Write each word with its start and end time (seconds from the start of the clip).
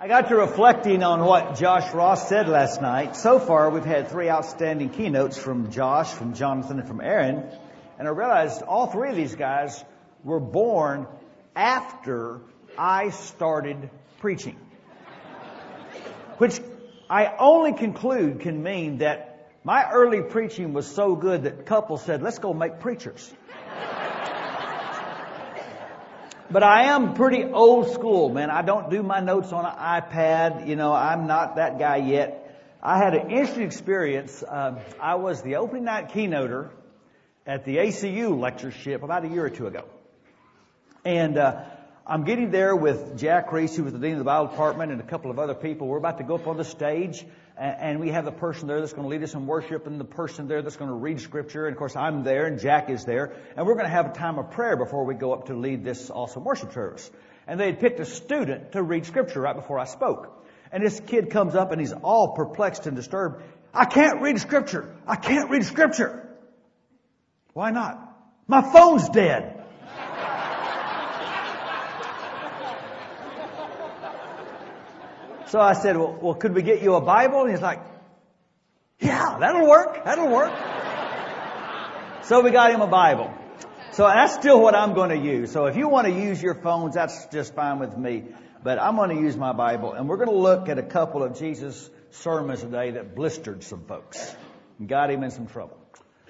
I 0.00 0.06
got 0.06 0.28
to 0.28 0.36
reflecting 0.36 1.02
on 1.02 1.24
what 1.24 1.56
Josh 1.56 1.92
Ross 1.92 2.28
said 2.28 2.48
last 2.48 2.80
night. 2.80 3.16
So 3.16 3.40
far, 3.40 3.68
we've 3.68 3.84
had 3.84 4.06
three 4.10 4.30
outstanding 4.30 4.90
keynotes 4.90 5.36
from 5.36 5.72
Josh, 5.72 6.12
from 6.12 6.34
Jonathan, 6.34 6.78
and 6.78 6.86
from 6.86 7.00
Aaron. 7.00 7.42
And 7.98 8.06
I 8.06 8.12
realized 8.12 8.62
all 8.62 8.86
three 8.86 9.10
of 9.10 9.16
these 9.16 9.34
guys 9.34 9.84
were 10.22 10.38
born 10.38 11.08
after 11.56 12.42
I 12.78 13.10
started 13.10 13.90
preaching. 14.20 14.56
Which 16.36 16.60
I 17.10 17.34
only 17.36 17.72
conclude 17.72 18.38
can 18.38 18.62
mean 18.62 18.98
that 18.98 19.50
my 19.64 19.90
early 19.90 20.22
preaching 20.22 20.74
was 20.74 20.86
so 20.86 21.16
good 21.16 21.42
that 21.42 21.66
couples 21.66 22.04
said, 22.04 22.22
let's 22.22 22.38
go 22.38 22.54
make 22.54 22.78
preachers. 22.78 23.34
But 26.50 26.62
I 26.62 26.84
am 26.94 27.12
pretty 27.12 27.44
old 27.44 27.92
school, 27.92 28.30
man. 28.30 28.48
I 28.48 28.62
don't 28.62 28.88
do 28.88 29.02
my 29.02 29.20
notes 29.20 29.52
on 29.52 29.66
an 29.66 29.72
iPad. 29.72 30.66
You 30.66 30.76
know, 30.76 30.94
I'm 30.94 31.26
not 31.26 31.56
that 31.56 31.78
guy 31.78 31.96
yet. 31.96 32.78
I 32.82 32.96
had 32.96 33.14
an 33.14 33.30
interesting 33.30 33.64
experience. 33.64 34.42
Uh, 34.42 34.80
I 34.98 35.16
was 35.16 35.42
the 35.42 35.56
opening 35.56 35.84
night 35.84 36.08
keynoter 36.08 36.70
at 37.46 37.66
the 37.66 37.76
ACU 37.76 38.38
lectureship 38.38 39.02
about 39.02 39.26
a 39.26 39.28
year 39.28 39.44
or 39.44 39.50
two 39.50 39.66
ago. 39.66 39.84
And 41.04 41.36
uh, 41.36 41.64
I'm 42.10 42.24
getting 42.24 42.50
there 42.50 42.74
with 42.74 43.18
Jack 43.18 43.52
Reese, 43.52 43.76
who 43.76 43.84
was 43.84 43.92
the 43.92 43.98
dean 43.98 44.12
of 44.12 44.18
the 44.18 44.24
Bible 44.24 44.46
department, 44.46 44.92
and 44.92 44.98
a 44.98 45.04
couple 45.04 45.30
of 45.30 45.38
other 45.38 45.54
people. 45.54 45.86
We're 45.86 45.98
about 45.98 46.16
to 46.16 46.24
go 46.24 46.36
up 46.36 46.46
on 46.46 46.56
the 46.56 46.64
stage, 46.64 47.22
and 47.58 48.00
we 48.00 48.08
have 48.12 48.24
the 48.24 48.32
person 48.32 48.66
there 48.66 48.80
that's 48.80 48.94
going 48.94 49.02
to 49.02 49.10
lead 49.10 49.22
us 49.22 49.34
in 49.34 49.46
worship 49.46 49.86
and 49.86 50.00
the 50.00 50.06
person 50.06 50.48
there 50.48 50.62
that's 50.62 50.76
going 50.76 50.88
to 50.88 50.96
read 50.96 51.20
scripture. 51.20 51.66
And 51.66 51.74
of 51.74 51.78
course, 51.78 51.96
I'm 51.96 52.24
there 52.24 52.46
and 52.46 52.58
Jack 52.58 52.88
is 52.88 53.04
there. 53.04 53.34
And 53.56 53.66
we're 53.66 53.74
going 53.74 53.84
to 53.84 53.92
have 53.92 54.06
a 54.06 54.12
time 54.14 54.38
of 54.38 54.52
prayer 54.52 54.74
before 54.74 55.04
we 55.04 55.16
go 55.16 55.34
up 55.34 55.48
to 55.48 55.54
lead 55.54 55.84
this 55.84 56.08
awesome 56.08 56.44
worship 56.44 56.72
service. 56.72 57.10
And 57.46 57.60
they 57.60 57.66
had 57.66 57.80
picked 57.80 58.00
a 58.00 58.06
student 58.06 58.72
to 58.72 58.82
read 58.82 59.04
scripture 59.04 59.40
right 59.42 59.56
before 59.56 59.78
I 59.78 59.84
spoke. 59.84 60.46
And 60.72 60.82
this 60.82 61.00
kid 61.00 61.28
comes 61.30 61.54
up 61.54 61.72
and 61.72 61.80
he's 61.80 61.92
all 61.92 62.34
perplexed 62.34 62.86
and 62.86 62.96
disturbed. 62.96 63.42
I 63.74 63.84
can't 63.84 64.22
read 64.22 64.40
scripture. 64.40 64.94
I 65.06 65.16
can't 65.16 65.50
read 65.50 65.64
scripture. 65.64 66.26
Why 67.52 67.70
not? 67.70 67.98
My 68.46 68.62
phone's 68.62 69.08
dead. 69.10 69.57
So 75.48 75.60
I 75.60 75.72
said, 75.72 75.96
well, 75.96 76.18
well, 76.20 76.34
could 76.34 76.54
we 76.54 76.62
get 76.62 76.82
you 76.82 76.94
a 76.94 77.00
Bible? 77.00 77.42
And 77.42 77.50
he's 77.50 77.62
like, 77.62 77.80
yeah, 79.00 79.38
that'll 79.40 79.66
work. 79.66 80.04
That'll 80.04 80.30
work. 80.30 80.52
so 82.24 82.42
we 82.42 82.50
got 82.50 82.70
him 82.70 82.82
a 82.82 82.86
Bible. 82.86 83.32
So 83.92 84.06
that's 84.06 84.34
still 84.34 84.60
what 84.60 84.74
I'm 84.74 84.94
going 84.94 85.10
to 85.10 85.16
use. 85.16 85.50
So 85.50 85.66
if 85.66 85.76
you 85.76 85.88
want 85.88 86.06
to 86.06 86.12
use 86.12 86.42
your 86.42 86.54
phones, 86.54 86.94
that's 86.94 87.26
just 87.26 87.54
fine 87.54 87.78
with 87.78 87.96
me. 87.96 88.24
But 88.62 88.78
I'm 88.78 88.96
going 88.96 89.16
to 89.16 89.22
use 89.22 89.36
my 89.36 89.52
Bible. 89.52 89.92
And 89.94 90.08
we're 90.08 90.18
going 90.18 90.28
to 90.28 90.36
look 90.36 90.68
at 90.68 90.78
a 90.78 90.82
couple 90.82 91.22
of 91.22 91.38
Jesus' 91.38 91.88
sermons 92.10 92.60
today 92.60 92.92
that 92.92 93.14
blistered 93.14 93.62
some 93.62 93.84
folks 93.84 94.34
and 94.78 94.88
got 94.88 95.10
him 95.10 95.22
in 95.22 95.30
some 95.30 95.46
trouble. 95.46 95.78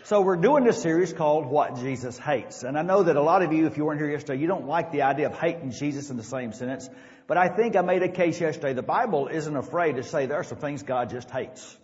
So 0.08 0.22
we're 0.22 0.36
doing 0.36 0.64
this 0.64 0.80
series 0.80 1.12
called 1.12 1.44
What 1.44 1.80
Jesus 1.80 2.16
Hates. 2.16 2.62
And 2.62 2.78
I 2.78 2.82
know 2.82 3.02
that 3.02 3.16
a 3.16 3.20
lot 3.20 3.42
of 3.42 3.52
you, 3.52 3.66
if 3.66 3.76
you 3.76 3.84
weren't 3.84 4.00
here 4.00 4.10
yesterday, 4.10 4.40
you 4.40 4.46
don't 4.46 4.66
like 4.66 4.90
the 4.90 5.02
idea 5.02 5.26
of 5.26 5.38
hating 5.38 5.70
Jesus 5.72 6.08
in 6.08 6.16
the 6.16 6.22
same 6.22 6.54
sentence. 6.54 6.88
But 7.26 7.36
I 7.36 7.48
think 7.48 7.76
I 7.76 7.82
made 7.82 8.02
a 8.02 8.08
case 8.08 8.40
yesterday. 8.40 8.72
The 8.72 8.82
Bible 8.82 9.28
isn't 9.28 9.54
afraid 9.54 9.96
to 9.96 10.02
say 10.02 10.24
there 10.24 10.38
are 10.38 10.44
some 10.44 10.56
things 10.56 10.82
God 10.82 11.10
just 11.10 11.30
hates. 11.30 11.76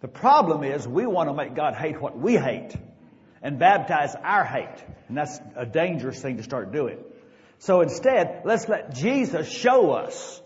The 0.00 0.06
problem 0.06 0.62
is 0.62 0.86
we 0.86 1.06
want 1.06 1.28
to 1.28 1.34
make 1.34 1.56
God 1.56 1.74
hate 1.74 2.00
what 2.00 2.16
we 2.16 2.36
hate 2.36 2.72
and 3.42 3.58
baptize 3.58 4.14
our 4.14 4.44
hate. 4.44 4.84
And 5.08 5.16
that's 5.16 5.40
a 5.56 5.66
dangerous 5.66 6.22
thing 6.22 6.36
to 6.36 6.44
start 6.44 6.70
doing. 6.70 6.98
So 7.58 7.80
instead, 7.80 8.42
let's 8.44 8.68
let 8.68 8.94
Jesus 8.94 9.50
show 9.50 9.90
us 9.90 10.40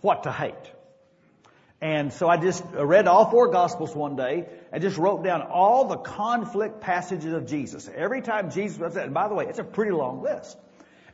what 0.00 0.22
to 0.22 0.32
hate. 0.32 0.72
And 1.80 2.12
so 2.12 2.28
I 2.28 2.38
just 2.38 2.64
read 2.72 3.06
all 3.06 3.30
four 3.30 3.48
gospels 3.52 3.94
one 3.94 4.16
day 4.16 4.46
and 4.72 4.82
just 4.82 4.98
wrote 4.98 5.22
down 5.22 5.42
all 5.42 5.86
the 5.86 5.96
conflict 5.96 6.80
passages 6.80 7.32
of 7.32 7.46
Jesus. 7.46 7.88
Every 7.94 8.20
time 8.20 8.50
Jesus 8.50 8.78
was, 8.78 8.96
and 8.96 9.14
by 9.14 9.28
the 9.28 9.34
way, 9.34 9.46
it's 9.48 9.60
a 9.60 9.64
pretty 9.64 9.92
long 9.92 10.22
list. 10.22 10.58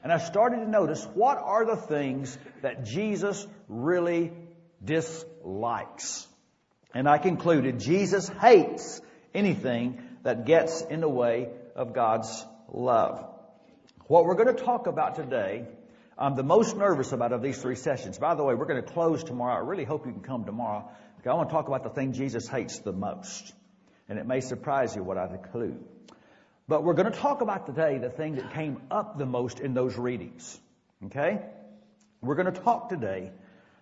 And 0.02 0.12
I 0.12 0.18
started 0.18 0.56
to 0.56 0.68
notice 0.68 1.04
what 1.14 1.38
are 1.38 1.66
the 1.66 1.76
things 1.76 2.36
that 2.62 2.84
Jesus 2.84 3.46
really 3.68 4.32
dislikes. 4.82 6.26
And 6.94 7.08
I 7.08 7.18
concluded 7.18 7.80
Jesus 7.80 8.28
hates 8.28 9.02
anything 9.34 10.02
that 10.22 10.46
gets 10.46 10.80
in 10.80 11.00
the 11.00 11.08
way 11.08 11.48
of 11.74 11.92
God's 11.92 12.44
love. 12.72 13.26
What 14.06 14.24
we're 14.24 14.36
going 14.36 14.54
to 14.54 14.62
talk 14.62 14.86
about 14.86 15.16
today, 15.16 15.66
I'm 16.16 16.36
the 16.36 16.44
most 16.44 16.76
nervous 16.76 17.12
about 17.12 17.32
of 17.32 17.42
these 17.42 17.60
three 17.60 17.74
sessions. 17.74 18.18
By 18.18 18.34
the 18.34 18.44
way, 18.44 18.54
we're 18.54 18.66
going 18.66 18.82
to 18.82 18.92
close 18.92 19.24
tomorrow. 19.24 19.56
I 19.56 19.66
really 19.66 19.84
hope 19.84 20.06
you 20.06 20.12
can 20.12 20.22
come 20.22 20.44
tomorrow. 20.44 20.88
I 21.26 21.32
want 21.32 21.48
to 21.48 21.54
talk 21.54 21.68
about 21.68 21.82
the 21.82 21.90
thing 21.90 22.12
Jesus 22.12 22.46
hates 22.46 22.80
the 22.80 22.92
most. 22.92 23.52
And 24.08 24.18
it 24.18 24.26
may 24.26 24.40
surprise 24.40 24.94
you 24.94 25.02
what 25.02 25.16
I 25.16 25.26
conclude. 25.26 25.82
But 26.68 26.84
we're 26.84 26.94
going 26.94 27.10
to 27.10 27.18
talk 27.18 27.40
about 27.40 27.66
today 27.66 27.98
the 27.98 28.10
thing 28.10 28.36
that 28.36 28.52
came 28.52 28.82
up 28.90 29.18
the 29.18 29.26
most 29.26 29.60
in 29.60 29.74
those 29.74 29.96
readings. 29.96 30.58
Okay? 31.06 31.40
We're 32.20 32.34
going 32.34 32.52
to 32.52 32.60
talk 32.60 32.90
today 32.90 33.32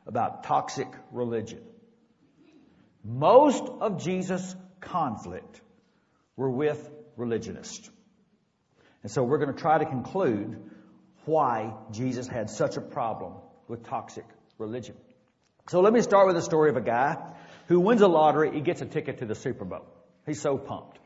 about 0.07 0.45
toxic 0.45 0.89
religion. 1.11 1.61
Most 3.05 3.65
of 3.81 4.03
Jesus' 4.03 4.55
conflict 4.81 5.61
were 6.37 6.51
with 6.51 6.91
religionists. 7.17 7.91
And 9.03 9.11
so 9.11 9.25
we're 9.25 9.39
going 9.39 9.53
to 9.53 9.61
try 9.61 9.79
to 9.79 9.85
conclude 9.85 10.71
why 11.25 11.75
Jesus 11.91 12.27
had 12.27 12.51
such 12.51 12.77
a 12.77 12.81
problem 12.81 13.35
with 13.69 13.87
toxic 13.87 14.25
religion. 14.59 14.97
So 15.69 15.81
let 15.81 15.93
me 15.93 16.03
start 16.03 16.27
with 16.27 16.37
the 16.37 16.43
story 16.43 16.71
of 16.71 16.77
a 16.77 16.81
guy 16.81 17.17
who 17.69 17.81
wins 17.81 18.01
a 18.01 18.09
lottery, 18.09 18.53
he 18.53 18.61
gets 18.61 18.83
a 18.83 18.87
ticket 18.87 19.19
to 19.19 19.27
the 19.27 19.35
Super 19.35 19.65
Bowl. 19.65 19.87
He's 20.27 20.41
so 20.41 20.59
pumped. 20.59 20.99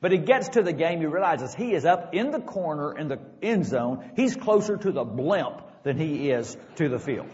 But 0.00 0.12
he 0.12 0.18
gets 0.18 0.50
to 0.50 0.62
the 0.62 0.72
game, 0.72 1.00
he 1.00 1.06
realizes 1.06 1.54
he 1.54 1.72
is 1.72 1.84
up 1.84 2.14
in 2.14 2.30
the 2.30 2.40
corner 2.40 2.96
in 2.96 3.08
the 3.08 3.18
end 3.42 3.64
zone. 3.64 4.10
He's 4.16 4.36
closer 4.36 4.76
to 4.76 4.92
the 4.92 5.04
blimp 5.04 5.62
than 5.82 5.96
he 5.96 6.30
is 6.30 6.56
to 6.76 6.88
the 6.88 6.98
field. 6.98 7.30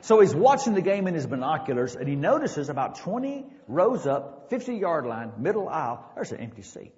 So 0.00 0.20
he's 0.20 0.34
watching 0.34 0.74
the 0.74 0.80
game 0.80 1.06
in 1.08 1.14
his 1.14 1.26
binoculars 1.26 1.96
and 1.96 2.08
he 2.08 2.14
notices 2.14 2.68
about 2.68 3.00
20 3.00 3.44
rows 3.66 4.06
up, 4.06 4.48
50 4.48 4.76
yard 4.76 5.06
line, 5.06 5.32
middle 5.38 5.68
aisle, 5.68 6.10
there's 6.14 6.32
an 6.32 6.40
empty 6.40 6.62
seat. 6.62 6.94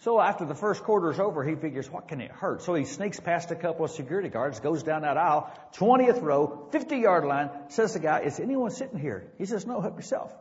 So 0.00 0.20
after 0.20 0.44
the 0.44 0.54
first 0.54 0.82
quarter 0.82 1.10
is 1.10 1.18
over, 1.18 1.42
he 1.42 1.54
figures, 1.54 1.90
what 1.90 2.08
can 2.08 2.20
it 2.20 2.30
hurt? 2.30 2.62
So 2.62 2.74
he 2.74 2.84
sneaks 2.84 3.18
past 3.18 3.50
a 3.50 3.56
couple 3.56 3.86
of 3.86 3.90
security 3.90 4.28
guards, 4.28 4.60
goes 4.60 4.82
down 4.82 5.02
that 5.02 5.16
aisle, 5.16 5.50
20th 5.76 6.20
row, 6.22 6.68
50 6.70 6.96
yard 6.98 7.24
line, 7.24 7.50
says 7.68 7.92
to 7.92 7.98
the 7.98 8.04
guy, 8.04 8.20
is 8.20 8.38
anyone 8.38 8.70
sitting 8.70 8.98
here? 8.98 9.26
He 9.38 9.46
says, 9.46 9.66
no, 9.66 9.80
help 9.80 9.96
yourself. 9.96 10.34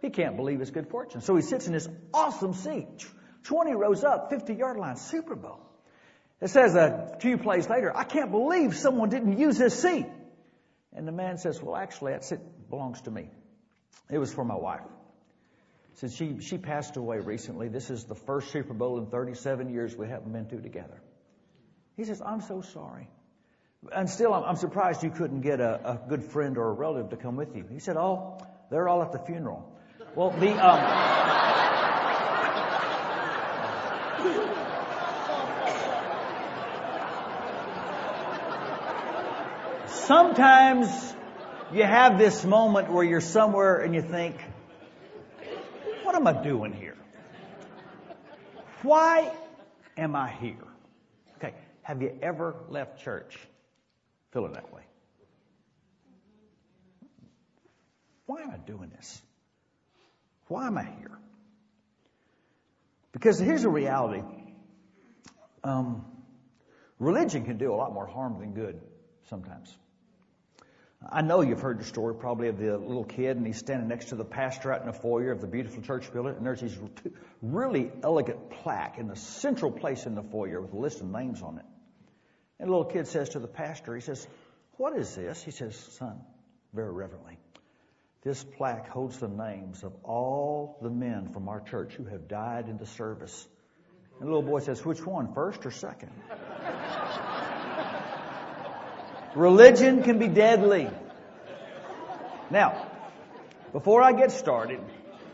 He 0.00 0.10
can't 0.10 0.36
believe 0.36 0.60
his 0.60 0.70
good 0.70 0.88
fortune. 0.88 1.20
So 1.20 1.34
he 1.36 1.42
sits 1.42 1.66
in 1.66 1.72
this 1.72 1.88
awesome 2.14 2.54
seat, 2.54 3.04
20 3.44 3.74
rows 3.74 4.04
up, 4.04 4.30
50 4.30 4.54
yard 4.54 4.76
line, 4.76 4.96
Super 4.96 5.34
Bowl. 5.34 5.60
It 6.40 6.48
says 6.48 6.74
a 6.74 7.16
few 7.20 7.36
plays 7.36 7.68
later, 7.68 7.94
I 7.94 8.04
can't 8.04 8.30
believe 8.30 8.74
someone 8.76 9.10
didn't 9.10 9.38
use 9.38 9.58
his 9.58 9.74
seat. 9.74 10.06
And 10.94 11.06
the 11.06 11.12
man 11.12 11.36
says, 11.36 11.62
well, 11.62 11.76
actually, 11.76 12.12
that 12.12 12.24
seat 12.24 12.40
belongs 12.70 13.00
to 13.02 13.10
me. 13.10 13.28
It 14.08 14.18
was 14.18 14.32
for 14.32 14.44
my 14.44 14.56
wife. 14.56 14.80
Since 16.00 16.16
she, 16.16 16.40
she 16.40 16.56
passed 16.56 16.96
away 16.96 17.18
recently, 17.18 17.68
this 17.68 17.90
is 17.90 18.04
the 18.04 18.14
first 18.14 18.50
Super 18.52 18.72
Bowl 18.72 18.96
in 18.96 19.04
37 19.08 19.68
years 19.68 19.94
we 19.94 20.08
haven't 20.08 20.32
been 20.32 20.46
to 20.46 20.58
together. 20.58 20.98
He 21.98 22.04
says, 22.04 22.22
I'm 22.24 22.40
so 22.40 22.62
sorry. 22.62 23.06
And 23.94 24.08
still, 24.08 24.32
I'm, 24.32 24.44
I'm 24.44 24.56
surprised 24.56 25.04
you 25.04 25.10
couldn't 25.10 25.42
get 25.42 25.60
a, 25.60 25.90
a 25.90 26.00
good 26.08 26.24
friend 26.24 26.56
or 26.56 26.70
a 26.70 26.72
relative 26.72 27.10
to 27.10 27.16
come 27.18 27.36
with 27.36 27.54
you. 27.54 27.66
He 27.70 27.80
said, 27.80 27.98
Oh, 27.98 28.38
they're 28.70 28.88
all 28.88 29.02
at 29.02 29.12
the 29.12 29.18
funeral. 29.18 29.70
Well, 30.14 30.30
the 30.30 30.52
um, 30.52 30.80
sometimes 40.06 41.14
you 41.74 41.82
have 41.82 42.18
this 42.18 42.42
moment 42.46 42.90
where 42.90 43.04
you're 43.04 43.20
somewhere 43.20 43.76
and 43.76 43.94
you 43.94 44.00
think, 44.00 44.36
am 46.20 46.26
I 46.26 46.42
doing 46.42 46.72
here? 46.72 46.96
Why 48.82 49.32
am 49.96 50.14
I 50.14 50.30
here? 50.30 50.66
Okay, 51.36 51.54
have 51.82 52.02
you 52.02 52.18
ever 52.22 52.54
left 52.68 53.02
church 53.02 53.38
feeling 54.32 54.52
that 54.52 54.72
way? 54.72 54.82
Why 58.26 58.42
am 58.42 58.50
I 58.50 58.58
doing 58.58 58.90
this? 58.90 59.20
Why 60.48 60.66
am 60.66 60.76
I 60.76 60.84
here? 60.84 61.18
Because 63.12 63.38
here's 63.38 63.62
the 63.62 63.70
reality. 63.70 64.22
Um, 65.64 66.04
religion 66.98 67.44
can 67.44 67.56
do 67.58 67.72
a 67.72 67.76
lot 67.76 67.92
more 67.92 68.06
harm 68.06 68.38
than 68.40 68.52
good 68.52 68.80
sometimes. 69.28 69.74
I 71.08 71.22
know 71.22 71.40
you've 71.40 71.60
heard 71.60 71.80
the 71.80 71.84
story 71.84 72.14
probably 72.14 72.48
of 72.48 72.58
the 72.58 72.76
little 72.76 73.04
kid 73.04 73.38
and 73.38 73.46
he's 73.46 73.58
standing 73.58 73.88
next 73.88 74.10
to 74.10 74.16
the 74.16 74.24
pastor 74.24 74.70
out 74.70 74.82
in 74.82 74.86
the 74.86 74.92
foyer 74.92 75.30
of 75.32 75.40
the 75.40 75.46
beautiful 75.46 75.82
church 75.82 76.12
building 76.12 76.34
and 76.36 76.44
there's 76.44 76.60
these 76.60 76.78
really 77.40 77.90
elegant 78.02 78.50
plaque 78.50 78.98
in 78.98 79.08
the 79.08 79.16
central 79.16 79.70
place 79.70 80.04
in 80.04 80.14
the 80.14 80.22
foyer 80.22 80.60
with 80.60 80.74
a 80.74 80.78
list 80.78 81.00
of 81.00 81.06
names 81.06 81.40
on 81.40 81.58
it. 81.58 81.64
And 82.58 82.68
the 82.68 82.72
little 82.72 82.90
kid 82.90 83.06
says 83.08 83.30
to 83.30 83.38
the 83.38 83.48
pastor, 83.48 83.94
he 83.94 84.02
says, 84.02 84.26
What 84.76 84.94
is 84.94 85.14
this? 85.14 85.42
He 85.42 85.50
says, 85.50 85.74
Son, 85.74 86.20
very 86.74 86.92
reverently, 86.92 87.38
this 88.22 88.44
plaque 88.44 88.88
holds 88.88 89.18
the 89.18 89.28
names 89.28 89.82
of 89.82 89.94
all 90.04 90.78
the 90.82 90.90
men 90.90 91.32
from 91.32 91.48
our 91.48 91.62
church 91.62 91.94
who 91.94 92.04
have 92.04 92.28
died 92.28 92.68
in 92.68 92.76
the 92.76 92.84
service. 92.84 93.48
And 94.18 94.28
the 94.28 94.34
little 94.34 94.48
boy 94.48 94.60
says, 94.60 94.84
Which 94.84 95.06
one, 95.06 95.32
first 95.32 95.64
or 95.64 95.70
second? 95.70 96.12
Religion 99.34 100.02
can 100.02 100.18
be 100.18 100.28
deadly. 100.28 100.90
Now, 102.50 102.88
before 103.72 104.02
I 104.02 104.12
get 104.12 104.32
started, 104.32 104.80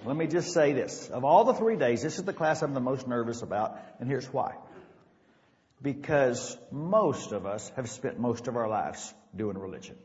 let 0.04 0.16
me 0.16 0.26
just 0.26 0.52
say 0.52 0.72
this. 0.74 1.08
Of 1.08 1.24
all 1.24 1.44
the 1.44 1.54
three 1.54 1.76
days, 1.76 2.02
this 2.02 2.18
is 2.18 2.24
the 2.24 2.34
class 2.34 2.62
I'm 2.62 2.74
the 2.74 2.80
most 2.80 3.08
nervous 3.08 3.40
about, 3.40 3.78
and 3.98 4.08
here's 4.08 4.26
why. 4.26 4.54
Because 5.80 6.56
most 6.70 7.32
of 7.32 7.46
us 7.46 7.72
have 7.76 7.88
spent 7.88 8.18
most 8.18 8.48
of 8.48 8.56
our 8.56 8.68
lives 8.68 9.14
doing 9.34 9.56
religion. 9.56 9.96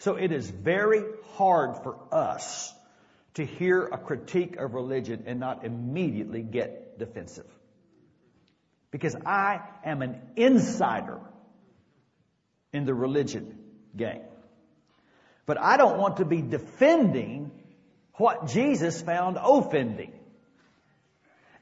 So 0.00 0.16
it 0.16 0.30
is 0.30 0.48
very 0.50 1.02
hard 1.36 1.82
for 1.82 1.96
us 2.12 2.72
to 3.34 3.44
hear 3.44 3.86
a 3.86 3.98
critique 3.98 4.56
of 4.56 4.74
religion 4.74 5.24
and 5.26 5.40
not 5.40 5.64
immediately 5.64 6.42
get 6.42 6.98
defensive. 6.98 7.46
Because 8.90 9.16
I 9.24 9.60
am 9.84 10.02
an 10.02 10.20
insider 10.36 11.20
in 12.72 12.84
the 12.84 12.94
religion 12.94 13.58
game. 13.96 14.22
But 15.46 15.58
I 15.58 15.76
don't 15.76 15.98
want 15.98 16.18
to 16.18 16.24
be 16.24 16.42
defending 16.42 17.50
what 18.14 18.48
Jesus 18.48 19.00
found 19.00 19.38
offending. 19.40 20.12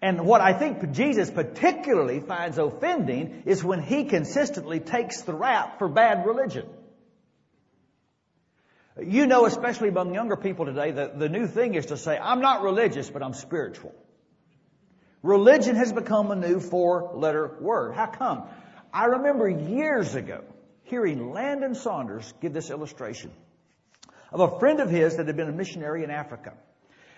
And 0.03 0.27
what 0.27 0.41
I 0.41 0.53
think 0.53 0.93
Jesus 0.93 1.31
particularly 1.31 2.21
finds 2.21 2.59
offending 2.59 3.45
is 3.47 3.65
when 3.65 3.83
he 3.83 4.05
consistently 4.05 4.81
takes 4.81 5.23
the 5.23 5.33
rap 5.33 5.79
for 5.79 5.89
bad 5.89 6.27
religion. 6.27 6.67
You 9.01 9.27
know, 9.27 9.47
especially 9.47 9.89
among 9.89 10.15
younger 10.15 10.37
people 10.37 10.65
today, 10.65 10.91
that 10.91 11.19
the 11.19 11.29
new 11.29 11.47
thing 11.47 11.75
is 11.75 11.87
to 11.87 11.97
say, 11.97 12.19
I'm 12.19 12.41
not 12.41 12.63
religious, 12.63 13.11
but 13.11 13.23
I'm 13.23 13.35
spiritual. 13.35 13.95
Religion 15.23 15.77
has 15.77 15.93
become 15.93 16.31
a 16.31 16.37
new 16.37 16.61
four 16.61 17.13
letter 17.15 17.57
word. 17.61 17.95
How 17.95 18.07
come? 18.07 18.45
I 18.93 19.07
remember 19.07 19.49
years 19.49 20.15
ago 20.15 20.45
hearing 20.87 21.33
Landon 21.33 21.75
Saunders 21.75 22.33
give 22.41 22.53
this 22.53 22.71
illustration 22.71 23.31
of 24.33 24.41
a 24.41 24.59
friend 24.59 24.81
of 24.81 24.91
his 24.91 25.17
that 25.17 25.27
had 25.27 25.37
been 25.37 25.49
a 25.49 25.53
missionary 25.53 26.03
in 26.03 26.11
Africa. 26.11 26.55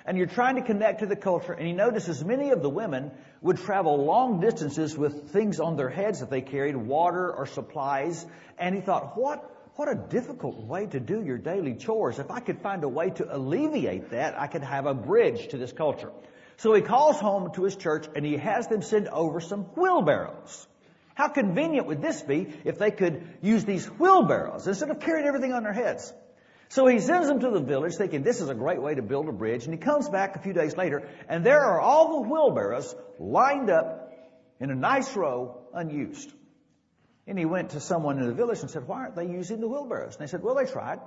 And 0.04 0.16
you're 0.16 0.26
trying 0.26 0.56
to 0.56 0.62
connect 0.62 1.00
to 1.00 1.06
the 1.06 1.16
culture, 1.16 1.52
and 1.52 1.66
he 1.66 1.74
notices 1.74 2.24
many 2.24 2.50
of 2.50 2.62
the 2.62 2.70
women 2.70 3.10
would 3.42 3.58
travel 3.58 4.04
long 4.04 4.40
distances 4.40 4.96
with 4.96 5.30
things 5.32 5.60
on 5.60 5.76
their 5.76 5.90
heads 5.90 6.20
that 6.20 6.30
they 6.30 6.40
carried, 6.40 6.76
water 6.76 7.30
or 7.30 7.46
supplies. 7.46 8.24
And 8.58 8.74
he 8.74 8.80
thought, 8.80 9.18
what 9.18 9.54
what 9.76 9.88
a 9.88 9.94
difficult 9.94 10.56
way 10.66 10.86
to 10.86 10.98
do 10.98 11.22
your 11.22 11.38
daily 11.38 11.76
chores. 11.76 12.18
If 12.18 12.32
I 12.32 12.40
could 12.40 12.60
find 12.62 12.82
a 12.82 12.88
way 12.88 13.10
to 13.10 13.36
alleviate 13.36 14.10
that, 14.10 14.36
I 14.36 14.48
could 14.48 14.64
have 14.64 14.86
a 14.86 14.94
bridge 14.94 15.48
to 15.50 15.56
this 15.56 15.72
culture. 15.72 16.10
So 16.56 16.74
he 16.74 16.82
calls 16.82 17.20
home 17.20 17.52
to 17.52 17.62
his 17.62 17.76
church 17.76 18.08
and 18.16 18.26
he 18.26 18.38
has 18.38 18.66
them 18.66 18.82
send 18.82 19.06
over 19.06 19.40
some 19.40 19.62
wheelbarrows. 19.76 20.66
How 21.18 21.26
convenient 21.26 21.88
would 21.88 22.00
this 22.00 22.22
be 22.22 22.46
if 22.64 22.78
they 22.78 22.92
could 22.92 23.26
use 23.42 23.64
these 23.64 23.84
wheelbarrows 23.86 24.68
instead 24.68 24.88
of 24.92 25.00
carrying 25.00 25.26
everything 25.26 25.52
on 25.52 25.64
their 25.64 25.72
heads? 25.72 26.12
So 26.68 26.86
he 26.86 27.00
sends 27.00 27.26
them 27.26 27.40
to 27.40 27.50
the 27.50 27.58
village 27.58 27.96
thinking 27.96 28.22
this 28.22 28.40
is 28.40 28.48
a 28.48 28.54
great 28.54 28.80
way 28.80 28.94
to 28.94 29.02
build 29.02 29.28
a 29.28 29.32
bridge 29.32 29.64
and 29.64 29.74
he 29.74 29.80
comes 29.80 30.08
back 30.08 30.36
a 30.36 30.38
few 30.38 30.52
days 30.52 30.76
later 30.76 31.08
and 31.28 31.44
there 31.44 31.58
are 31.58 31.80
all 31.80 32.22
the 32.22 32.28
wheelbarrows 32.28 32.94
lined 33.18 33.68
up 33.68 34.12
in 34.60 34.70
a 34.70 34.76
nice 34.76 35.16
row 35.16 35.58
unused. 35.74 36.30
And 37.26 37.36
he 37.36 37.46
went 37.46 37.70
to 37.70 37.80
someone 37.80 38.18
in 38.18 38.28
the 38.28 38.34
village 38.34 38.60
and 38.60 38.70
said, 38.70 38.86
why 38.86 38.98
aren't 39.00 39.16
they 39.16 39.26
using 39.26 39.60
the 39.60 39.66
wheelbarrows? 39.66 40.14
And 40.14 40.24
they 40.24 40.30
said, 40.30 40.44
well, 40.44 40.54
they 40.54 40.66
tried. 40.66 41.00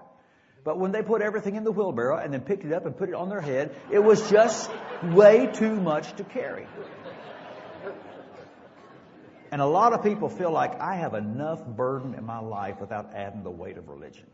But 0.65 0.77
when 0.77 0.91
they 0.91 1.03
put 1.03 1.21
everything 1.21 1.55
in 1.55 1.63
the 1.63 1.71
wheelbarrow 1.71 2.17
and 2.17 2.33
then 2.33 2.41
picked 2.41 2.65
it 2.65 2.73
up 2.73 2.85
and 2.85 2.97
put 2.97 3.07
it 3.07 3.15
on 3.15 3.29
their 3.29 3.39
head, 3.39 3.73
it 3.89 3.99
was 3.99 4.29
just 4.29 4.69
way 5.03 5.47
too 5.47 5.73
much 5.73 6.13
to 6.17 6.25
carry. 6.25 6.67
And 9.51 9.61
a 9.61 9.65
lot 9.65 9.91
of 9.91 10.01
people 10.01 10.29
feel 10.29 10.51
like 10.51 10.79
I 10.79 10.95
have 10.95 11.13
enough 11.13 11.65
burden 11.65 12.15
in 12.15 12.25
my 12.25 12.39
life 12.39 12.79
without 12.79 13.13
adding 13.13 13.43
the 13.43 13.51
weight 13.51 13.77
of 13.77 13.89
religion. 13.89 14.25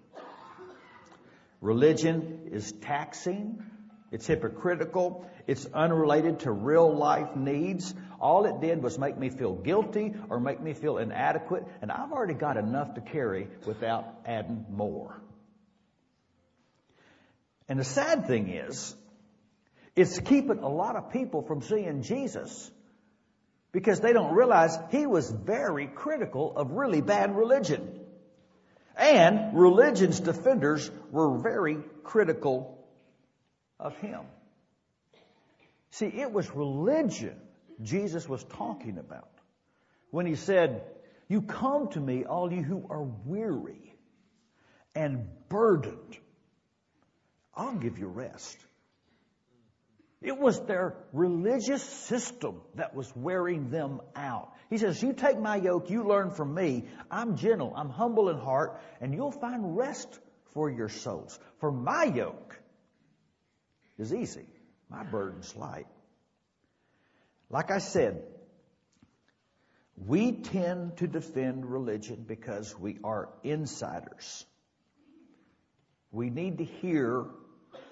Religion 1.59 2.49
is 2.51 2.71
taxing. 2.71 3.63
It's 4.11 4.27
hypocritical. 4.27 5.27
It's 5.47 5.65
unrelated 5.73 6.41
to 6.41 6.51
real 6.51 6.95
life 6.95 7.35
needs. 7.35 7.95
All 8.19 8.45
it 8.45 8.61
did 8.61 8.83
was 8.83 8.99
make 8.99 9.17
me 9.17 9.29
feel 9.29 9.55
guilty 9.55 10.13
or 10.29 10.39
make 10.39 10.61
me 10.61 10.73
feel 10.73 10.99
inadequate, 10.99 11.65
and 11.81 11.91
I've 11.91 12.11
already 12.11 12.35
got 12.35 12.57
enough 12.57 12.93
to 12.93 13.01
carry 13.01 13.47
without 13.65 14.05
adding 14.25 14.65
more. 14.69 15.19
And 17.67 17.79
the 17.79 17.83
sad 17.83 18.27
thing 18.27 18.49
is, 18.49 18.95
it's 19.95 20.19
keeping 20.19 20.59
a 20.59 20.69
lot 20.69 20.95
of 20.95 21.11
people 21.11 21.41
from 21.41 21.61
seeing 21.63 22.03
Jesus 22.03 22.71
because 23.77 23.99
they 23.99 24.11
don't 24.11 24.33
realize 24.33 24.75
he 24.89 25.05
was 25.05 25.29
very 25.29 25.85
critical 25.85 26.51
of 26.57 26.71
really 26.71 26.99
bad 26.99 27.35
religion. 27.35 27.87
And 28.97 29.55
religion's 29.55 30.19
defenders 30.19 30.89
were 31.11 31.37
very 31.37 31.77
critical 32.03 32.83
of 33.79 33.95
him. 33.97 34.21
See, 35.91 36.07
it 36.07 36.31
was 36.31 36.49
religion 36.55 37.39
Jesus 37.79 38.27
was 38.27 38.43
talking 38.45 38.97
about 38.97 39.29
when 40.09 40.25
he 40.25 40.33
said, 40.33 40.81
You 41.27 41.43
come 41.43 41.89
to 41.89 41.99
me, 41.99 42.25
all 42.25 42.51
you 42.51 42.63
who 42.63 42.87
are 42.89 43.03
weary 43.03 43.93
and 44.95 45.27
burdened. 45.49 46.17
I'll 47.55 47.75
give 47.75 47.99
you 47.99 48.07
rest. 48.07 48.57
It 50.21 50.37
was 50.37 50.59
their 50.65 50.95
religious 51.13 51.83
system 51.83 52.61
that 52.75 52.95
was 52.95 53.11
wearing 53.15 53.69
them 53.69 54.01
out. 54.15 54.51
He 54.69 54.77
says, 54.79 55.01
You 55.01 55.13
take 55.13 55.39
my 55.39 55.57
yoke, 55.57 55.89
you 55.91 56.03
learn 56.07 56.31
from 56.31 56.55
me. 56.55 56.85
I'm 57.11 57.37
gentle, 57.37 57.71
I'm 57.75 57.89
humble 57.89 58.29
in 58.29 58.37
heart, 58.37 58.81
and 58.99 59.13
you'll 59.13 59.31
find 59.31 59.77
rest 59.77 60.19
for 60.53 60.71
your 60.71 60.89
souls. 60.89 61.39
For 61.59 61.71
my 61.71 62.05
yoke 62.05 62.59
is 63.99 64.11
easy, 64.11 64.47
my 64.89 65.03
burden's 65.03 65.55
light. 65.55 65.87
Like 67.51 67.69
I 67.69 67.77
said, 67.77 68.23
we 69.95 70.31
tend 70.31 70.97
to 70.97 71.07
defend 71.07 71.65
religion 71.65 72.25
because 72.27 72.77
we 72.77 72.97
are 73.03 73.29
insiders. 73.43 74.45
We 76.11 76.31
need 76.31 76.57
to 76.57 76.65
hear 76.65 77.25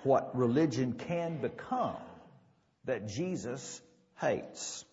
what 0.03 0.35
religion 0.35 0.93
can 0.93 1.39
become 1.39 1.95
that 2.85 3.07
Jesus 3.07 3.81
hates. 4.19 4.85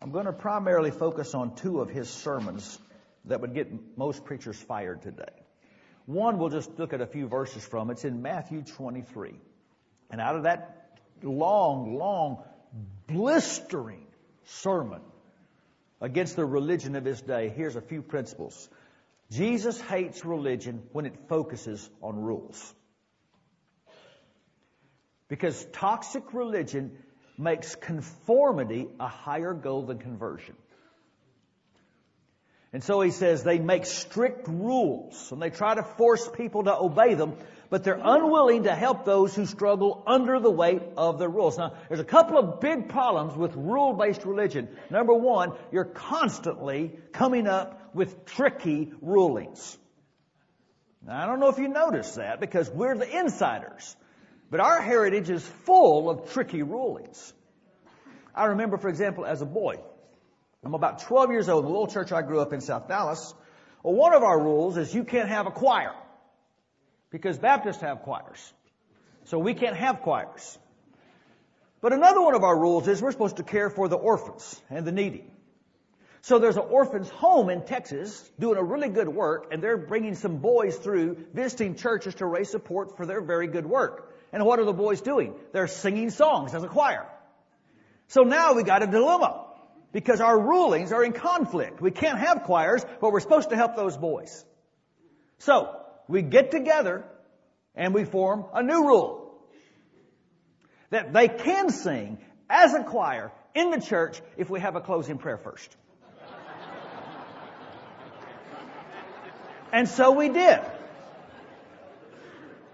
I'm 0.00 0.12
going 0.12 0.26
to 0.26 0.32
primarily 0.32 0.90
focus 0.90 1.34
on 1.34 1.54
two 1.56 1.80
of 1.80 1.90
his 1.90 2.08
sermons 2.08 2.78
that 3.26 3.40
would 3.40 3.54
get 3.54 3.68
most 3.96 4.24
preachers 4.24 4.56
fired 4.56 5.02
today. 5.02 5.24
One, 6.06 6.38
we'll 6.38 6.48
just 6.48 6.78
look 6.78 6.92
at 6.92 7.00
a 7.00 7.06
few 7.06 7.28
verses 7.28 7.64
from. 7.64 7.90
It's 7.90 8.04
in 8.04 8.22
Matthew 8.22 8.62
23. 8.62 9.34
And 10.10 10.20
out 10.20 10.36
of 10.36 10.42
that 10.44 10.98
long, 11.22 11.96
long 11.96 12.42
blistering 13.06 14.06
sermon 14.44 15.02
against 16.00 16.36
the 16.36 16.44
religion 16.44 16.96
of 16.96 17.04
his 17.04 17.20
day, 17.20 17.52
here's 17.54 17.76
a 17.76 17.80
few 17.80 18.02
principles. 18.02 18.68
Jesus 19.30 19.80
hates 19.80 20.24
religion 20.24 20.82
when 20.92 21.06
it 21.06 21.14
focuses 21.28 21.88
on 22.02 22.16
rules. 22.16 22.74
Because 25.28 25.64
toxic 25.72 26.34
religion 26.34 26.98
makes 27.40 27.74
conformity 27.74 28.88
a 29.00 29.08
higher 29.08 29.54
goal 29.54 29.82
than 29.82 29.98
conversion. 29.98 30.54
And 32.72 32.84
so 32.84 33.00
he 33.00 33.10
says 33.10 33.42
they 33.42 33.58
make 33.58 33.84
strict 33.86 34.46
rules 34.46 35.32
and 35.32 35.42
they 35.42 35.50
try 35.50 35.74
to 35.74 35.82
force 35.82 36.28
people 36.36 36.64
to 36.64 36.76
obey 36.76 37.14
them 37.14 37.36
but 37.70 37.84
they're 37.84 38.00
unwilling 38.02 38.64
to 38.64 38.74
help 38.74 39.04
those 39.04 39.34
who 39.34 39.46
struggle 39.46 40.02
under 40.06 40.40
the 40.40 40.50
weight 40.50 40.82
of 40.96 41.18
the 41.18 41.28
rules. 41.28 41.56
Now, 41.56 41.74
there's 41.88 42.00
a 42.00 42.04
couple 42.04 42.36
of 42.36 42.60
big 42.60 42.88
problems 42.88 43.36
with 43.36 43.54
rule-based 43.54 44.24
religion. 44.24 44.68
Number 44.90 45.14
one, 45.14 45.52
you're 45.70 45.84
constantly 45.84 46.98
coming 47.12 47.46
up 47.46 47.94
with 47.94 48.26
tricky 48.26 48.92
rulings. 49.00 49.78
Now, 51.06 51.22
I 51.22 51.26
don't 51.26 51.38
know 51.38 51.48
if 51.48 51.58
you 51.58 51.68
noticed 51.68 52.16
that 52.16 52.40
because 52.40 52.68
we're 52.68 52.96
the 52.96 53.18
insiders, 53.18 53.96
but 54.50 54.60
our 54.60 54.80
heritage 54.80 55.30
is 55.30 55.46
full 55.64 56.10
of 56.10 56.32
tricky 56.32 56.62
rulings. 56.62 57.32
I 58.34 58.46
remember, 58.46 58.76
for 58.76 58.88
example, 58.88 59.24
as 59.24 59.42
a 59.42 59.46
boy, 59.46 59.76
I'm 60.64 60.74
about 60.74 61.02
12 61.02 61.30
years 61.30 61.48
old, 61.48 61.64
the 61.64 61.68
little 61.68 61.86
church 61.86 62.12
I 62.12 62.22
grew 62.22 62.40
up 62.40 62.52
in 62.52 62.60
South 62.60 62.88
Dallas. 62.88 63.32
Well, 63.82 63.94
one 63.94 64.12
of 64.12 64.22
our 64.22 64.38
rules 64.38 64.76
is 64.76 64.94
you 64.94 65.04
can't 65.04 65.28
have 65.28 65.46
a 65.46 65.50
choir 65.50 65.94
because 67.10 67.38
Baptists 67.38 67.80
have 67.80 68.02
choirs. 68.02 68.52
So 69.24 69.38
we 69.38 69.54
can't 69.54 69.76
have 69.76 70.02
choirs. 70.02 70.58
But 71.80 71.92
another 71.92 72.20
one 72.20 72.34
of 72.34 72.42
our 72.42 72.58
rules 72.58 72.88
is 72.88 73.00
we're 73.00 73.12
supposed 73.12 73.36
to 73.38 73.42
care 73.42 73.70
for 73.70 73.88
the 73.88 73.96
orphans 73.96 74.60
and 74.68 74.86
the 74.86 74.92
needy. 74.92 75.24
So 76.22 76.38
there's 76.38 76.56
an 76.56 76.66
orphan's 76.68 77.08
home 77.08 77.48
in 77.48 77.64
Texas 77.64 78.30
doing 78.38 78.58
a 78.58 78.62
really 78.62 78.90
good 78.90 79.08
work, 79.08 79.48
and 79.52 79.62
they're 79.62 79.78
bringing 79.78 80.14
some 80.14 80.36
boys 80.38 80.76
through 80.76 81.16
visiting 81.32 81.76
churches 81.76 82.16
to 82.16 82.26
raise 82.26 82.50
support 82.50 82.98
for 82.98 83.06
their 83.06 83.22
very 83.22 83.46
good 83.46 83.64
work. 83.64 84.12
And 84.32 84.44
what 84.44 84.58
are 84.60 84.64
the 84.64 84.72
boys 84.72 85.00
doing? 85.00 85.34
They're 85.52 85.66
singing 85.66 86.10
songs 86.10 86.54
as 86.54 86.62
a 86.62 86.68
choir. 86.68 87.06
So 88.08 88.22
now 88.22 88.54
we 88.54 88.62
got 88.62 88.82
a 88.82 88.86
dilemma 88.86 89.46
because 89.92 90.20
our 90.20 90.38
rulings 90.38 90.92
are 90.92 91.04
in 91.04 91.12
conflict. 91.12 91.80
We 91.80 91.90
can't 91.90 92.18
have 92.18 92.44
choirs, 92.44 92.84
but 93.00 93.12
we're 93.12 93.20
supposed 93.20 93.50
to 93.50 93.56
help 93.56 93.76
those 93.76 93.96
boys. 93.96 94.44
So 95.38 95.76
we 96.08 96.22
get 96.22 96.50
together 96.50 97.04
and 97.74 97.94
we 97.94 98.04
form 98.04 98.46
a 98.52 98.62
new 98.62 98.86
rule 98.86 99.32
that 100.90 101.12
they 101.12 101.28
can 101.28 101.70
sing 101.70 102.18
as 102.48 102.74
a 102.74 102.82
choir 102.82 103.32
in 103.54 103.70
the 103.70 103.80
church 103.80 104.20
if 104.36 104.50
we 104.50 104.60
have 104.60 104.76
a 104.76 104.80
closing 104.80 105.18
prayer 105.18 105.38
first. 105.38 105.76
and 109.72 109.88
so 109.88 110.12
we 110.12 110.28
did. 110.28 110.60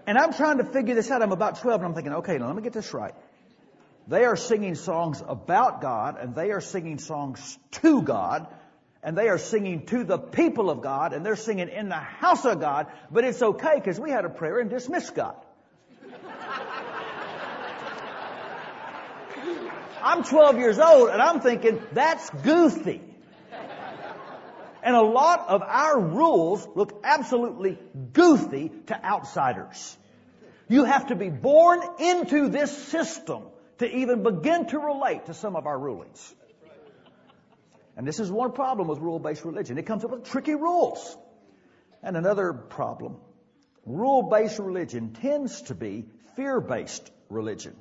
And 0.07 0.17
I'm 0.17 0.33
trying 0.33 0.59
to 0.59 0.63
figure 0.63 0.95
this 0.95 1.11
out. 1.11 1.21
I'm 1.21 1.33
about 1.33 1.59
12 1.59 1.81
and 1.81 1.89
I'm 1.89 1.93
thinking, 1.93 2.13
okay, 2.13 2.37
now 2.37 2.47
let 2.47 2.55
me 2.55 2.61
get 2.61 2.71
this 2.71 2.93
right. 2.93 3.13
They 4.07 4.23
are 4.23 4.37
singing 4.37 4.75
songs 4.75 5.21
about 5.27 5.81
God 5.81 6.17
and 6.17 6.33
they 6.33 6.51
are 6.51 6.61
singing 6.61 6.97
songs 6.97 7.59
to 7.71 8.01
God 8.01 8.47
and 9.03 9.17
they 9.17 9.27
are 9.27 9.37
singing 9.37 9.85
to 9.87 10.05
the 10.05 10.17
people 10.17 10.69
of 10.69 10.81
God 10.81 11.11
and 11.11 11.25
they're 11.25 11.35
singing 11.35 11.67
in 11.67 11.89
the 11.89 11.95
house 11.95 12.45
of 12.45 12.61
God, 12.61 12.87
but 13.11 13.25
it's 13.25 13.41
okay 13.41 13.75
because 13.75 13.99
we 13.99 14.09
had 14.09 14.23
a 14.23 14.29
prayer 14.29 14.59
and 14.59 14.69
dismissed 14.69 15.13
God. 15.13 15.35
I'm 20.01 20.23
12 20.23 20.57
years 20.57 20.79
old 20.79 21.09
and 21.09 21.21
I'm 21.21 21.41
thinking 21.41 21.81
that's 21.91 22.29
goofy. 22.29 23.01
And 24.87 24.95
a 24.95 25.01
lot 25.01 25.49
of 25.49 25.63
our 25.63 25.99
rules 25.99 26.65
look 26.73 27.01
absolutely 27.03 27.77
goofy 28.13 28.71
to 28.85 29.05
outsiders. 29.05 29.97
You 30.69 30.85
have 30.85 31.07
to 31.07 31.15
be 31.17 31.27
born 31.27 31.81
into 31.99 32.47
this 32.47 32.71
system 32.87 33.43
to 33.79 33.85
even 33.93 34.23
begin 34.23 34.65
to 34.67 34.79
relate 34.79 35.25
to 35.25 35.33
some 35.33 35.57
of 35.57 35.67
our 35.67 35.77
rulings. 35.77 36.33
And 37.97 38.07
this 38.07 38.21
is 38.21 38.31
one 38.31 38.53
problem 38.53 38.87
with 38.87 38.99
rule-based 38.99 39.43
religion. 39.43 39.77
It 39.77 39.85
comes 39.85 40.05
up 40.05 40.11
with 40.11 40.23
tricky 40.23 40.55
rules. 40.55 41.17
And 42.01 42.15
another 42.15 42.53
problem, 42.53 43.17
rule-based 43.85 44.57
religion 44.57 45.11
tends 45.11 45.63
to 45.63 45.75
be 45.75 46.05
fear-based 46.37 47.11
religion. 47.27 47.75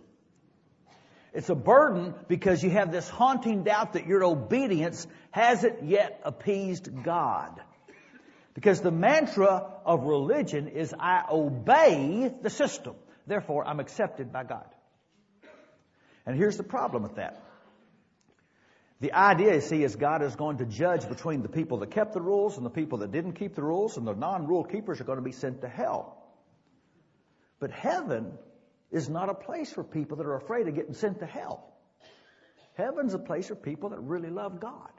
It's 1.37 1.51
a 1.51 1.55
burden 1.55 2.15
because 2.29 2.63
you 2.63 2.71
have 2.71 2.91
this 2.91 3.07
haunting 3.11 3.63
doubt 3.65 3.93
that 3.93 4.07
your 4.07 4.25
obedience 4.25 5.07
hasn't 5.33 5.85
yet 5.85 6.19
appeased 6.25 6.89
God. 7.05 7.61
Because 8.55 8.81
the 8.81 8.91
mantra 8.91 9.71
of 9.85 10.05
religion 10.05 10.69
is 10.69 10.95
I 10.99 11.25
obey 11.31 12.33
the 12.41 12.49
system. 12.49 12.95
Therefore, 13.27 13.69
I'm 13.69 13.81
accepted 13.81 14.33
by 14.33 14.45
God. 14.45 14.65
And 16.25 16.39
here's 16.39 16.57
the 16.57 16.63
problem 16.63 17.03
with 17.03 17.17
that. 17.17 17.39
The 19.01 19.13
idea, 19.13 19.57
you 19.57 19.61
see, 19.61 19.85
is 19.85 19.95
God 19.95 20.23
is 20.23 20.37
going 20.37 20.57
to 20.57 20.65
judge 20.65 21.07
between 21.07 21.43
the 21.43 21.51
people 21.51 21.81
that 21.81 21.91
kept 21.91 22.15
the 22.15 22.23
rules 22.23 22.57
and 22.57 22.65
the 22.65 22.71
people 22.71 23.01
that 23.01 23.13
didn't 23.13 23.35
keep 23.35 23.55
the 23.55 23.63
rules, 23.63 23.99
and 23.99 24.07
the 24.07 24.15
non-rule 24.15 24.65
keepers 24.65 25.03
are 25.03 25.05
going 25.05 25.19
to 25.19 25.23
be 25.23 25.33
sent 25.33 25.61
to 25.61 25.69
hell. 25.69 26.17
But 27.61 27.73
heaven 27.73 28.33
is 28.91 29.09
not 29.09 29.29
a 29.29 29.35
place 29.35 29.73
for 29.73 29.85
people 29.85 30.19
that 30.19 30.27
are 30.27 30.37
afraid 30.37 30.69
of 30.69 30.75
getting 30.75 30.95
sent 30.95 31.21
to 31.21 31.27
hell. 31.27 31.73
Heaven's 32.75 33.15
a 33.15 33.19
place 33.19 33.49
for 33.49 33.55
people 33.55 33.91
that 33.91 34.01
really 34.01 34.31
love 34.31 34.61
God. 34.61 34.91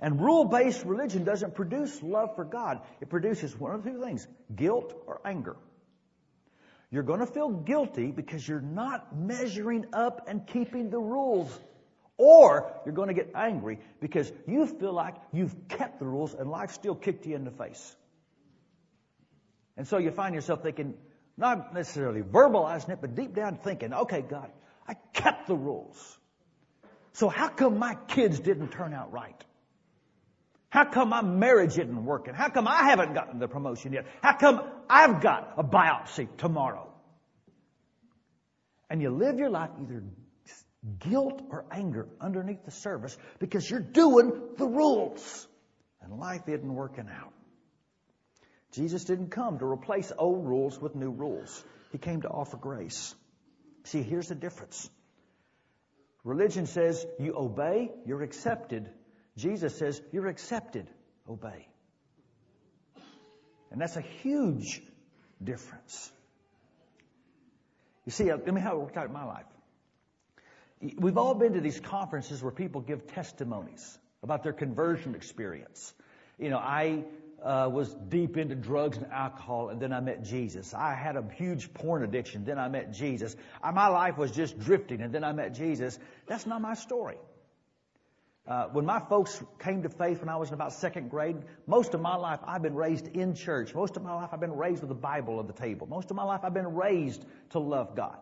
And 0.00 0.20
rule-based 0.20 0.84
religion 0.84 1.24
doesn't 1.24 1.54
produce 1.54 2.02
love 2.02 2.36
for 2.36 2.44
God. 2.44 2.80
It 3.00 3.08
produces 3.08 3.58
one 3.58 3.74
of 3.74 3.84
two 3.84 4.00
things, 4.00 4.26
guilt 4.54 4.94
or 5.06 5.20
anger. 5.24 5.56
You're 6.90 7.02
going 7.02 7.20
to 7.20 7.26
feel 7.26 7.50
guilty 7.50 8.10
because 8.12 8.46
you're 8.46 8.60
not 8.60 9.16
measuring 9.16 9.86
up 9.92 10.26
and 10.28 10.46
keeping 10.46 10.90
the 10.90 10.98
rules. 10.98 11.58
Or 12.16 12.72
you're 12.84 12.94
going 12.94 13.08
to 13.08 13.14
get 13.14 13.32
angry 13.34 13.78
because 14.00 14.32
you 14.46 14.66
feel 14.66 14.92
like 14.92 15.14
you've 15.32 15.68
kept 15.68 16.00
the 16.00 16.06
rules 16.06 16.34
and 16.34 16.50
life 16.50 16.72
still 16.72 16.94
kicked 16.94 17.26
you 17.26 17.36
in 17.36 17.44
the 17.44 17.50
face. 17.50 17.96
And 19.76 19.86
so 19.86 19.98
you 19.98 20.10
find 20.10 20.34
yourself 20.34 20.62
thinking, 20.62 20.94
not 21.38 21.72
necessarily 21.72 22.20
verbalizing 22.20 22.90
it, 22.90 22.98
but 23.00 23.14
deep 23.14 23.34
down 23.34 23.58
thinking, 23.58 23.94
okay, 23.94 24.22
God, 24.22 24.50
I 24.86 24.94
kept 25.12 25.46
the 25.46 25.54
rules. 25.54 26.18
So 27.12 27.28
how 27.28 27.48
come 27.48 27.78
my 27.78 27.94
kids 28.08 28.40
didn't 28.40 28.70
turn 28.70 28.92
out 28.92 29.12
right? 29.12 29.44
How 30.70 30.84
come 30.84 31.08
my 31.08 31.22
marriage 31.22 31.78
isn't 31.78 32.04
working? 32.04 32.34
How 32.34 32.48
come 32.50 32.68
I 32.68 32.84
haven't 32.90 33.14
gotten 33.14 33.38
the 33.38 33.48
promotion 33.48 33.92
yet? 33.92 34.06
How 34.22 34.36
come 34.36 34.62
I've 34.90 35.22
got 35.22 35.54
a 35.56 35.64
biopsy 35.64 36.28
tomorrow? 36.36 36.92
And 38.90 39.00
you 39.00 39.10
live 39.10 39.38
your 39.38 39.50
life 39.50 39.70
either 39.80 40.02
guilt 40.98 41.42
or 41.50 41.64
anger 41.70 42.08
underneath 42.20 42.64
the 42.64 42.70
surface 42.70 43.16
because 43.38 43.68
you're 43.70 43.80
doing 43.80 44.32
the 44.56 44.66
rules 44.66 45.46
and 46.02 46.18
life 46.18 46.42
isn't 46.48 46.74
working 46.74 47.08
out. 47.08 47.32
Jesus 48.72 49.04
didn't 49.04 49.30
come 49.30 49.58
to 49.58 49.66
replace 49.66 50.12
old 50.16 50.46
rules 50.46 50.80
with 50.80 50.94
new 50.94 51.10
rules. 51.10 51.64
He 51.92 51.98
came 51.98 52.22
to 52.22 52.28
offer 52.28 52.56
grace. 52.56 53.14
See, 53.84 54.02
here's 54.02 54.28
the 54.28 54.34
difference. 54.34 54.90
Religion 56.24 56.66
says 56.66 57.06
you 57.18 57.34
obey, 57.36 57.90
you're 58.04 58.22
accepted. 58.22 58.90
Jesus 59.36 59.78
says 59.78 60.00
you're 60.12 60.26
accepted, 60.26 60.86
obey. 61.28 61.66
And 63.70 63.80
that's 63.80 63.96
a 63.96 64.02
huge 64.22 64.82
difference. 65.42 66.10
You 68.04 68.12
see, 68.12 68.30
uh, 68.30 68.36
let 68.36 68.52
me 68.52 68.60
how 68.60 68.76
it 68.76 68.80
worked 68.80 68.96
out 68.96 69.06
in 69.06 69.12
my 69.12 69.24
life. 69.24 69.44
We've 70.80 71.18
all 71.18 71.34
been 71.34 71.54
to 71.54 71.60
these 71.60 71.80
conferences 71.80 72.42
where 72.42 72.52
people 72.52 72.80
give 72.80 73.06
testimonies 73.08 73.98
about 74.22 74.42
their 74.42 74.52
conversion 74.52 75.14
experience. 75.14 75.92
You 76.38 76.50
know, 76.50 76.58
I 76.58 77.04
uh, 77.42 77.68
was 77.72 77.94
deep 78.08 78.36
into 78.36 78.54
drugs 78.54 78.96
and 78.96 79.06
alcohol, 79.12 79.68
and 79.68 79.80
then 79.80 79.92
I 79.92 80.00
met 80.00 80.24
Jesus. 80.24 80.74
I 80.74 80.94
had 80.94 81.16
a 81.16 81.24
huge 81.36 81.72
porn 81.72 82.02
addiction, 82.02 82.44
then 82.44 82.58
I 82.58 82.68
met 82.68 82.92
Jesus. 82.92 83.36
I, 83.62 83.70
my 83.70 83.88
life 83.88 84.18
was 84.18 84.30
just 84.32 84.58
drifting, 84.58 85.00
and 85.00 85.12
then 85.12 85.24
I 85.24 85.32
met 85.32 85.54
Jesus. 85.54 85.98
That's 86.26 86.46
not 86.46 86.60
my 86.60 86.74
story. 86.74 87.18
Uh, 88.46 88.66
when 88.72 88.86
my 88.86 88.98
folks 88.98 89.42
came 89.58 89.82
to 89.82 89.90
faith 89.90 90.20
when 90.20 90.30
I 90.30 90.36
was 90.36 90.48
in 90.48 90.54
about 90.54 90.72
second 90.72 91.10
grade, 91.10 91.36
most 91.66 91.92
of 91.92 92.00
my 92.00 92.16
life 92.16 92.40
I've 92.46 92.62
been 92.62 92.74
raised 92.74 93.06
in 93.06 93.34
church. 93.34 93.74
Most 93.74 93.98
of 93.98 94.02
my 94.02 94.14
life 94.14 94.30
I've 94.32 94.40
been 94.40 94.56
raised 94.56 94.80
with 94.80 94.88
the 94.88 94.94
Bible 94.94 95.38
at 95.38 95.46
the 95.46 95.52
table. 95.52 95.86
Most 95.86 96.10
of 96.10 96.16
my 96.16 96.24
life 96.24 96.40
I've 96.44 96.54
been 96.54 96.74
raised 96.74 97.22
to 97.50 97.58
love 97.58 97.94
God. 97.94 98.16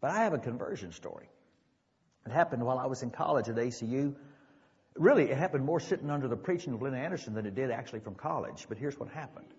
But 0.00 0.12
I 0.12 0.22
have 0.22 0.34
a 0.34 0.38
conversion 0.38 0.92
story. 0.92 1.28
It 2.26 2.32
happened 2.32 2.64
while 2.64 2.78
I 2.78 2.86
was 2.86 3.02
in 3.02 3.10
college 3.10 3.48
at 3.48 3.56
ACU. 3.56 4.14
Really, 4.98 5.30
it 5.30 5.36
happened 5.36 5.64
more 5.64 5.80
sitting 5.80 6.10
under 6.10 6.28
the 6.28 6.36
preaching 6.36 6.72
of 6.72 6.82
Lynn 6.82 6.94
Anderson 6.94 7.34
than 7.34 7.46
it 7.46 7.54
did 7.54 7.70
actually 7.70 8.00
from 8.00 8.14
college. 8.14 8.66
But 8.68 8.78
here's 8.78 8.98
what 8.98 9.08
happened. 9.08 9.52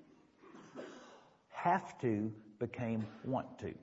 Have 1.50 2.00
to 2.02 2.32
became 2.60 3.06
want 3.24 3.60
to. 3.60 3.74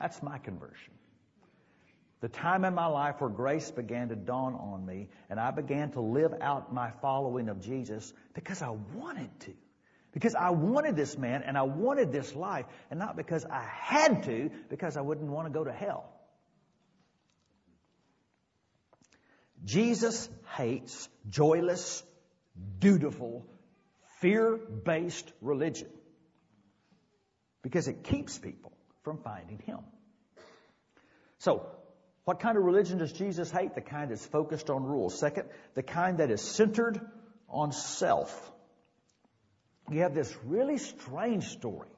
That's 0.00 0.22
my 0.22 0.38
conversion. 0.38 0.92
The 2.20 2.28
time 2.28 2.64
in 2.64 2.74
my 2.74 2.86
life 2.86 3.20
where 3.20 3.28
grace 3.28 3.70
began 3.70 4.08
to 4.08 4.16
dawn 4.16 4.54
on 4.54 4.86
me 4.86 5.08
and 5.28 5.38
I 5.38 5.50
began 5.50 5.90
to 5.92 6.00
live 6.00 6.34
out 6.40 6.72
my 6.72 6.90
following 7.02 7.48
of 7.48 7.60
Jesus 7.60 8.12
because 8.34 8.62
I 8.62 8.70
wanted 8.70 9.28
to. 9.40 9.52
Because 10.12 10.34
I 10.34 10.50
wanted 10.50 10.96
this 10.96 11.18
man 11.18 11.42
and 11.42 11.58
I 11.58 11.62
wanted 11.62 12.10
this 12.10 12.34
life 12.34 12.64
and 12.90 12.98
not 12.98 13.16
because 13.16 13.44
I 13.44 13.62
had 13.62 14.24
to, 14.24 14.50
because 14.70 14.96
I 14.96 15.02
wouldn't 15.02 15.30
want 15.30 15.46
to 15.46 15.52
go 15.52 15.62
to 15.62 15.72
hell. 15.72 16.15
Jesus 19.66 20.28
hates 20.56 21.08
joyless, 21.28 22.02
dutiful, 22.78 23.44
fear-based 24.20 25.30
religion 25.40 25.88
because 27.62 27.88
it 27.88 28.04
keeps 28.04 28.38
people 28.38 28.72
from 29.02 29.18
finding 29.18 29.58
Him. 29.58 29.80
So, 31.38 31.66
what 32.24 32.38
kind 32.38 32.56
of 32.56 32.64
religion 32.64 32.98
does 32.98 33.12
Jesus 33.12 33.50
hate? 33.50 33.74
The 33.74 33.80
kind 33.80 34.10
that's 34.10 34.24
focused 34.24 34.70
on 34.70 34.84
rules. 34.84 35.18
Second, 35.18 35.48
the 35.74 35.82
kind 35.82 36.18
that 36.18 36.30
is 36.30 36.40
centered 36.40 37.00
on 37.48 37.72
self. 37.72 38.52
You 39.90 40.00
have 40.02 40.14
this 40.14 40.32
really 40.44 40.78
strange 40.78 41.44
story. 41.48 41.88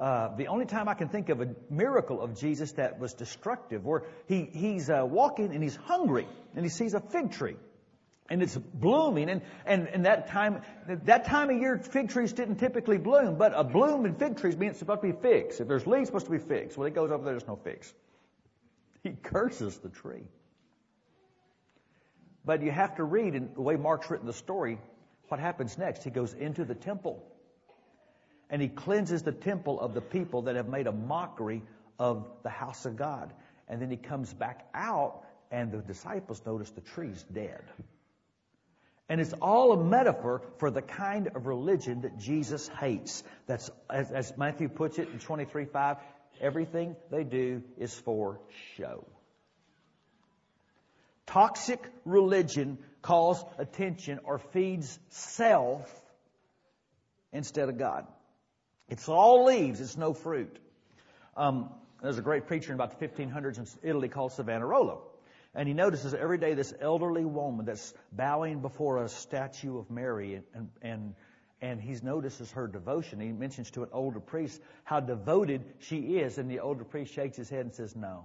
Uh, 0.00 0.34
the 0.36 0.46
only 0.46 0.64
time 0.64 0.88
I 0.88 0.94
can 0.94 1.10
think 1.10 1.28
of 1.28 1.42
a 1.42 1.48
miracle 1.68 2.22
of 2.22 2.40
Jesus 2.40 2.72
that 2.72 2.98
was 2.98 3.12
destructive, 3.12 3.84
where 3.84 4.04
he, 4.26 4.48
he's 4.50 4.88
uh, 4.88 5.04
walking 5.04 5.52
and 5.54 5.62
he's 5.62 5.76
hungry 5.76 6.26
and 6.56 6.64
he 6.64 6.70
sees 6.70 6.94
a 6.94 7.00
fig 7.00 7.32
tree 7.32 7.56
and 8.30 8.42
it's 8.42 8.56
blooming 8.56 9.28
and, 9.28 9.42
and, 9.66 9.88
and 9.88 10.06
that 10.06 10.28
time 10.28 10.62
that 10.86 11.26
time 11.26 11.50
of 11.50 11.60
year 11.60 11.76
fig 11.78 12.08
trees 12.08 12.32
didn't 12.32 12.56
typically 12.56 12.96
bloom, 12.96 13.36
but 13.36 13.52
a 13.54 13.62
bloom 13.62 14.06
in 14.06 14.14
fig 14.14 14.38
trees 14.38 14.56
means 14.56 14.70
it's 14.70 14.78
supposed 14.78 15.02
to 15.02 15.12
be 15.12 15.20
figs. 15.20 15.60
If 15.60 15.68
there's 15.68 15.86
leaves, 15.86 16.06
supposed 16.06 16.26
to 16.26 16.32
be 16.32 16.38
figs. 16.38 16.78
When 16.78 16.88
it 16.88 16.94
goes 16.94 17.10
over 17.10 17.22
there, 17.24 17.34
there's 17.34 17.46
no 17.46 17.56
figs. 17.56 17.92
He 19.02 19.10
curses 19.10 19.78
the 19.78 19.88
tree. 19.88 20.24
But 22.44 22.62
you 22.62 22.70
have 22.70 22.96
to 22.96 23.04
read, 23.04 23.34
in 23.34 23.50
the 23.54 23.62
way 23.62 23.76
Mark's 23.76 24.10
written 24.10 24.26
the 24.26 24.34
story, 24.34 24.78
what 25.28 25.40
happens 25.40 25.78
next. 25.78 26.04
He 26.04 26.10
goes 26.10 26.34
into 26.34 26.64
the 26.64 26.74
temple 26.74 27.24
and 28.50 28.60
he 28.60 28.68
cleanses 28.68 29.22
the 29.22 29.32
temple 29.32 29.80
of 29.80 29.94
the 29.94 30.00
people 30.00 30.42
that 30.42 30.56
have 30.56 30.68
made 30.68 30.86
a 30.86 30.92
mockery 30.92 31.62
of 31.98 32.26
the 32.42 32.50
house 32.50 32.84
of 32.84 32.96
God. 32.96 33.32
And 33.68 33.80
then 33.80 33.90
he 33.90 33.96
comes 33.96 34.32
back 34.34 34.68
out, 34.74 35.22
and 35.52 35.70
the 35.70 35.78
disciples 35.78 36.42
notice 36.44 36.70
the 36.70 36.80
tree's 36.80 37.22
dead. 37.32 37.62
And 39.08 39.20
it's 39.20 39.32
all 39.34 39.72
a 39.72 39.84
metaphor 39.84 40.42
for 40.58 40.70
the 40.70 40.82
kind 40.82 41.28
of 41.34 41.46
religion 41.46 42.02
that 42.02 42.18
Jesus 42.18 42.68
hates. 42.80 43.22
That's, 43.46 43.70
as, 43.88 44.10
as 44.10 44.36
Matthew 44.36 44.68
puts 44.68 44.98
it 44.98 45.08
in 45.08 45.18
23 45.18 45.64
5, 45.64 45.96
everything 46.40 46.96
they 47.10 47.24
do 47.24 47.62
is 47.76 47.92
for 47.92 48.40
show. 48.76 49.04
Toxic 51.26 51.80
religion 52.04 52.78
calls 53.02 53.44
attention 53.58 54.20
or 54.24 54.38
feeds 54.38 54.98
self 55.10 55.88
instead 57.32 57.68
of 57.68 57.78
God. 57.78 58.06
It's 58.90 59.08
all 59.08 59.44
leaves, 59.44 59.80
it's 59.80 59.96
no 59.96 60.12
fruit. 60.12 60.58
Um, 61.36 61.70
there's 62.02 62.18
a 62.18 62.22
great 62.22 62.48
preacher 62.48 62.72
in 62.72 62.74
about 62.74 62.98
the 62.98 63.06
1500s 63.06 63.58
in 63.58 63.88
Italy 63.88 64.08
called 64.08 64.32
Savonarola. 64.32 64.98
And 65.54 65.68
he 65.68 65.74
notices 65.74 66.12
every 66.12 66.38
day 66.38 66.54
this 66.54 66.74
elderly 66.80 67.24
woman 67.24 67.66
that's 67.66 67.94
bowing 68.12 68.60
before 68.60 69.02
a 69.02 69.08
statue 69.08 69.78
of 69.78 69.90
Mary 69.90 70.42
and, 70.54 70.68
and, 70.82 71.14
and, 71.60 71.80
he 71.80 71.96
notices 72.02 72.50
her 72.52 72.66
devotion. 72.66 73.20
He 73.20 73.32
mentions 73.32 73.70
to 73.72 73.84
an 73.84 73.90
older 73.92 74.20
priest 74.20 74.60
how 74.82 74.98
devoted 75.00 75.64
she 75.78 76.18
is, 76.18 76.38
and 76.38 76.50
the 76.50 76.60
older 76.60 76.84
priest 76.84 77.14
shakes 77.14 77.36
his 77.36 77.48
head 77.48 77.60
and 77.60 77.74
says, 77.74 77.94
No. 77.94 78.24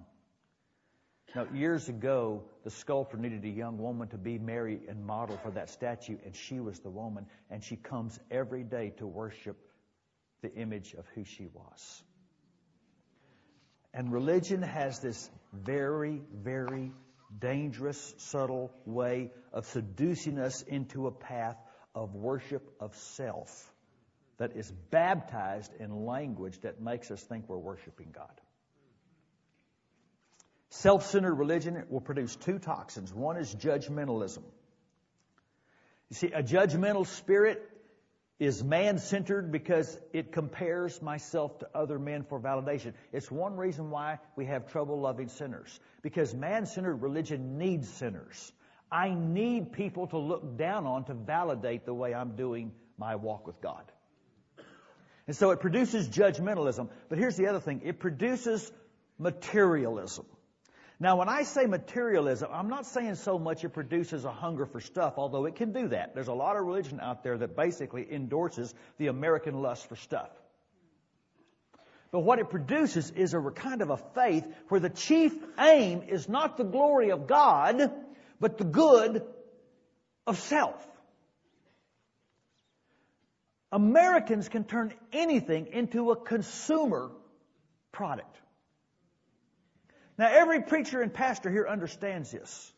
Now, 1.35 1.47
years 1.53 1.89
ago, 1.89 2.43
the 2.63 2.71
sculptor 2.71 3.17
needed 3.17 3.43
a 3.43 3.49
young 3.49 3.77
woman 3.77 4.07
to 4.09 4.17
be 4.17 4.37
Mary 4.37 4.79
and 4.87 5.05
model 5.05 5.37
for 5.37 5.51
that 5.51 5.69
statue, 5.69 6.17
and 6.25 6.35
she 6.35 6.59
was 6.59 6.79
the 6.79 6.89
woman, 6.89 7.25
and 7.49 7.63
she 7.63 7.75
comes 7.75 8.19
every 8.31 8.63
day 8.63 8.93
to 8.97 9.05
worship 9.05 9.57
the 10.45 10.61
image 10.61 10.93
of 10.93 11.05
who 11.15 11.23
she 11.23 11.47
was. 11.53 12.03
And 13.93 14.11
religion 14.11 14.61
has 14.61 14.99
this 14.99 15.29
very, 15.53 16.21
very 16.33 16.91
dangerous, 17.39 18.13
subtle 18.17 18.71
way 18.85 19.31
of 19.53 19.65
seducing 19.65 20.37
us 20.37 20.61
into 20.63 21.07
a 21.07 21.11
path 21.11 21.57
of 21.95 22.13
worship 22.13 22.69
of 22.79 22.95
self 22.95 23.49
that 24.37 24.55
is 24.55 24.71
baptized 24.91 25.71
in 25.79 26.05
language 26.05 26.59
that 26.61 26.81
makes 26.81 27.09
us 27.09 27.23
think 27.23 27.45
we're 27.47 27.57
worshiping 27.57 28.13
God. 28.13 28.41
Self 30.69 31.05
centered 31.07 31.35
religion 31.35 31.85
will 31.89 32.01
produce 32.01 32.35
two 32.35 32.59
toxins. 32.59 33.13
One 33.13 33.37
is 33.37 33.55
judgmentalism. 33.55 34.43
You 36.09 36.15
see, 36.15 36.27
a 36.27 36.43
judgmental 36.43 37.07
spirit 37.07 37.63
is 38.39 38.63
man 38.63 38.97
centered 38.99 39.51
because 39.51 39.97
it 40.11 40.31
compares 40.31 41.01
myself 41.01 41.57
to 41.59 41.69
other 41.73 41.97
men 41.97 42.23
for 42.23 42.39
validation. 42.39 42.93
It's 43.13 43.31
one 43.31 43.55
reason 43.55 43.89
why 43.89 44.19
we 44.35 44.45
have 44.45 44.71
trouble 44.71 44.99
loving 44.99 45.29
sinners. 45.29 45.79
Because 46.01 46.33
man 46.33 46.65
centered 46.65 46.97
religion 46.97 47.57
needs 47.57 47.87
sinners. 47.87 48.51
I 48.91 49.09
need 49.13 49.71
people 49.71 50.07
to 50.07 50.17
look 50.17 50.57
down 50.57 50.85
on 50.85 51.05
to 51.05 51.13
validate 51.13 51.85
the 51.85 51.93
way 51.93 52.13
I'm 52.13 52.35
doing 52.35 52.73
my 52.97 53.15
walk 53.15 53.47
with 53.47 53.61
God. 53.61 53.83
And 55.27 55.35
so 55.35 55.51
it 55.51 55.59
produces 55.59 56.07
judgmentalism. 56.09 56.89
But 57.09 57.17
here's 57.17 57.37
the 57.37 57.47
other 57.47 57.59
thing 57.59 57.81
it 57.85 57.99
produces 57.99 58.71
materialism. 59.17 60.25
Now, 60.99 61.17
when 61.17 61.27
I 61.27 61.43
say 61.43 61.65
materialism, 61.65 62.49
I'm 62.53 62.69
not 62.69 62.85
saying 62.85 63.15
so 63.15 63.37
much 63.37 63.65
it 63.65 63.69
produces 63.69 64.23
a 64.23 64.31
hunger 64.31 64.65
for 64.65 64.79
stuff, 64.79 65.15
although 65.17 65.45
it 65.45 65.55
can 65.55 65.73
do 65.73 65.89
that. 65.89 66.15
There's 66.15 66.29
a 66.29 66.33
lot 66.33 66.55
of 66.55 66.65
religion 66.65 67.01
out 67.01 67.21
there 67.21 67.37
that 67.37 67.55
basically 67.55 68.07
endorses 68.11 68.73
the 68.97 69.07
American 69.07 69.61
lust 69.61 69.89
for 69.89 69.97
stuff. 69.97 70.29
But 72.11 72.21
what 72.21 72.39
it 72.39 72.49
produces 72.49 73.11
is 73.11 73.33
a 73.33 73.41
kind 73.41 73.81
of 73.81 73.89
a 73.89 73.97
faith 73.97 74.45
where 74.69 74.79
the 74.79 74.89
chief 74.89 75.33
aim 75.59 76.03
is 76.07 76.29
not 76.29 76.55
the 76.55 76.63
glory 76.63 77.11
of 77.11 77.27
God, 77.27 77.91
but 78.39 78.57
the 78.57 78.63
good 78.63 79.21
of 80.25 80.39
self. 80.39 80.81
Americans 83.69 84.47
can 84.47 84.63
turn 84.63 84.93
anything 85.11 85.67
into 85.73 86.11
a 86.11 86.15
consumer 86.15 87.11
product. 87.91 88.39
Now, 90.17 90.29
every 90.31 90.61
preacher 90.61 91.01
and 91.01 91.13
pastor 91.13 91.49
here 91.49 91.67
understands 91.67 92.31
this. 92.31 92.73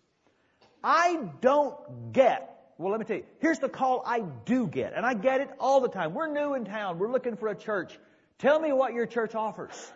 I 0.84 1.30
don't 1.42 2.14
get, 2.14 2.74
well, 2.78 2.92
let 2.92 3.00
me 3.00 3.06
tell 3.06 3.18
you, 3.18 3.26
here's 3.40 3.60
the 3.60 3.70
call 3.70 4.04
I 4.06 4.22
do 4.46 4.68
get, 4.68 4.94
and 4.96 5.06
I 5.06 5.14
get 5.14 5.42
it 5.42 5.50
all 5.60 5.82
the 5.82 5.90
time. 5.90 6.14
We're 6.14 6.32
new 6.32 6.56
in 6.56 6.66
town, 6.66 7.00
we're 7.00 7.12
looking 7.12 7.36
for 7.36 7.48
a 7.48 7.56
church. 7.56 7.98
Tell 8.40 8.60
me 8.60 8.72
what 8.72 8.94
your 8.94 9.06
church 9.06 9.36
offers. 9.36 9.92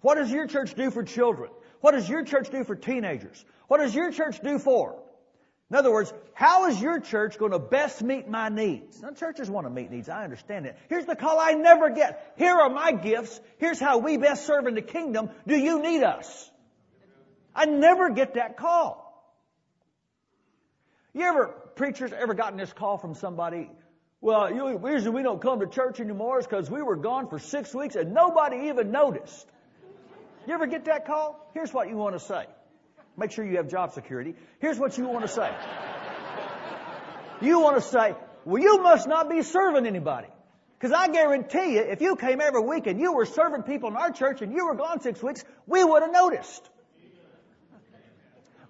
What 0.00 0.16
does 0.16 0.30
your 0.30 0.46
church 0.46 0.74
do 0.74 0.90
for 0.90 1.02
children? 1.02 1.50
What 1.80 1.92
does 1.92 2.08
your 2.08 2.24
church 2.24 2.50
do 2.50 2.64
for 2.64 2.76
teenagers? 2.76 3.44
What 3.68 3.78
does 3.78 3.94
your 3.94 4.12
church 4.12 4.40
do 4.40 4.58
for? 4.58 5.00
In 5.70 5.76
other 5.76 5.92
words, 5.92 6.12
how 6.32 6.68
is 6.68 6.80
your 6.80 6.98
church 6.98 7.38
going 7.38 7.52
to 7.52 7.58
best 7.58 8.02
meet 8.02 8.26
my 8.26 8.48
needs? 8.48 9.02
Now, 9.02 9.10
churches 9.10 9.50
want 9.50 9.66
to 9.66 9.70
meet 9.70 9.90
needs. 9.90 10.08
I 10.08 10.24
understand 10.24 10.64
it. 10.64 10.78
Here's 10.88 11.04
the 11.04 11.14
call 11.14 11.38
I 11.38 11.52
never 11.52 11.90
get. 11.90 12.34
Here 12.38 12.54
are 12.54 12.70
my 12.70 12.92
gifts. 12.92 13.38
Here's 13.58 13.78
how 13.78 13.98
we 13.98 14.16
best 14.16 14.46
serve 14.46 14.66
in 14.66 14.74
the 14.74 14.82
kingdom. 14.82 15.28
Do 15.46 15.58
you 15.58 15.82
need 15.82 16.02
us? 16.02 16.50
I 17.54 17.66
never 17.66 18.10
get 18.10 18.34
that 18.34 18.56
call. 18.56 19.04
You 21.12 21.24
ever, 21.24 21.48
preachers, 21.74 22.12
ever 22.16 22.32
gotten 22.32 22.58
this 22.58 22.72
call 22.72 22.96
from 22.96 23.14
somebody? 23.14 23.70
Well, 24.22 24.48
the 24.48 24.78
reason 24.78 25.12
we 25.12 25.22
don't 25.22 25.40
come 25.40 25.60
to 25.60 25.66
church 25.66 26.00
anymore 26.00 26.38
is 26.40 26.46
because 26.46 26.70
we 26.70 26.80
were 26.80 26.96
gone 26.96 27.28
for 27.28 27.38
six 27.38 27.74
weeks 27.74 27.94
and 27.94 28.14
nobody 28.14 28.68
even 28.68 28.90
noticed. 28.90 29.46
You 30.46 30.54
ever 30.54 30.66
get 30.66 30.86
that 30.86 31.06
call? 31.06 31.50
Here's 31.52 31.74
what 31.74 31.90
you 31.90 31.96
want 31.96 32.14
to 32.14 32.20
say. 32.20 32.46
Make 33.18 33.32
sure 33.32 33.44
you 33.44 33.56
have 33.56 33.68
job 33.68 33.92
security. 33.92 34.34
Here's 34.60 34.78
what 34.78 34.96
you 34.96 35.08
want 35.08 35.22
to 35.22 35.28
say. 35.28 35.52
You 37.40 37.60
want 37.60 37.76
to 37.76 37.82
say, 37.82 38.14
well, 38.44 38.62
you 38.62 38.80
must 38.82 39.08
not 39.08 39.28
be 39.28 39.42
serving 39.42 39.86
anybody. 39.86 40.28
Because 40.78 40.92
I 40.92 41.08
guarantee 41.08 41.74
you, 41.74 41.80
if 41.80 42.00
you 42.00 42.14
came 42.14 42.40
every 42.40 42.62
week 42.62 42.86
and 42.86 43.00
you 43.00 43.12
were 43.12 43.26
serving 43.26 43.64
people 43.64 43.90
in 43.90 43.96
our 43.96 44.12
church 44.12 44.42
and 44.42 44.52
you 44.52 44.66
were 44.66 44.76
gone 44.76 45.00
six 45.00 45.20
weeks, 45.20 45.44
we 45.66 45.82
would 45.82 46.02
have 46.02 46.12
noticed. 46.12 46.70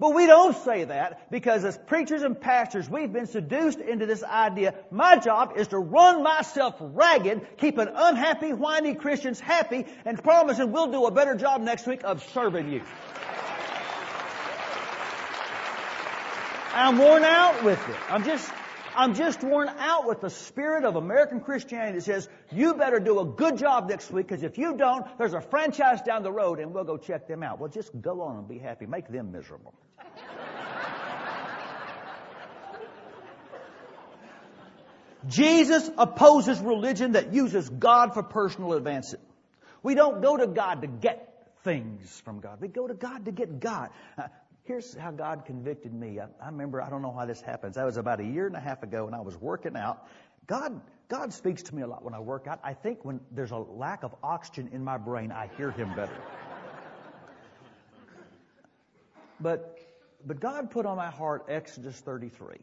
But 0.00 0.14
we 0.14 0.26
don't 0.26 0.56
say 0.64 0.84
that 0.84 1.30
because 1.30 1.64
as 1.64 1.76
preachers 1.76 2.22
and 2.22 2.40
pastors, 2.40 2.88
we've 2.88 3.12
been 3.12 3.26
seduced 3.26 3.80
into 3.80 4.06
this 4.06 4.22
idea. 4.22 4.74
My 4.90 5.18
job 5.18 5.54
is 5.56 5.68
to 5.68 5.78
run 5.78 6.22
myself 6.22 6.76
ragged, 6.80 7.58
keeping 7.58 7.88
unhappy, 7.92 8.52
whiny 8.52 8.94
Christians 8.94 9.40
happy, 9.40 9.86
and 10.04 10.22
promising 10.22 10.70
we'll 10.70 10.92
do 10.92 11.04
a 11.06 11.10
better 11.10 11.34
job 11.34 11.60
next 11.62 11.86
week 11.86 12.04
of 12.04 12.22
serving 12.32 12.70
you. 12.70 12.82
I'm 16.78 16.96
worn 16.96 17.24
out 17.24 17.64
with 17.64 17.88
it. 17.88 17.96
I'm 18.08 18.22
just, 18.22 18.48
I'm 18.94 19.14
just 19.14 19.42
worn 19.42 19.68
out 19.68 20.06
with 20.06 20.20
the 20.20 20.30
spirit 20.30 20.84
of 20.84 20.94
American 20.94 21.40
Christianity 21.40 21.98
that 21.98 22.04
says, 22.04 22.28
you 22.52 22.74
better 22.74 23.00
do 23.00 23.18
a 23.18 23.24
good 23.24 23.58
job 23.58 23.88
next 23.88 24.12
week 24.12 24.28
because 24.28 24.44
if 24.44 24.58
you 24.58 24.76
don't, 24.76 25.04
there's 25.18 25.34
a 25.34 25.40
franchise 25.40 26.02
down 26.02 26.22
the 26.22 26.30
road 26.30 26.60
and 26.60 26.72
we'll 26.72 26.84
go 26.84 26.96
check 26.96 27.26
them 27.26 27.42
out. 27.42 27.58
Well, 27.58 27.68
just 27.68 27.90
go 28.00 28.22
on 28.22 28.36
and 28.36 28.46
be 28.46 28.58
happy. 28.58 28.86
Make 28.86 29.08
them 29.08 29.32
miserable. 29.32 29.74
Jesus 35.26 35.90
opposes 35.98 36.60
religion 36.60 37.12
that 37.12 37.34
uses 37.34 37.68
God 37.68 38.14
for 38.14 38.22
personal 38.22 38.74
advancement. 38.74 39.24
We 39.82 39.96
don't 39.96 40.22
go 40.22 40.36
to 40.36 40.46
God 40.46 40.82
to 40.82 40.86
get 40.86 41.50
things 41.64 42.22
from 42.24 42.38
God. 42.38 42.60
We 42.60 42.68
go 42.68 42.86
to 42.86 42.94
God 42.94 43.24
to 43.24 43.32
get 43.32 43.58
God. 43.58 43.90
Uh, 44.16 44.28
Here's 44.68 44.94
how 44.94 45.12
God 45.12 45.46
convicted 45.46 45.94
me. 45.94 46.20
I, 46.20 46.26
I 46.42 46.50
remember, 46.50 46.82
I 46.82 46.90
don't 46.90 47.00
know 47.00 47.08
why 47.08 47.24
this 47.24 47.40
happens. 47.40 47.76
That 47.76 47.86
was 47.86 47.96
about 47.96 48.20
a 48.20 48.24
year 48.24 48.46
and 48.46 48.54
a 48.54 48.60
half 48.60 48.82
ago 48.82 49.06
and 49.06 49.16
I 49.16 49.22
was 49.22 49.34
working 49.34 49.76
out. 49.76 50.06
God, 50.46 50.82
God 51.08 51.32
speaks 51.32 51.62
to 51.64 51.74
me 51.74 51.80
a 51.80 51.86
lot 51.86 52.04
when 52.04 52.12
I 52.12 52.20
work 52.20 52.46
out. 52.46 52.60
I 52.62 52.74
think 52.74 53.02
when 53.02 53.20
there's 53.30 53.50
a 53.50 53.56
lack 53.56 54.02
of 54.02 54.14
oxygen 54.22 54.68
in 54.74 54.84
my 54.84 54.98
brain, 54.98 55.32
I 55.32 55.48
hear 55.56 55.70
Him 55.70 55.94
better. 55.96 56.18
but, 59.40 59.78
but 60.26 60.38
God 60.38 60.70
put 60.70 60.84
on 60.84 60.98
my 60.98 61.08
heart 61.08 61.46
Exodus 61.48 61.98
33. 62.00 62.56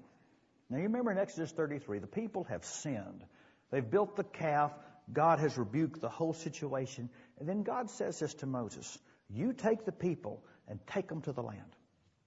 Now 0.69 0.77
you 0.77 0.83
remember 0.83 1.11
in 1.11 1.17
Exodus 1.17 1.51
33, 1.53 1.97
the 1.97 2.05
people 2.05 2.43
have 2.43 2.63
sinned. 2.65 3.25
They've 3.71 3.89
built 3.89 4.15
the 4.15 4.25
calf. 4.25 4.71
God 5.11 5.39
has 5.39 5.57
rebuked 5.57 6.01
the 6.01 6.09
whole 6.09 6.33
situation. 6.33 7.09
And 7.39 7.49
then 7.49 7.63
God 7.63 7.89
says 7.89 8.19
this 8.19 8.35
to 8.35 8.45
Moses, 8.45 8.95
you 9.27 9.53
take 9.53 9.85
the 9.85 9.91
people 9.91 10.43
and 10.67 10.79
take 10.85 11.07
them 11.07 11.23
to 11.23 11.31
the 11.31 11.41
land. 11.41 11.75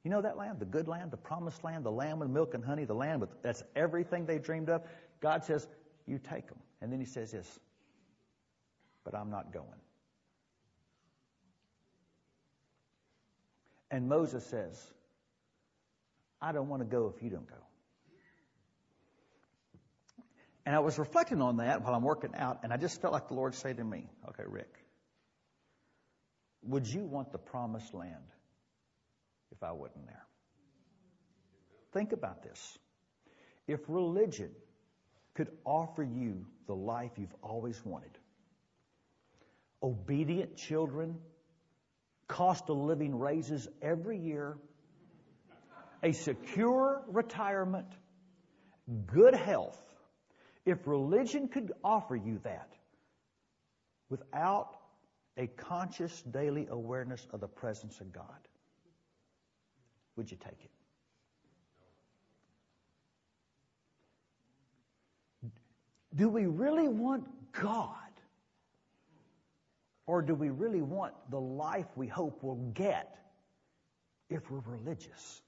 You 0.05 0.11
know 0.11 0.23
that 0.23 0.37
land? 0.37 0.61
The 0.61 0.65
good 0.65 0.89
land, 0.89 1.11
the 1.11 1.17
promised 1.17 1.65
land, 1.65 1.85
the 1.85 1.91
land 1.91 2.21
with 2.21 2.31
milk 2.31 2.55
and 2.55 2.65
honey, 2.65 2.85
the 2.85 2.95
land 2.95 3.21
with 3.21 3.31
that's 3.43 3.63
everything 3.75 4.27
they 4.27 4.39
dreamed 4.39 4.71
of. 4.71 4.83
God 5.21 5.45
says, 5.45 5.67
You 6.07 6.19
take 6.19 6.49
them. 6.49 6.59
And 6.81 6.93
then 6.93 7.01
he 7.01 7.07
says 7.07 7.33
this, 7.33 7.59
but 9.05 9.15
I'm 9.15 9.31
not 9.31 9.53
going. 9.53 9.67
And 13.91 14.09
Moses 14.09 14.45
says, 14.45 14.81
I 16.41 16.53
don't 16.53 16.69
want 16.69 16.83
to 16.83 16.87
go 16.87 17.13
if 17.17 17.23
you 17.23 17.31
don't 17.31 17.49
go. 17.49 17.57
And 20.67 20.77
I 20.77 20.81
was 20.81 20.99
reflecting 20.99 21.41
on 21.41 21.57
that 21.57 21.83
while 21.83 21.95
I'm 21.95 22.03
working 22.03 22.35
out, 22.37 22.61
and 22.63 22.73
I 22.73 22.77
just 22.77 23.01
felt 23.01 23.15
like 23.15 23.29
the 23.29 23.35
Lord 23.35 23.55
said 23.55 23.79
to 23.79 23.85
me, 23.85 24.05
Okay, 24.29 24.45
Rick, 24.47 24.75
would 26.63 26.87
you 26.87 27.01
want 27.01 27.33
the 27.33 27.39
promised 27.39 27.95
land 27.95 28.17
if 29.53 29.63
I 29.63 29.73
wasn't 29.73 30.07
there? 30.07 30.27
Think 31.93 32.13
about 32.13 32.43
this. 32.43 32.79
If 33.67 33.81
religion 33.89 34.51
could 35.35 35.49
offer 35.65 36.03
you 36.03 36.47
the 36.67 36.75
life 36.75 37.13
you've 37.17 37.35
always 37.43 37.81
wanted, 37.85 38.11
obedient 39.83 40.57
children, 40.57 41.17
cost 42.27 42.69
of 42.69 42.77
living 42.77 43.19
raises 43.19 43.69
every 43.81 44.19
year, 44.19 44.59
a 46.03 46.13
secure 46.13 47.03
retirement, 47.09 47.87
good 49.07 49.35
health, 49.35 49.79
if 50.65 50.87
religion 50.87 51.49
could 51.49 51.73
offer 51.83 52.15
you 52.15 52.39
that 52.45 52.73
without 54.11 54.77
a 55.37 55.47
conscious 55.47 56.23
daily 56.23 56.67
awareness 56.71 57.27
of 57.33 57.41
the 57.41 57.49
presence 57.49 58.01
of 58.01 58.13
God, 58.13 58.48
would 60.19 60.31
you 60.31 60.37
take 60.37 60.61
it? 60.65 60.71
Do 66.15 66.29
we 66.29 66.45
really 66.47 66.89
want 66.89 67.25
God? 67.53 67.95
Or 70.07 70.21
do 70.21 70.35
we 70.35 70.51
really 70.51 70.83
want 70.83 71.15
the 71.31 71.39
life 71.39 71.87
we 71.95 72.09
hope 72.09 72.41
we'll 72.43 72.57
get 72.75 73.17
if 74.29 74.51
we're 74.51 74.61
religious? 74.67 75.43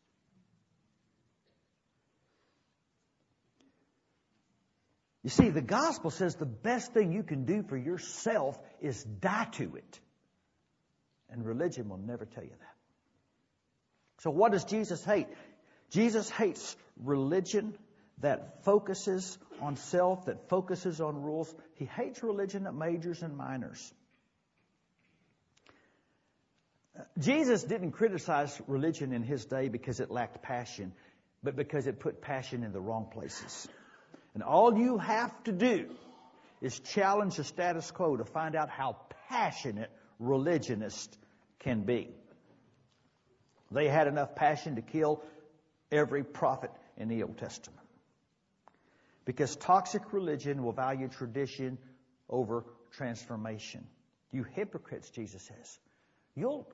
You 5.25 5.31
see, 5.31 5.51
the 5.51 5.61
gospel 5.61 6.11
says 6.11 6.37
the 6.37 6.47
best 6.47 6.95
thing 6.95 7.13
you 7.13 7.25
can 7.25 7.45
do 7.45 7.65
for 7.65 7.77
yourself 7.77 8.57
is 8.81 9.03
die 9.03 9.49
to 9.53 9.75
it. 9.75 10.01
And 11.29 11.45
religion 11.45 11.89
will 11.89 11.99
never 11.99 12.25
tell 12.25 12.45
you 12.45 12.51
that. 12.51 12.80
So 14.21 14.31
what 14.31 14.53
does 14.53 14.65
Jesus 14.65 15.05
hate? 15.05 15.29
Jesus 15.91 16.31
hates 16.31 16.77
religion 17.03 17.75
that 18.19 18.65
focuses 18.65 19.39
on 19.61 19.77
self, 19.77 20.27
that 20.27 20.49
focuses 20.49 21.01
on 21.01 21.23
rules. 21.23 21.53
He 21.75 21.87
hates 21.87 22.23
religion 22.23 22.65
that 22.65 22.75
majors 22.75 23.23
and 23.23 23.37
minors. 23.37 23.93
Jesus 27.19 27.63
didn't 27.63 27.93
criticize 27.93 28.61
religion 28.67 29.13
in 29.13 29.23
his 29.23 29.47
day 29.47 29.69
because 29.69 30.01
it 30.01 30.11
lacked 30.11 30.43
passion, 30.43 30.93
but 31.43 31.57
because 31.57 31.87
it 31.87 31.99
put 31.99 32.21
passion 32.21 32.63
in 32.63 32.73
the 32.73 32.81
wrong 32.81 33.09
places. 33.11 33.69
And 34.35 34.43
all 34.43 34.77
you 34.77 34.99
have 34.99 35.33
to 35.45 35.53
do 35.53 35.87
is 36.61 36.79
challenge 36.79 37.37
the 37.37 37.45
status 37.45 37.91
quo 37.91 38.19
to 38.19 38.25
find 38.25 38.55
out 38.55 38.69
how 38.69 38.97
passionate 39.31 39.91
religionists 40.19 41.17
can 41.61 41.85
be. 41.85 42.11
They 43.71 43.89
had 43.89 44.07
enough 44.07 44.35
passion 44.35 44.77
to 44.77 44.83
kill 44.83 45.23
every 45.93 46.25
prophet 46.25 46.71
in 46.97 47.09
the 47.09 47.23
Old 47.23 47.39
Testament. 47.39 47.87
Because 49.25 49.55
toxic 49.57 50.13
religion 50.13 50.63
will 50.63 50.73
value 50.73 51.09
tradition 51.09 51.79
over 52.29 52.65
transformation. 52.93 53.87
You 54.33 54.45
hypocrites, 54.45 55.11
Jesus 55.11 55.43
says. 55.43 55.79
You'll, 56.35 56.69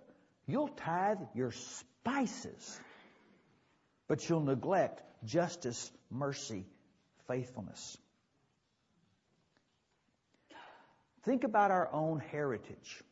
you'll 0.46 0.68
tithe 0.68 1.18
your 1.34 1.52
spices, 1.52 2.80
but 4.08 4.28
you'll 4.28 4.40
neglect 4.40 5.02
justice, 5.24 5.90
mercy, 6.10 6.64
faithfulness. 7.26 7.98
Think 11.24 11.44
about 11.44 11.70
our 11.70 11.92
own 11.92 12.20
heritage. 12.20 13.02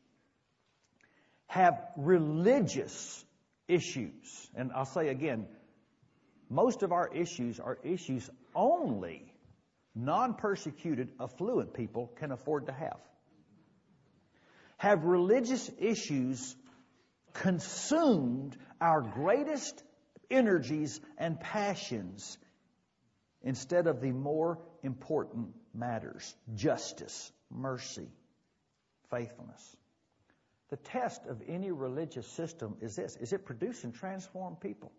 Have 1.48 1.80
religious 1.96 3.23
issues, 3.68 4.50
and 4.54 4.72
I'll 4.72 4.84
say 4.84 5.08
again, 5.08 5.46
most 6.50 6.82
of 6.82 6.92
our 6.92 7.08
issues 7.14 7.58
are 7.60 7.78
issues 7.82 8.28
only 8.54 9.32
non 9.94 10.34
persecuted, 10.34 11.10
affluent 11.20 11.74
people 11.74 12.12
can 12.18 12.32
afford 12.32 12.66
to 12.66 12.72
have. 12.72 13.00
Have 14.76 15.04
religious 15.04 15.70
issues 15.78 16.56
consumed 17.32 18.56
our 18.80 19.00
greatest 19.00 19.82
energies 20.30 21.00
and 21.18 21.38
passions 21.38 22.38
instead 23.42 23.86
of 23.86 24.00
the 24.00 24.12
more 24.12 24.58
important 24.82 25.48
matters 25.74 26.34
justice, 26.54 27.32
mercy, 27.50 28.08
faithfulness. 29.10 29.76
The 30.70 30.76
test 30.76 31.26
of 31.26 31.42
any 31.46 31.70
religious 31.70 32.26
system 32.26 32.76
is 32.80 32.96
this 32.96 33.16
is 33.16 33.32
it 33.32 33.44
produce 33.44 33.84
and 33.84 33.94
transform 33.94 34.56
people? 34.56 34.92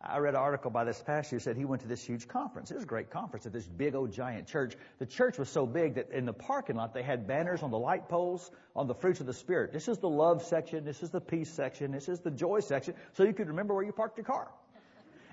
I 0.00 0.18
read 0.18 0.34
an 0.34 0.40
article 0.40 0.70
by 0.70 0.84
this 0.84 1.02
pastor 1.02 1.36
who 1.36 1.40
said 1.40 1.56
he 1.56 1.64
went 1.64 1.82
to 1.82 1.88
this 1.88 2.04
huge 2.04 2.28
conference. 2.28 2.70
It 2.70 2.74
was 2.74 2.84
a 2.84 2.86
great 2.86 3.10
conference 3.10 3.46
at 3.46 3.52
this 3.52 3.66
big 3.66 3.94
old 3.94 4.12
giant 4.12 4.46
church. 4.46 4.76
The 4.98 5.06
church 5.06 5.38
was 5.38 5.48
so 5.48 5.66
big 5.66 5.94
that 5.94 6.10
in 6.10 6.26
the 6.26 6.34
parking 6.34 6.76
lot 6.76 6.92
they 6.92 7.02
had 7.02 7.26
banners 7.26 7.62
on 7.62 7.70
the 7.70 7.78
light 7.78 8.08
poles 8.08 8.50
on 8.76 8.86
the 8.86 8.94
fruits 8.94 9.20
of 9.20 9.26
the 9.26 9.32
Spirit. 9.32 9.72
This 9.72 9.88
is 9.88 9.98
the 9.98 10.08
love 10.08 10.42
section. 10.44 10.84
This 10.84 11.02
is 11.02 11.10
the 11.10 11.20
peace 11.20 11.50
section. 11.50 11.92
This 11.92 12.08
is 12.08 12.20
the 12.20 12.30
joy 12.30 12.60
section. 12.60 12.94
So 13.14 13.24
you 13.24 13.32
could 13.32 13.48
remember 13.48 13.74
where 13.74 13.84
you 13.84 13.92
parked 13.92 14.18
your 14.18 14.26
car. 14.26 14.48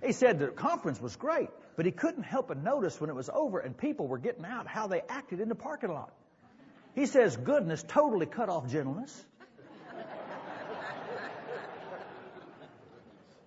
He 0.04 0.14
said 0.14 0.40
the 0.40 0.48
conference 0.48 1.00
was 1.00 1.16
great, 1.16 1.50
but 1.76 1.86
he 1.86 1.92
couldn't 1.92 2.24
help 2.24 2.48
but 2.48 2.58
notice 2.58 3.00
when 3.00 3.10
it 3.10 3.16
was 3.16 3.30
over 3.30 3.60
and 3.60 3.78
people 3.78 4.08
were 4.08 4.18
getting 4.18 4.46
out 4.46 4.68
how 4.68 4.88
they 4.88 5.02
acted 5.08 5.40
in 5.40 5.50
the 5.50 5.56
parking 5.56 5.92
lot. 5.92 6.12
He 6.96 7.06
says 7.06 7.36
goodness 7.38 7.84
totally 7.88 8.26
cut 8.26 8.50
off 8.50 8.70
gentleness. 8.70 9.26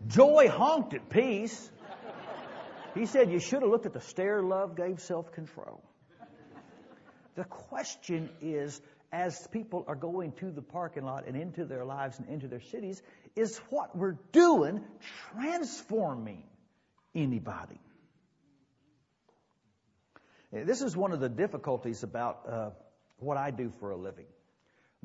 Joy 0.06 0.48
honked 0.48 0.94
at 0.94 1.08
peace. 1.08 1.70
He 2.94 3.06
said 3.06 3.30
you 3.30 3.40
should 3.40 3.62
have 3.62 3.70
looked 3.70 3.86
at 3.86 3.92
the 3.92 4.00
stare 4.00 4.42
love 4.42 4.76
gave 4.76 5.00
self 5.00 5.32
control. 5.32 5.82
The 7.34 7.44
question 7.44 8.30
is, 8.40 8.80
as 9.12 9.46
people 9.48 9.84
are 9.86 9.94
going 9.94 10.32
to 10.32 10.50
the 10.50 10.62
parking 10.62 11.04
lot 11.04 11.26
and 11.26 11.36
into 11.36 11.64
their 11.64 11.84
lives 11.84 12.18
and 12.18 12.28
into 12.28 12.48
their 12.48 12.60
cities, 12.60 13.02
is 13.34 13.58
what 13.68 13.96
we're 13.96 14.18
doing 14.32 14.82
transforming 15.32 16.42
anybody? 17.14 17.80
This 20.52 20.80
is 20.80 20.96
one 20.96 21.12
of 21.12 21.20
the 21.20 21.28
difficulties 21.28 22.02
about 22.02 22.40
uh, 22.48 22.70
what 23.18 23.36
I 23.36 23.50
do 23.50 23.70
for 23.80 23.90
a 23.90 23.96
living. 23.96 24.26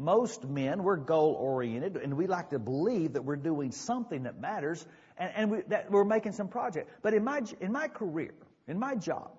Most 0.02 0.46
men, 0.46 0.84
we're 0.84 0.98
goal 0.98 1.34
oriented 1.34 1.96
and 1.96 2.18
we 2.18 2.26
like 2.26 2.50
to 2.50 2.60
believe 2.60 3.14
that 3.14 3.24
we're 3.24 3.36
doing 3.36 3.72
something 3.72 4.24
that 4.24 4.40
matters 4.40 4.84
and, 5.18 5.32
and 5.36 5.52
we, 5.52 5.62
that 5.68 5.92
we're 5.92 6.04
making 6.04 6.32
some 6.32 6.48
project. 6.48 6.90
But 7.04 7.14
in 7.14 7.24
my, 7.24 7.44
in 7.60 7.72
my 7.72 7.88
career, 7.88 8.34
in 8.68 8.80
my 8.80 8.96
job, 8.96 9.30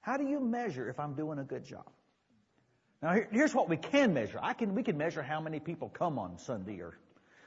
how 0.00 0.16
do 0.16 0.24
you 0.24 0.40
measure 0.40 0.88
if 0.88 0.98
I'm 0.98 1.14
doing 1.14 1.38
a 1.38 1.44
good 1.44 1.64
job? 1.64 1.86
Now, 3.00 3.14
here, 3.14 3.28
here's 3.30 3.54
what 3.54 3.68
we 3.68 3.76
can 3.76 4.14
measure. 4.14 4.40
I 4.42 4.52
can, 4.52 4.74
we 4.74 4.82
can 4.82 4.98
measure 4.98 5.22
how 5.22 5.40
many 5.40 5.60
people 5.60 5.90
come 5.90 6.18
on 6.18 6.38
Sunday 6.38 6.80
or 6.80 6.98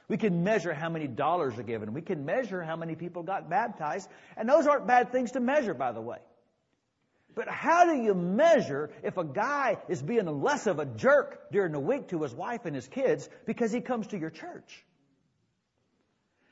we 0.08 0.16
can 0.16 0.42
measure 0.42 0.72
how 0.72 0.88
many 0.88 1.06
dollars 1.06 1.58
are 1.58 1.62
given. 1.62 1.92
We 1.92 2.02
can 2.02 2.24
measure 2.24 2.62
how 2.62 2.76
many 2.76 2.94
people 2.94 3.22
got 3.22 3.50
baptized. 3.50 4.08
And 4.38 4.48
those 4.48 4.66
aren't 4.66 4.86
bad 4.86 5.12
things 5.12 5.32
to 5.32 5.40
measure, 5.40 5.74
by 5.74 5.92
the 5.92 6.00
way. 6.00 6.18
But 7.34 7.48
how 7.48 7.84
do 7.84 8.02
you 8.02 8.14
measure 8.14 8.90
if 9.02 9.16
a 9.16 9.24
guy 9.24 9.78
is 9.88 10.02
being 10.02 10.26
less 10.42 10.66
of 10.66 10.78
a 10.78 10.86
jerk 10.86 11.50
during 11.52 11.72
the 11.72 11.80
week 11.80 12.08
to 12.08 12.22
his 12.22 12.34
wife 12.34 12.64
and 12.64 12.74
his 12.74 12.88
kids 12.88 13.28
because 13.46 13.72
he 13.72 13.80
comes 13.80 14.08
to 14.08 14.18
your 14.18 14.30
church? 14.30 14.84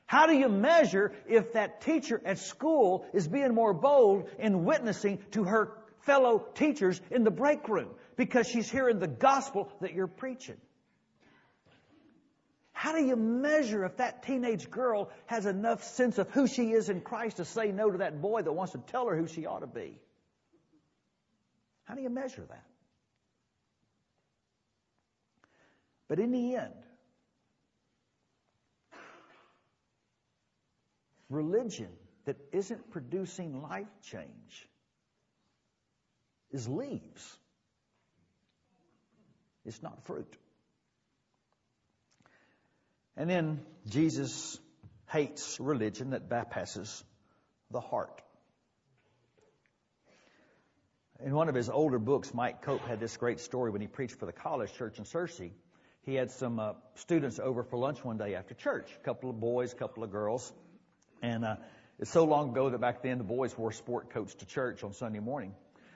How 0.06 0.26
do 0.26 0.32
you 0.32 0.48
measure 0.48 1.12
if 1.26 1.52
that 1.52 1.82
teacher 1.82 2.20
at 2.24 2.38
school 2.38 3.06
is 3.12 3.28
being 3.28 3.54
more 3.54 3.74
bold 3.74 4.30
in 4.38 4.64
witnessing 4.64 5.18
to 5.32 5.44
her 5.44 5.72
fellow 6.00 6.46
teachers 6.54 7.00
in 7.10 7.24
the 7.24 7.30
break 7.30 7.68
room 7.68 7.90
because 8.16 8.48
she's 8.48 8.70
hearing 8.70 9.00
the 9.00 9.06
gospel 9.06 9.70
that 9.80 9.92
you're 9.92 10.06
preaching? 10.06 10.56
How 12.72 12.92
do 12.92 13.04
you 13.04 13.16
measure 13.16 13.84
if 13.84 13.96
that 13.96 14.22
teenage 14.22 14.70
girl 14.70 15.10
has 15.26 15.44
enough 15.46 15.82
sense 15.82 16.16
of 16.16 16.30
who 16.30 16.46
she 16.46 16.70
is 16.70 16.88
in 16.88 17.00
Christ 17.00 17.38
to 17.38 17.44
say 17.44 17.72
no 17.72 17.90
to 17.90 17.98
that 17.98 18.22
boy 18.22 18.40
that 18.42 18.52
wants 18.52 18.72
to 18.72 18.78
tell 18.78 19.08
her 19.08 19.16
who 19.16 19.26
she 19.26 19.46
ought 19.46 19.60
to 19.60 19.66
be? 19.66 19.98
How 21.88 21.94
do 21.94 22.02
you 22.02 22.10
measure 22.10 22.44
that? 22.50 22.64
But 26.06 26.18
in 26.18 26.32
the 26.32 26.56
end, 26.56 26.74
religion 31.30 31.88
that 32.26 32.36
isn't 32.52 32.90
producing 32.90 33.62
life 33.62 33.88
change 34.10 34.68
is 36.50 36.68
leaves. 36.68 37.38
It's 39.64 39.82
not 39.82 40.04
fruit. 40.04 40.36
And 43.16 43.30
then 43.30 43.60
Jesus 43.86 44.58
hates 45.10 45.58
religion 45.58 46.10
that 46.10 46.28
bypasses 46.28 47.02
the 47.70 47.80
heart. 47.80 48.22
In 51.28 51.34
one 51.34 51.50
of 51.50 51.54
his 51.54 51.68
older 51.68 51.98
books, 51.98 52.32
Mike 52.32 52.62
Cope 52.62 52.80
had 52.86 53.00
this 53.00 53.14
great 53.18 53.38
story 53.38 53.70
when 53.70 53.82
he 53.82 53.86
preached 53.86 54.18
for 54.18 54.24
the 54.24 54.32
college 54.32 54.72
church 54.72 54.96
in 54.96 55.04
Searcy. 55.04 55.50
He 56.06 56.14
had 56.14 56.30
some 56.30 56.58
uh, 56.58 56.72
students 56.94 57.38
over 57.38 57.62
for 57.64 57.76
lunch 57.76 58.02
one 58.02 58.16
day 58.16 58.34
after 58.34 58.54
church, 58.54 58.88
a 58.98 59.04
couple 59.04 59.28
of 59.28 59.38
boys, 59.38 59.74
a 59.74 59.76
couple 59.76 60.02
of 60.02 60.10
girls. 60.10 60.50
And 61.20 61.44
uh, 61.44 61.56
it's 61.98 62.10
so 62.10 62.24
long 62.24 62.52
ago 62.52 62.70
that 62.70 62.80
back 62.80 63.02
then 63.02 63.18
the 63.18 63.24
boys 63.24 63.58
wore 63.58 63.72
sport 63.72 64.08
coats 64.08 64.36
to 64.36 64.46
church 64.46 64.82
on 64.82 64.94
Sunday 64.94 65.18
morning. 65.18 65.54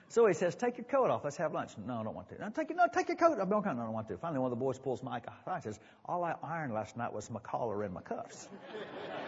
So 0.09 0.27
he 0.27 0.35
says, 0.35 0.53
take 0.53 0.77
your 0.77 0.85
coat 0.85 1.09
off. 1.09 1.23
Let's 1.23 1.37
have 1.37 1.51
lunch. 1.51 1.71
No, 1.83 2.01
I 2.01 2.03
don't 2.03 2.13
want 2.13 2.29
to. 2.29 2.39
No, 2.39 2.49
take, 2.51 2.69
your, 2.69 2.77
no, 2.77 2.85
take 2.93 3.07
your 3.07 3.17
coat 3.17 3.39
off. 3.39 3.47
No, 3.47 3.59
I 3.59 3.73
don't 3.73 3.91
want 3.91 4.09
to. 4.09 4.17
Finally, 4.17 4.39
one 4.39 4.51
of 4.51 4.59
the 4.59 4.63
boys 4.63 4.77
pulls 4.77 5.01
Mike 5.01 5.23
aside 5.25 5.55
and 5.55 5.63
says, 5.63 5.79
all 6.05 6.23
I 6.23 6.35
ironed 6.43 6.75
last 6.75 6.95
night 6.95 7.11
was 7.11 7.31
my 7.31 7.39
collar 7.39 7.81
and 7.81 7.91
my 7.91 8.01
cuffs. 8.01 8.47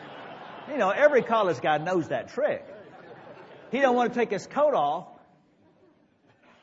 you 0.70 0.78
know, 0.78 0.92
every 0.92 1.24
college 1.24 1.62
guy 1.62 1.80
knows 1.80 2.10
that 2.10 2.28
trick. 2.28 2.64
He 3.72 3.80
don't 3.80 3.96
want 3.96 4.14
to 4.14 4.20
take 4.20 4.30
his 4.30 4.46
coat 4.46 4.76
off 4.76 5.08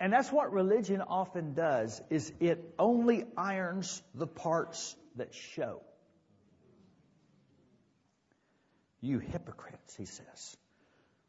and 0.03 0.13
that's 0.13 0.33
what 0.33 0.53
religion 0.53 1.01
often 1.01 1.55
does 1.55 2.03
is 2.11 2.33
it 2.41 2.75
only 2.77 3.25
irons 3.37 4.03
the 4.17 4.27
parts 4.27 4.97
that 5.15 5.33
show. 5.33 5.81
You 9.01 9.21
hypocrites, 9.21 9.95
he 9.95 10.07
says. 10.07 10.57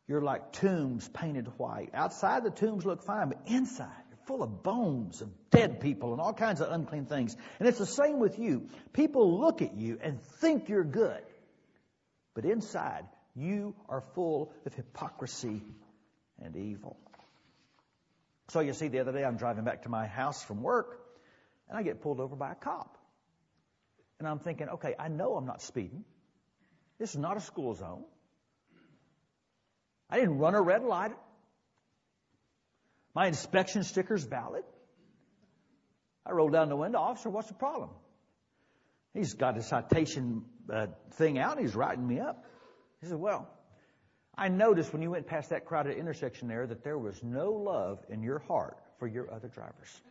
You're 0.07 0.23
like 0.23 0.53
tombs 0.53 1.07
painted 1.07 1.49
white. 1.57 1.91
Outside 1.93 2.43
the 2.43 2.49
tombs 2.49 2.83
look 2.83 3.03
fine, 3.03 3.29
but 3.29 3.41
inside 3.45 3.91
you're 4.09 4.25
full 4.25 4.41
of 4.41 4.63
bones 4.63 5.21
of 5.21 5.29
dead 5.51 5.79
people 5.79 6.13
and 6.13 6.19
all 6.19 6.33
kinds 6.33 6.59
of 6.59 6.71
unclean 6.71 7.05
things. 7.05 7.37
And 7.59 7.69
it's 7.69 7.77
the 7.77 7.85
same 7.85 8.17
with 8.17 8.39
you. 8.39 8.69
People 8.91 9.39
look 9.39 9.61
at 9.61 9.75
you 9.75 9.99
and 10.01 10.19
think 10.41 10.67
you're 10.67 10.83
good. 10.83 11.21
But 12.33 12.45
inside, 12.45 13.05
you 13.35 13.75
are 13.87 14.01
full 14.15 14.51
of 14.65 14.73
hypocrisy 14.73 15.61
and 16.41 16.55
evil. 16.55 16.97
So 18.49 18.59
you 18.59 18.73
see, 18.73 18.87
the 18.87 18.99
other 18.99 19.11
day 19.11 19.23
I'm 19.23 19.37
driving 19.37 19.63
back 19.63 19.83
to 19.83 19.89
my 19.89 20.05
house 20.05 20.43
from 20.43 20.61
work, 20.61 20.99
and 21.69 21.77
I 21.77 21.83
get 21.83 22.01
pulled 22.01 22.19
over 22.19 22.35
by 22.35 22.51
a 22.51 22.55
cop. 22.55 22.97
And 24.19 24.27
I'm 24.27 24.39
thinking, 24.39 24.69
okay, 24.69 24.95
I 24.99 25.07
know 25.07 25.35
I'm 25.35 25.45
not 25.45 25.61
speeding. 25.61 26.03
This 26.99 27.11
is 27.11 27.17
not 27.17 27.37
a 27.37 27.41
school 27.41 27.73
zone. 27.75 28.03
I 30.09 30.19
didn't 30.19 30.37
run 30.37 30.55
a 30.55 30.61
red 30.61 30.83
light. 30.83 31.11
My 33.15 33.27
inspection 33.27 33.83
sticker's 33.83 34.23
valid. 34.23 34.63
I 36.25 36.31
roll 36.31 36.49
down 36.49 36.69
the 36.69 36.75
window, 36.75 36.99
officer, 36.99 37.29
what's 37.29 37.47
the 37.47 37.53
problem? 37.53 37.89
He's 39.13 39.33
got 39.33 39.55
his 39.55 39.67
citation 39.67 40.45
uh, 40.71 40.87
thing 41.13 41.37
out, 41.37 41.59
he's 41.59 41.75
writing 41.75 42.07
me 42.07 42.19
up. 42.19 42.45
He 43.01 43.07
said, 43.07 43.17
well, 43.17 43.49
I 44.35 44.47
noticed 44.47 44.93
when 44.93 45.01
you 45.01 45.11
went 45.11 45.27
past 45.27 45.51
that 45.51 45.65
crowded 45.65 45.97
intersection 45.97 46.47
there 46.47 46.65
that 46.65 46.83
there 46.83 46.97
was 46.97 47.21
no 47.23 47.51
love 47.51 47.99
in 48.09 48.23
your 48.23 48.39
heart 48.39 48.77
for 48.97 49.07
your 49.07 49.31
other 49.31 49.47
drivers. 49.47 50.01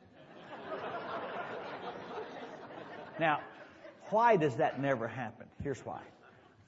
now, 3.19 3.41
why 4.11 4.37
does 4.37 4.57
that 4.57 4.81
never 4.81 5.09
happen? 5.09 5.47
Here's 5.63 5.81
why. 5.81 6.03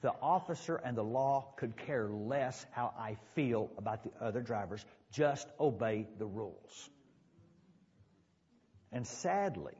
The 0.01 0.13
officer 0.21 0.75
and 0.75 0.97
the 0.97 1.03
law 1.03 1.53
could 1.55 1.77
care 1.77 2.09
less 2.09 2.65
how 2.71 2.93
I 2.99 3.17
feel 3.35 3.71
about 3.77 4.03
the 4.03 4.11
other 4.21 4.41
drivers. 4.41 4.85
Just 5.11 5.47
obey 5.59 6.07
the 6.19 6.25
rules. 6.25 6.89
And 8.91 9.07
sadly, 9.07 9.73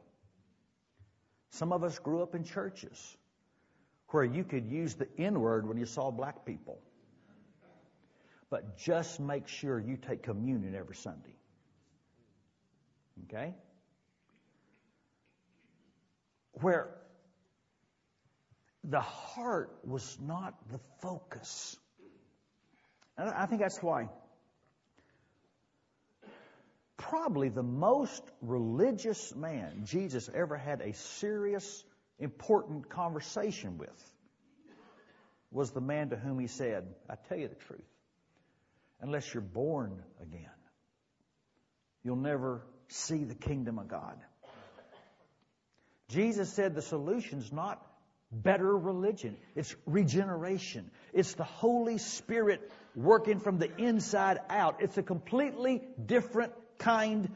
some 1.50 1.74
of 1.74 1.84
us 1.84 2.00
grew 2.00 2.22
up 2.22 2.36
in 2.36 2.44
churches 2.46 3.18
where 4.10 4.24
you 4.24 4.46
could 4.46 4.66
use 4.66 4.96
the 4.96 5.08
N 5.18 5.40
word 5.42 5.68
when 5.68 5.78
you 5.78 5.86
saw 5.86 6.10
black 6.10 6.46
people 6.46 6.80
but 8.50 8.78
just 8.78 9.20
make 9.20 9.48
sure 9.48 9.80
you 9.80 9.98
take 9.98 10.24
communion 10.24 10.76
every 10.76 10.96
Sunday. 10.96 11.36
Okay? 13.26 13.54
Where 16.54 16.90
the 18.84 19.02
heart 19.02 19.72
was 19.84 20.18
not 20.22 20.54
the 20.72 20.80
focus. 21.02 21.76
And 23.18 23.30
I 23.30 23.46
think 23.46 23.62
that's 23.62 23.82
why 23.82 24.10
probably 26.98 27.50
the 27.50 27.64
most 27.64 28.24
religious 28.42 29.36
man 29.36 29.82
Jesus 29.86 30.30
ever 30.34 30.58
had 30.58 30.82
a 30.82 30.94
serious, 30.94 31.84
important 32.20 32.90
conversation 32.90 33.78
with 33.78 34.14
was 35.52 35.72
the 35.72 35.82
man 35.82 36.10
to 36.10 36.16
whom 36.16 36.40
he 36.40 36.48
said, 36.48 36.86
I 37.10 37.16
tell 37.28 37.38
you 37.38 37.48
the 37.48 37.56
truth 37.56 37.95
unless 39.02 39.34
you're 39.34 39.42
born 39.42 40.02
again. 40.22 40.50
You'll 42.04 42.16
never 42.16 42.62
see 42.88 43.24
the 43.24 43.36
kingdom 43.36 43.80
of 43.80 43.88
God. 43.88 44.18
Jesus 46.10 46.54
said 46.54 46.76
the 46.76 46.82
solution's 46.82 47.52
not 47.52 47.86
better 48.32 48.78
religion. 48.78 49.38
It's 49.56 49.76
regeneration. 49.86 50.92
It's 51.14 51.34
the 51.34 51.44
Holy 51.44 51.98
Spirit 51.98 52.72
working 52.96 53.40
from 53.40 53.58
the 53.58 53.76
inside 53.78 54.40
out. 54.50 54.82
It's 54.82 54.98
a 54.98 55.04
completely 55.04 55.82
different 56.04 56.54
kind 56.78 57.30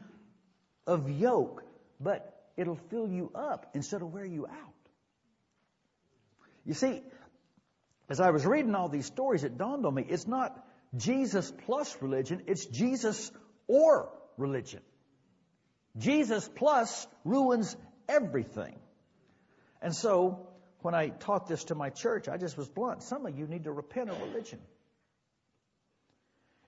of 0.86 1.10
yoke, 1.10 1.64
but 1.98 2.50
it'll 2.56 2.78
fill 2.90 3.08
you 3.08 3.30
up 3.34 3.70
instead 3.74 4.02
of 4.02 4.12
wear 4.12 4.24
you 4.24 4.46
out. 4.46 4.54
You 6.64 6.74
see, 6.74 7.02
as 8.08 8.20
I 8.20 8.30
was 8.30 8.44
reading 8.44 8.74
all 8.74 8.88
these 8.88 9.06
stories, 9.06 9.44
it 9.44 9.56
dawned 9.56 9.86
on 9.86 9.94
me, 9.94 10.04
it's 10.08 10.26
not 10.26 10.56
Jesus 10.96 11.52
plus 11.66 11.96
religion, 12.02 12.42
it's 12.46 12.66
Jesus 12.66 13.30
or 13.66 14.10
religion. 14.36 14.80
Jesus 15.96 16.48
plus 16.54 17.06
ruins 17.24 17.76
everything. 18.08 18.78
And 19.82 19.94
so, 19.94 20.48
when 20.82 20.94
I 20.94 21.08
taught 21.08 21.46
this 21.46 21.64
to 21.64 21.74
my 21.74 21.90
church, 21.90 22.28
I 22.28 22.36
just 22.36 22.56
was 22.56 22.68
blunt. 22.68 23.02
Some 23.02 23.26
of 23.26 23.38
you 23.38 23.46
need 23.46 23.64
to 23.64 23.72
repent 23.72 24.10
of 24.10 24.20
religion. 24.20 24.58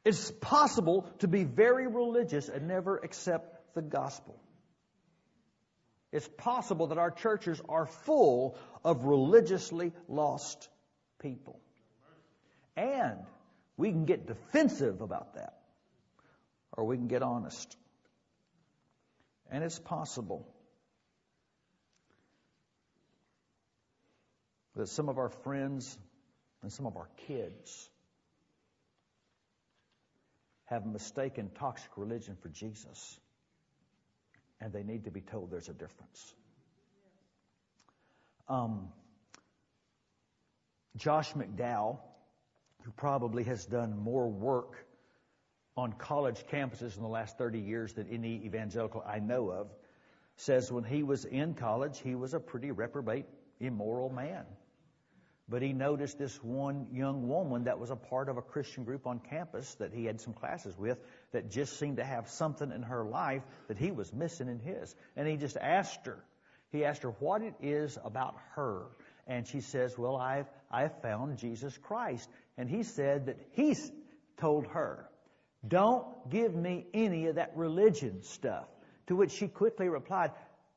It's 0.04 0.30
possible 0.30 1.08
to 1.20 1.28
be 1.28 1.44
very 1.44 1.86
religious 1.86 2.48
and 2.48 2.66
never 2.66 2.96
accept 2.98 3.74
the 3.74 3.82
gospel. 3.82 4.38
It's 6.10 6.28
possible 6.36 6.88
that 6.88 6.98
our 6.98 7.10
churches 7.10 7.60
are 7.68 7.86
full 7.86 8.58
of 8.84 9.04
religiously 9.04 9.92
lost 10.08 10.68
people. 11.20 11.58
And 12.76 13.18
we 13.82 13.90
can 13.90 14.04
get 14.04 14.28
defensive 14.28 15.00
about 15.00 15.34
that, 15.34 15.54
or 16.76 16.84
we 16.84 16.96
can 16.96 17.08
get 17.08 17.20
honest. 17.20 17.76
And 19.50 19.64
it's 19.64 19.80
possible 19.80 20.46
that 24.76 24.86
some 24.86 25.08
of 25.08 25.18
our 25.18 25.30
friends 25.30 25.98
and 26.62 26.72
some 26.72 26.86
of 26.86 26.96
our 26.96 27.08
kids 27.26 27.90
have 30.66 30.86
mistaken 30.86 31.50
toxic 31.56 31.90
religion 31.96 32.36
for 32.40 32.50
Jesus, 32.50 33.18
and 34.60 34.72
they 34.72 34.84
need 34.84 35.06
to 35.06 35.10
be 35.10 35.22
told 35.22 35.50
there's 35.50 35.68
a 35.68 35.74
difference. 35.74 36.34
Um, 38.48 38.90
Josh 40.96 41.32
McDowell 41.32 41.98
who 42.84 42.90
probably 42.92 43.44
has 43.44 43.64
done 43.64 43.98
more 43.98 44.28
work 44.28 44.74
on 45.76 45.92
college 45.92 46.44
campuses 46.50 46.96
in 46.96 47.02
the 47.02 47.08
last 47.08 47.38
30 47.38 47.58
years 47.58 47.94
than 47.94 48.08
any 48.08 48.44
evangelical 48.44 49.02
I 49.06 49.20
know 49.20 49.50
of, 49.50 49.68
says 50.36 50.70
when 50.70 50.84
he 50.84 51.02
was 51.02 51.24
in 51.24 51.54
college, 51.54 51.98
he 52.00 52.14
was 52.14 52.34
a 52.34 52.40
pretty 52.40 52.70
reprobate, 52.70 53.26
immoral 53.60 54.10
man. 54.10 54.44
But 55.48 55.62
he 55.62 55.72
noticed 55.72 56.18
this 56.18 56.42
one 56.42 56.86
young 56.92 57.28
woman 57.28 57.64
that 57.64 57.78
was 57.78 57.90
a 57.90 57.96
part 57.96 58.28
of 58.28 58.36
a 58.36 58.42
Christian 58.42 58.84
group 58.84 59.06
on 59.06 59.18
campus 59.18 59.74
that 59.76 59.92
he 59.92 60.04
had 60.04 60.20
some 60.20 60.32
classes 60.32 60.76
with 60.78 60.98
that 61.32 61.50
just 61.50 61.78
seemed 61.78 61.96
to 61.96 62.04
have 62.04 62.28
something 62.28 62.70
in 62.70 62.82
her 62.82 63.04
life 63.04 63.42
that 63.68 63.76
he 63.76 63.90
was 63.90 64.12
missing 64.12 64.48
in 64.48 64.60
his. 64.60 64.94
And 65.16 65.26
he 65.26 65.36
just 65.36 65.56
asked 65.56 66.06
her, 66.06 66.24
he 66.70 66.84
asked 66.84 67.02
her 67.02 67.10
what 67.18 67.42
it 67.42 67.54
is 67.60 67.98
about 68.02 68.36
her. 68.54 68.84
And 69.26 69.46
she 69.46 69.60
says, 69.60 69.96
well, 69.98 70.16
I've, 70.16 70.46
I've 70.70 71.00
found 71.02 71.38
Jesus 71.38 71.76
Christ. 71.76 72.28
And 72.56 72.68
he 72.68 72.82
said 72.82 73.26
that 73.26 73.38
he 73.52 73.76
told 74.38 74.66
her, 74.68 75.08
don't 75.66 76.06
give 76.30 76.54
me 76.54 76.86
any 76.92 77.26
of 77.26 77.36
that 77.36 77.52
religion 77.56 78.22
stuff. 78.22 78.66
To 79.06 79.16
which 79.16 79.32
she 79.32 79.48
quickly 79.48 79.88
replied, 79.88 80.32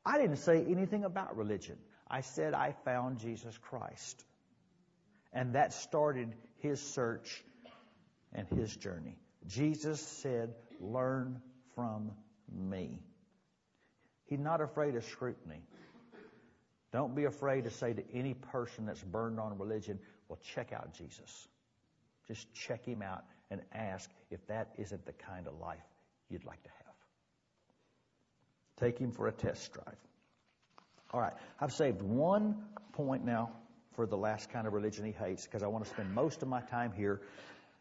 I 0.06 0.18
didn't 0.20 0.38
say 0.38 0.64
anything 0.64 1.04
about 1.04 1.38
religion. 1.38 1.78
I 2.08 2.22
said 2.22 2.54
I 2.54 2.76
found 2.86 3.20
Jesus 3.20 3.58
Christ. 3.58 4.24
And 5.34 5.56
that 5.56 5.74
started 5.74 6.34
his 6.60 6.80
search 6.80 7.44
and 8.34 8.48
his 8.48 8.76
journey. 8.76 9.18
Jesus 9.48 10.00
said, 10.00 10.54
learn 10.80 11.42
from 11.76 12.12
me. 12.52 13.00
He's 14.26 14.40
not 14.40 14.62
afraid 14.62 14.96
of 14.96 15.04
scrutiny. 15.06 15.62
Don't 16.92 17.16
be 17.16 17.26
afraid 17.26 17.66
to 17.66 17.70
say 17.70 17.94
to 17.94 18.04
any 18.14 18.34
person 18.34 18.86
that's 18.86 19.04
burned 19.04 19.40
on 19.40 19.58
religion, 19.58 20.00
well, 20.30 20.40
check 20.54 20.72
out 20.72 20.94
Jesus. 20.94 21.48
Just 22.28 22.52
check 22.54 22.86
him 22.86 23.02
out 23.02 23.24
and 23.52 23.62
ask 23.74 24.10
if 24.32 24.46
that 24.48 24.70
isn't 24.78 25.06
the 25.06 25.14
kind 25.14 25.48
of 25.48 25.60
life 25.60 25.84
you'd 26.30 26.46
like 26.46 26.62
to 26.64 26.70
have. 26.70 26.94
Take 28.78 28.98
him 28.98 29.12
for 29.12 29.28
a 29.28 29.32
test 29.32 29.74
drive. 29.74 29.98
All 31.14 31.22
right, 31.22 31.34
I've 31.60 31.72
saved 31.72 32.02
one 32.02 32.56
point 32.94 33.24
now 33.24 33.52
for 33.96 34.06
the 34.06 34.18
last 34.18 34.52
kind 34.52 34.68
of 34.68 34.74
religion 34.74 35.06
he 35.06 35.12
hates 35.12 35.46
because 35.46 35.64
I 35.64 35.68
want 35.68 35.86
to 35.86 35.90
spend 35.90 36.14
most 36.14 36.42
of 36.42 36.48
my 36.48 36.62
time 36.62 36.92
here. 36.92 37.22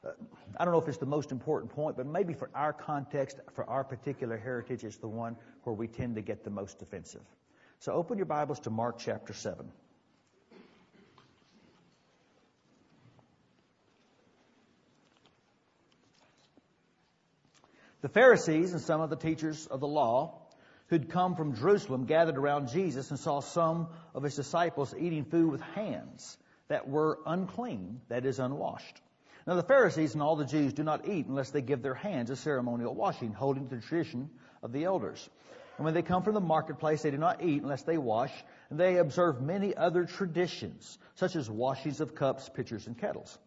Uh, 0.05 0.11
I 0.59 0.65
don't 0.65 0.73
know 0.73 0.81
if 0.81 0.87
it's 0.87 0.99
the 0.99 1.07
most 1.07 1.33
important 1.33 1.73
point, 1.73 1.97
but 1.97 2.07
maybe 2.07 2.35
for 2.35 2.51
our 2.55 2.73
context, 2.73 3.41
for 3.55 3.69
our 3.69 3.83
particular 3.83 4.37
heritage, 4.37 4.85
it's 4.85 4.99
the 4.99 5.09
one 5.09 5.37
where 5.65 5.75
we 5.75 5.89
tend 5.89 6.15
to 6.17 6.23
get 6.23 6.45
the 6.45 6.51
most 6.51 6.79
defensive. 6.79 7.23
So 7.81 7.93
open 7.93 8.19
your 8.19 8.27
Bibles 8.27 8.61
to 8.61 8.71
Mark 8.71 8.99
chapter 8.99 9.33
7. 9.33 9.71
The 18.05 18.11
Pharisees 18.11 18.73
and 18.73 18.83
some 18.83 19.01
of 19.01 19.09
the 19.09 19.17
teachers 19.17 19.67
of 19.67 19.81
the 19.81 19.87
law 19.87 20.43
who'd 20.89 21.09
come 21.09 21.37
from 21.37 21.57
Jerusalem 21.57 22.05
gathered 22.05 22.37
around 22.37 22.69
Jesus 22.69 23.09
and 23.09 23.19
saw 23.19 23.41
some 23.41 23.89
of 24.15 24.23
his 24.23 24.37
disciples 24.37 24.95
eating 24.95 25.25
food 25.25 25.51
with 25.51 25.63
hands 25.63 26.37
that 26.69 26.87
were 26.87 27.21
unclean, 27.25 28.03
that 28.11 28.27
is, 28.27 28.39
unwashed. 28.39 29.01
Now 29.47 29.55
the 29.55 29.63
Pharisees 29.63 30.13
and 30.13 30.23
all 30.23 30.37
the 30.37 30.45
Jews 30.45 30.75
do 30.75 30.83
not 30.83 31.09
eat 31.09 31.29
unless 31.29 31.49
they 31.49 31.63
give 31.63 31.81
their 31.81 31.95
hands 31.95 32.29
a 32.29 32.37
ceremonial 32.37 32.95
washing, 32.95 33.33
holding 33.33 33.71
to 33.71 33.77
the 33.77 33.81
tradition 33.81 34.29
of 34.63 34.71
the 34.71 34.85
elders. 34.85 35.27
And 35.79 35.87
when 35.87 35.95
they 35.95 36.03
come 36.03 36.23
from 36.23 36.35
the 36.35 36.43
marketplace, 36.43 37.01
they 37.01 37.11
do 37.11 37.17
not 37.17 37.43
eat 37.43 37.63
unless 37.63 37.85
they 37.85 37.97
wash, 37.97 38.33
and 38.69 38.79
they 38.79 38.99
observe 38.99 39.41
many 39.41 39.75
other 39.75 40.05
traditions, 40.05 40.99
such 41.15 41.37
as 41.37 41.49
washings 41.49 42.03
of 42.03 42.15
cups, 42.15 42.51
pitchers, 42.51 42.87
and 42.87 42.99
kettles. 42.99 43.39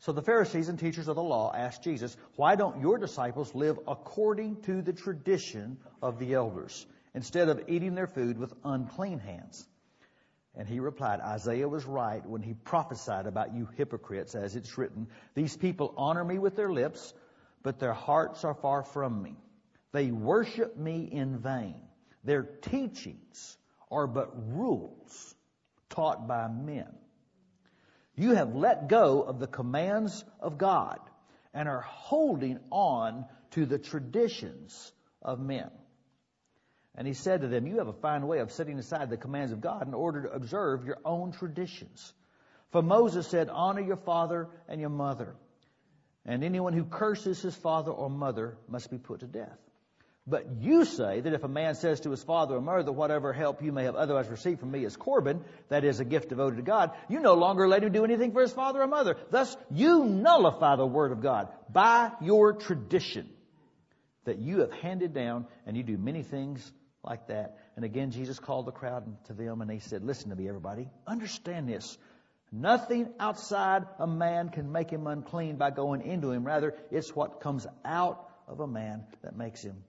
So 0.00 0.12
the 0.12 0.22
Pharisees 0.22 0.70
and 0.70 0.78
teachers 0.78 1.08
of 1.08 1.16
the 1.16 1.22
law 1.22 1.52
asked 1.54 1.82
Jesus, 1.82 2.16
Why 2.36 2.56
don't 2.56 2.80
your 2.80 2.96
disciples 2.96 3.54
live 3.54 3.78
according 3.86 4.62
to 4.62 4.80
the 4.80 4.94
tradition 4.94 5.76
of 6.02 6.18
the 6.18 6.32
elders, 6.34 6.86
instead 7.14 7.50
of 7.50 7.68
eating 7.68 7.94
their 7.94 8.06
food 8.06 8.38
with 8.38 8.54
unclean 8.64 9.18
hands? 9.18 9.68
And 10.56 10.66
he 10.66 10.80
replied, 10.80 11.20
Isaiah 11.20 11.68
was 11.68 11.84
right 11.84 12.24
when 12.24 12.40
he 12.40 12.54
prophesied 12.54 13.26
about 13.26 13.54
you 13.54 13.68
hypocrites, 13.76 14.34
as 14.34 14.56
it's 14.56 14.78
written, 14.78 15.06
These 15.34 15.58
people 15.58 15.92
honor 15.98 16.24
me 16.24 16.38
with 16.38 16.56
their 16.56 16.72
lips, 16.72 17.12
but 17.62 17.78
their 17.78 17.92
hearts 17.92 18.42
are 18.42 18.54
far 18.54 18.82
from 18.82 19.22
me. 19.22 19.36
They 19.92 20.10
worship 20.10 20.78
me 20.78 21.10
in 21.12 21.38
vain. 21.38 21.80
Their 22.24 22.42
teachings 22.42 23.58
are 23.90 24.06
but 24.06 24.30
rules 24.54 25.34
taught 25.90 26.26
by 26.26 26.48
men. 26.48 26.88
You 28.20 28.34
have 28.34 28.54
let 28.54 28.86
go 28.86 29.22
of 29.22 29.38
the 29.38 29.46
commands 29.46 30.26
of 30.40 30.58
God 30.58 30.98
and 31.54 31.66
are 31.66 31.80
holding 31.80 32.58
on 32.70 33.24
to 33.52 33.64
the 33.64 33.78
traditions 33.78 34.92
of 35.22 35.40
men. 35.40 35.70
And 36.94 37.06
he 37.06 37.14
said 37.14 37.40
to 37.40 37.48
them, 37.48 37.66
You 37.66 37.78
have 37.78 37.88
a 37.88 37.94
fine 37.94 38.26
way 38.26 38.40
of 38.40 38.52
setting 38.52 38.78
aside 38.78 39.08
the 39.08 39.16
commands 39.16 39.52
of 39.52 39.62
God 39.62 39.88
in 39.88 39.94
order 39.94 40.24
to 40.24 40.32
observe 40.32 40.84
your 40.84 40.98
own 41.02 41.32
traditions. 41.32 42.12
For 42.72 42.82
Moses 42.82 43.26
said, 43.26 43.48
Honor 43.48 43.80
your 43.80 43.96
father 43.96 44.50
and 44.68 44.82
your 44.82 44.90
mother. 44.90 45.34
And 46.26 46.44
anyone 46.44 46.74
who 46.74 46.84
curses 46.84 47.40
his 47.40 47.56
father 47.56 47.90
or 47.90 48.10
mother 48.10 48.58
must 48.68 48.90
be 48.90 48.98
put 48.98 49.20
to 49.20 49.26
death. 49.26 49.58
But 50.26 50.46
you 50.60 50.84
say 50.84 51.20
that 51.20 51.32
if 51.32 51.42
a 51.42 51.48
man 51.48 51.74
says 51.74 52.00
to 52.00 52.10
his 52.10 52.22
father 52.22 52.56
or 52.56 52.60
mother, 52.60 52.92
whatever 52.92 53.32
help 53.32 53.62
you 53.62 53.72
may 53.72 53.84
have 53.84 53.96
otherwise 53.96 54.28
received 54.28 54.60
from 54.60 54.70
me 54.70 54.84
is 54.84 54.96
Corban, 54.96 55.42
that 55.70 55.84
is 55.84 55.98
a 55.98 56.04
gift 56.04 56.28
devoted 56.28 56.56
to 56.56 56.62
God, 56.62 56.92
you 57.08 57.20
no 57.20 57.34
longer 57.34 57.66
let 57.66 57.82
him 57.82 57.92
do 57.92 58.04
anything 58.04 58.32
for 58.32 58.42
his 58.42 58.52
father 58.52 58.82
or 58.82 58.86
mother. 58.86 59.16
Thus, 59.30 59.56
you 59.70 60.04
nullify 60.04 60.76
the 60.76 60.86
word 60.86 61.12
of 61.12 61.22
God 61.22 61.48
by 61.72 62.12
your 62.20 62.52
tradition 62.52 63.28
that 64.24 64.38
you 64.38 64.60
have 64.60 64.70
handed 64.70 65.14
down, 65.14 65.46
and 65.66 65.76
you 65.76 65.82
do 65.82 65.96
many 65.96 66.22
things 66.22 66.70
like 67.02 67.28
that. 67.28 67.58
And 67.76 67.84
again, 67.84 68.10
Jesus 68.10 68.38
called 68.38 68.66
the 68.66 68.72
crowd 68.72 69.04
to 69.26 69.32
them 69.32 69.62
and 69.62 69.70
he 69.70 69.78
said, 69.78 70.04
listen 70.04 70.30
to 70.30 70.36
me, 70.36 70.48
everybody. 70.48 70.88
Understand 71.06 71.68
this. 71.68 71.96
Nothing 72.52 73.08
outside 73.18 73.84
a 73.98 74.06
man 74.06 74.50
can 74.50 74.70
make 74.70 74.90
him 74.90 75.06
unclean 75.06 75.56
by 75.56 75.70
going 75.70 76.02
into 76.02 76.30
him. 76.30 76.44
Rather, 76.44 76.74
it's 76.90 77.14
what 77.16 77.40
comes 77.40 77.66
out 77.84 78.28
of 78.46 78.60
a 78.60 78.66
man 78.66 79.04
that 79.22 79.36
makes 79.36 79.62
him 79.62 79.82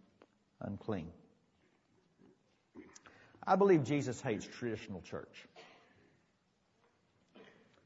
unclean. 0.62 1.08
I 3.46 3.56
believe 3.56 3.84
Jesus 3.84 4.22
hates 4.22 4.46
traditional 4.46 5.02
church. 5.02 5.46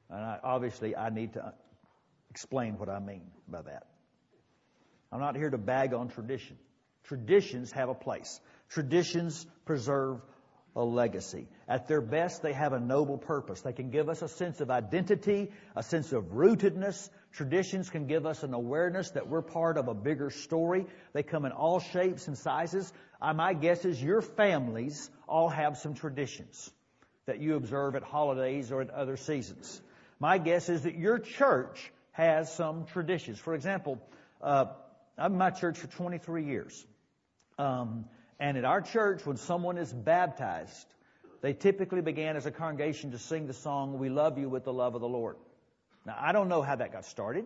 And 0.09 0.19
I, 0.19 0.39
obviously, 0.43 0.95
I 0.95 1.09
need 1.09 1.33
to 1.33 1.53
explain 2.29 2.77
what 2.77 2.89
I 2.89 2.99
mean 2.99 3.31
by 3.47 3.61
that. 3.61 3.87
I'm 5.11 5.19
not 5.19 5.35
here 5.35 5.49
to 5.49 5.57
bag 5.57 5.93
on 5.93 6.09
tradition. 6.09 6.57
Traditions 7.05 7.71
have 7.71 7.89
a 7.89 7.93
place. 7.93 8.39
Traditions 8.69 9.45
preserve 9.65 10.21
a 10.75 10.83
legacy. 10.83 11.47
At 11.69 11.87
their 11.87 12.01
best, 12.01 12.41
they 12.41 12.51
have 12.51 12.73
a 12.73 12.79
noble 12.79 13.17
purpose. 13.17 13.61
They 13.61 13.71
can 13.71 13.91
give 13.91 14.09
us 14.09 14.21
a 14.21 14.27
sense 14.27 14.59
of 14.59 14.69
identity, 14.69 15.51
a 15.75 15.83
sense 15.83 16.11
of 16.11 16.25
rootedness. 16.25 17.09
Traditions 17.35 17.89
can 17.89 18.07
give 18.07 18.25
us 18.25 18.43
an 18.43 18.53
awareness 18.53 19.11
that 19.11 19.27
we're 19.27 19.41
part 19.41 19.77
of 19.77 19.89
a 19.89 19.93
bigger 19.93 20.29
story. 20.29 20.85
They 21.11 21.21
come 21.21 21.43
in 21.43 21.51
all 21.51 21.81
shapes 21.81 22.27
and 22.27 22.37
sizes. 22.37 22.91
Uh, 23.21 23.33
my 23.33 23.53
guess 23.53 23.83
is 23.83 24.01
your 24.01 24.21
families 24.21 25.09
all 25.27 25.49
have 25.49 25.77
some 25.77 25.95
traditions 25.95 26.71
that 27.25 27.39
you 27.39 27.55
observe 27.55 27.95
at 27.95 28.03
holidays 28.03 28.71
or 28.71 28.81
at 28.81 28.89
other 28.89 29.17
seasons. 29.17 29.81
My 30.17 30.37
guess 30.37 30.69
is 30.69 30.83
that 30.83 30.95
your 30.95 31.19
church 31.19 31.91
has 32.11 32.53
some 32.53 32.85
traditions. 32.85 33.37
For 33.37 33.53
example, 33.53 34.01
uh, 34.41 34.67
been 35.17 35.33
in 35.33 35.37
my 35.37 35.49
church 35.49 35.77
for 35.77 35.87
23 35.87 36.45
years. 36.45 36.85
Um, 37.59 38.05
and 38.39 38.57
at 38.57 38.63
our 38.63 38.79
church, 38.79 39.25
when 39.25 39.35
someone 39.35 39.77
is 39.77 39.91
baptized, 39.91 40.87
they 41.41 41.51
typically 41.51 42.01
began 42.01 42.37
as 42.37 42.45
a 42.45 42.51
congregation 42.51 43.11
to 43.11 43.19
sing 43.19 43.47
the 43.47 43.53
song, 43.53 43.99
We 43.99 44.07
Love 44.07 44.37
You 44.37 44.47
with 44.47 44.63
the 44.63 44.73
Love 44.73 44.95
of 44.95 45.01
the 45.01 45.07
Lord. 45.09 45.35
Now, 46.05 46.15
I 46.19 46.31
don't 46.31 46.49
know 46.49 46.61
how 46.61 46.75
that 46.75 46.91
got 46.91 47.05
started. 47.05 47.45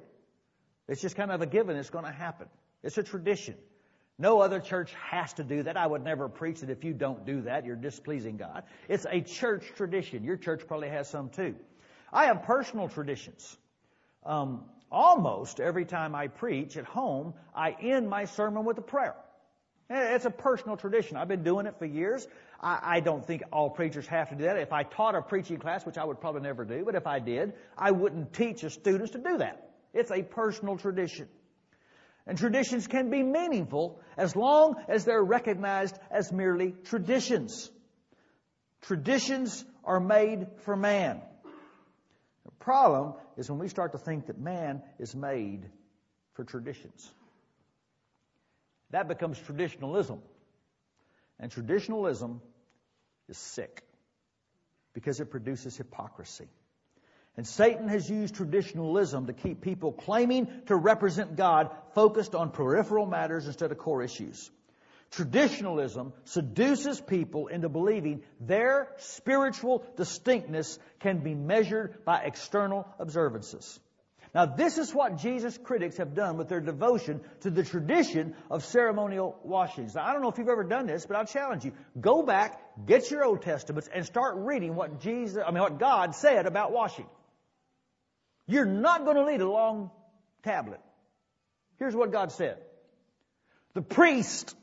It's 0.87 1.01
just 1.01 1.15
kind 1.15 1.31
of 1.31 1.41
a 1.41 1.45
given. 1.45 1.77
It's 1.77 1.89
going 1.89 2.05
to 2.05 2.11
happen. 2.11 2.47
It's 2.83 2.97
a 2.97 3.03
tradition. 3.03 3.55
No 4.17 4.41
other 4.41 4.59
church 4.59 4.93
has 5.11 5.31
to 5.33 5.43
do 5.43 5.63
that. 5.63 5.77
I 5.77 5.87
would 5.87 6.03
never 6.03 6.27
preach 6.27 6.59
that 6.59 6.69
if 6.69 6.83
you 6.83 6.93
don't 6.93 7.25
do 7.25 7.43
that, 7.43 7.65
you're 7.65 7.77
displeasing 7.77 8.35
God. 8.35 8.63
It's 8.89 9.05
a 9.09 9.21
church 9.21 9.63
tradition. 9.77 10.23
Your 10.25 10.35
church 10.35 10.67
probably 10.67 10.89
has 10.89 11.09
some 11.09 11.29
too. 11.29 11.55
I 12.11 12.25
have 12.25 12.43
personal 12.43 12.89
traditions. 12.89 13.57
Um, 14.25 14.65
almost 14.91 15.61
every 15.61 15.85
time 15.85 16.15
I 16.15 16.27
preach 16.27 16.75
at 16.75 16.83
home, 16.83 17.33
I 17.55 17.71
end 17.79 18.09
my 18.09 18.25
sermon 18.25 18.65
with 18.65 18.77
a 18.77 18.81
prayer. 18.81 19.15
Eh, 19.89 20.15
it's 20.15 20.25
a 20.25 20.31
personal 20.31 20.77
tradition. 20.77 21.17
I've 21.17 21.27
been 21.27 21.43
doing 21.43 21.65
it 21.65 21.79
for 21.79 21.85
years. 21.85 22.27
I, 22.61 22.79
I, 22.83 22.99
don't 22.99 23.25
think 23.25 23.41
all 23.51 23.71
preachers 23.71 24.05
have 24.07 24.29
to 24.29 24.35
do 24.35 24.43
that. 24.43 24.57
If 24.57 24.71
I 24.71 24.83
taught 24.83 25.15
a 25.15 25.21
preaching 25.21 25.57
class, 25.57 25.85
which 25.85 25.97
I 25.97 26.05
would 26.05 26.21
probably 26.21 26.41
never 26.41 26.63
do, 26.63 26.83
but 26.85 26.93
if 26.93 27.07
I 27.07 27.19
did, 27.19 27.53
I 27.75 27.91
wouldn't 27.91 28.33
teach 28.33 28.61
the 28.61 28.69
students 28.69 29.13
to 29.13 29.17
do 29.17 29.37
that. 29.39 29.71
It's 29.93 30.11
a 30.11 30.21
personal 30.21 30.77
tradition. 30.77 31.27
And 32.27 32.37
traditions 32.37 32.85
can 32.85 33.09
be 33.09 33.23
meaningful 33.23 33.99
as 34.15 34.35
long 34.35 34.75
as 34.87 35.05
they're 35.05 35.23
recognized 35.23 35.97
as 36.11 36.31
merely 36.31 36.75
traditions. 36.83 37.71
Traditions 38.83 39.65
are 39.83 39.99
made 39.99 40.45
for 40.65 40.75
man. 40.75 41.21
The 42.45 42.51
problem 42.59 43.15
is 43.37 43.49
when 43.49 43.57
we 43.57 43.67
start 43.67 43.93
to 43.93 43.97
think 43.97 44.27
that 44.27 44.37
man 44.37 44.83
is 44.99 45.15
made 45.15 45.67
for 46.33 46.43
traditions. 46.43 47.11
That 48.91 49.07
becomes 49.07 49.39
traditionalism. 49.39 50.21
And 51.39 51.51
traditionalism 51.51 52.41
is 53.27 53.37
sick 53.37 53.83
because 54.93 55.19
it 55.19 55.29
produces 55.29 55.77
hypocrisy. 55.77 56.47
And 57.37 57.47
Satan 57.47 57.87
has 57.87 58.09
used 58.09 58.35
traditionalism 58.35 59.27
to 59.27 59.33
keep 59.33 59.61
people 59.61 59.93
claiming 59.93 60.49
to 60.65 60.75
represent 60.75 61.37
God 61.37 61.71
focused 61.93 62.35
on 62.35 62.51
peripheral 62.51 63.05
matters 63.05 63.47
instead 63.47 63.71
of 63.71 63.77
core 63.77 64.03
issues. 64.03 64.51
Traditionalism 65.11 66.13
seduces 66.25 66.99
people 66.99 67.47
into 67.47 67.69
believing 67.69 68.23
their 68.39 68.89
spiritual 68.97 69.85
distinctness 69.95 70.77
can 70.99 71.19
be 71.19 71.33
measured 71.33 72.03
by 72.05 72.23
external 72.23 72.87
observances. 72.99 73.79
Now, 74.33 74.45
this 74.45 74.77
is 74.77 74.93
what 74.93 75.17
Jesus' 75.17 75.57
critics 75.57 75.97
have 75.97 76.13
done 76.13 76.37
with 76.37 76.49
their 76.49 76.59
devotion 76.59 77.21
to 77.41 77.49
the 77.49 77.63
tradition 77.63 78.35
of 78.51 78.63
ceremonial 78.63 79.39
washings. 79.43 79.95
Now, 79.95 80.05
I 80.05 80.13
don't 80.13 80.21
know 80.21 80.29
if 80.29 80.37
you've 80.37 80.49
ever 80.49 80.63
done 80.63 80.85
this, 80.85 81.05
but 81.07 81.17
I'll 81.17 81.25
challenge 81.25 81.65
you. 81.65 81.73
Go 81.99 82.21
back, 82.21 82.61
get 82.85 83.09
your 83.09 83.25
Old 83.25 83.41
Testaments, 83.41 83.89
and 83.91 84.05
start 84.05 84.35
reading 84.37 84.75
what 84.75 85.01
Jesus, 85.01 85.41
I 85.45 85.49
mean, 85.49 85.63
what 85.63 85.79
God 85.79 86.13
said 86.13 86.45
about 86.45 86.71
washing. 86.71 87.07
You're 88.45 88.65
not 88.65 89.03
going 89.03 89.17
to 89.17 89.31
need 89.31 89.41
a 89.41 89.49
long 89.49 89.89
tablet. 90.43 90.79
Here's 91.77 91.95
what 91.95 92.11
God 92.11 92.31
said. 92.31 92.57
The 93.73 93.81
priest 93.81 94.55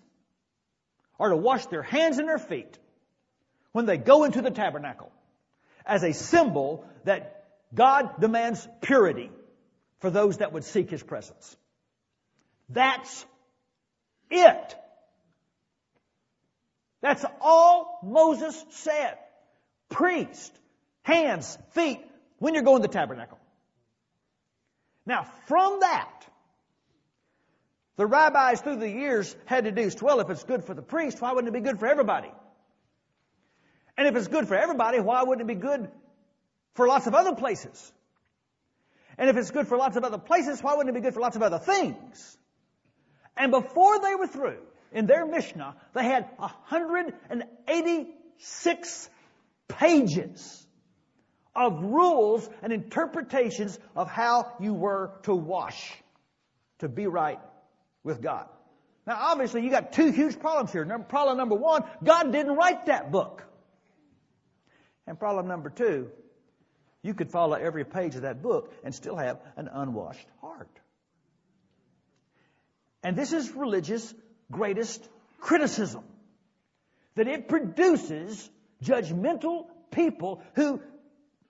are 1.18 1.30
to 1.30 1.36
wash 1.36 1.66
their 1.66 1.82
hands 1.82 2.18
and 2.18 2.28
their 2.28 2.38
feet 2.38 2.78
when 3.72 3.86
they 3.86 3.96
go 3.96 4.24
into 4.24 4.42
the 4.42 4.50
tabernacle 4.50 5.10
as 5.84 6.04
a 6.04 6.12
symbol 6.12 6.84
that 7.04 7.44
God 7.74 8.20
demands 8.20 8.66
purity 8.80 9.30
for 10.01 10.11
those 10.11 10.38
that 10.38 10.53
would 10.53 10.64
seek 10.64 10.90
His 10.90 11.03
presence. 11.03 11.57
That's 12.68 13.24
it. 14.30 14.76
That's 17.01 17.24
all 17.40 18.01
Moses 18.03 18.64
said. 18.70 19.18
Priest, 19.88 20.53
hands, 21.03 21.57
feet, 21.70 22.01
when 22.38 22.55
you're 22.55 22.64
going 22.64 22.82
to 22.82 22.88
the 22.88 22.92
tabernacle. 22.92 23.38
Now, 25.07 25.26
from 25.47 25.80
that, 25.80 26.26
the 27.97 28.07
rabbis 28.07 28.61
through 28.61 28.76
the 28.76 28.90
years 28.90 29.34
had 29.47 29.64
deduced, 29.64 30.03
well, 30.03 30.20
if 30.20 30.28
it's 30.28 30.44
good 30.44 30.64
for 30.64 30.74
the 30.74 30.82
priest, 30.82 31.20
why 31.20 31.32
wouldn't 31.32 31.55
it 31.55 31.59
be 31.59 31.64
good 31.64 31.78
for 31.78 31.86
everybody? 31.86 32.30
And 33.97 34.07
if 34.07 34.16
it's 34.16 34.28
good 34.28 34.49
for 34.49 34.57
everybody, 34.57 35.01
why 35.01 35.22
wouldn't 35.22 35.49
it 35.49 35.55
be 35.55 35.59
good 35.61 35.88
for 36.74 36.86
lots 36.86 37.07
of 37.07 37.14
other 37.14 37.34
places? 37.34 37.92
And 39.18 39.30
if 39.30 39.36
it's 39.36 39.50
good 39.50 39.68
for 39.68 39.76
lots 39.76 39.96
of 39.96 40.04
other 40.04 40.18
places, 40.18 40.62
why 40.62 40.74
wouldn't 40.74 40.94
it 40.94 41.00
be 41.00 41.02
good 41.02 41.14
for 41.14 41.20
lots 41.20 41.36
of 41.36 41.42
other 41.42 41.58
things? 41.58 42.36
And 43.36 43.50
before 43.50 44.00
they 44.00 44.14
were 44.14 44.26
through, 44.26 44.58
in 44.92 45.06
their 45.06 45.26
Mishnah, 45.26 45.76
they 45.94 46.04
had 46.04 46.28
186 46.36 49.10
pages 49.68 50.66
of 51.54 51.82
rules 51.82 52.48
and 52.62 52.72
interpretations 52.72 53.78
of 53.94 54.08
how 54.08 54.52
you 54.60 54.72
were 54.74 55.12
to 55.22 55.34
wash 55.34 55.94
to 56.78 56.88
be 56.88 57.06
right 57.06 57.40
with 58.04 58.22
God. 58.22 58.48
Now, 59.06 59.16
obviously, 59.18 59.62
you 59.62 59.70
got 59.70 59.92
two 59.92 60.10
huge 60.10 60.38
problems 60.38 60.72
here. 60.72 60.84
Problem 61.08 61.38
number 61.38 61.54
one, 61.54 61.84
God 62.02 62.32
didn't 62.32 62.56
write 62.56 62.86
that 62.86 63.12
book. 63.12 63.44
And 65.06 65.18
problem 65.18 65.46
number 65.46 65.70
two, 65.70 66.10
you 67.07 67.14
could 67.14 67.30
follow 67.30 67.54
every 67.54 67.84
page 67.84 68.16
of 68.16 68.22
that 68.22 68.42
book 68.42 68.72
and 68.84 68.94
still 68.94 69.16
have 69.16 69.38
an 69.57 69.68
unwashed 69.72 70.26
heart. 70.40 70.68
And 73.02 73.16
this 73.16 73.32
is 73.32 73.50
religion's 73.52 74.12
greatest 74.50 75.09
criticism. 75.38 76.02
That 77.14 77.28
it 77.28 77.48
produces 77.48 78.50
judgmental 78.82 79.66
people 79.92 80.42
who, 80.54 80.80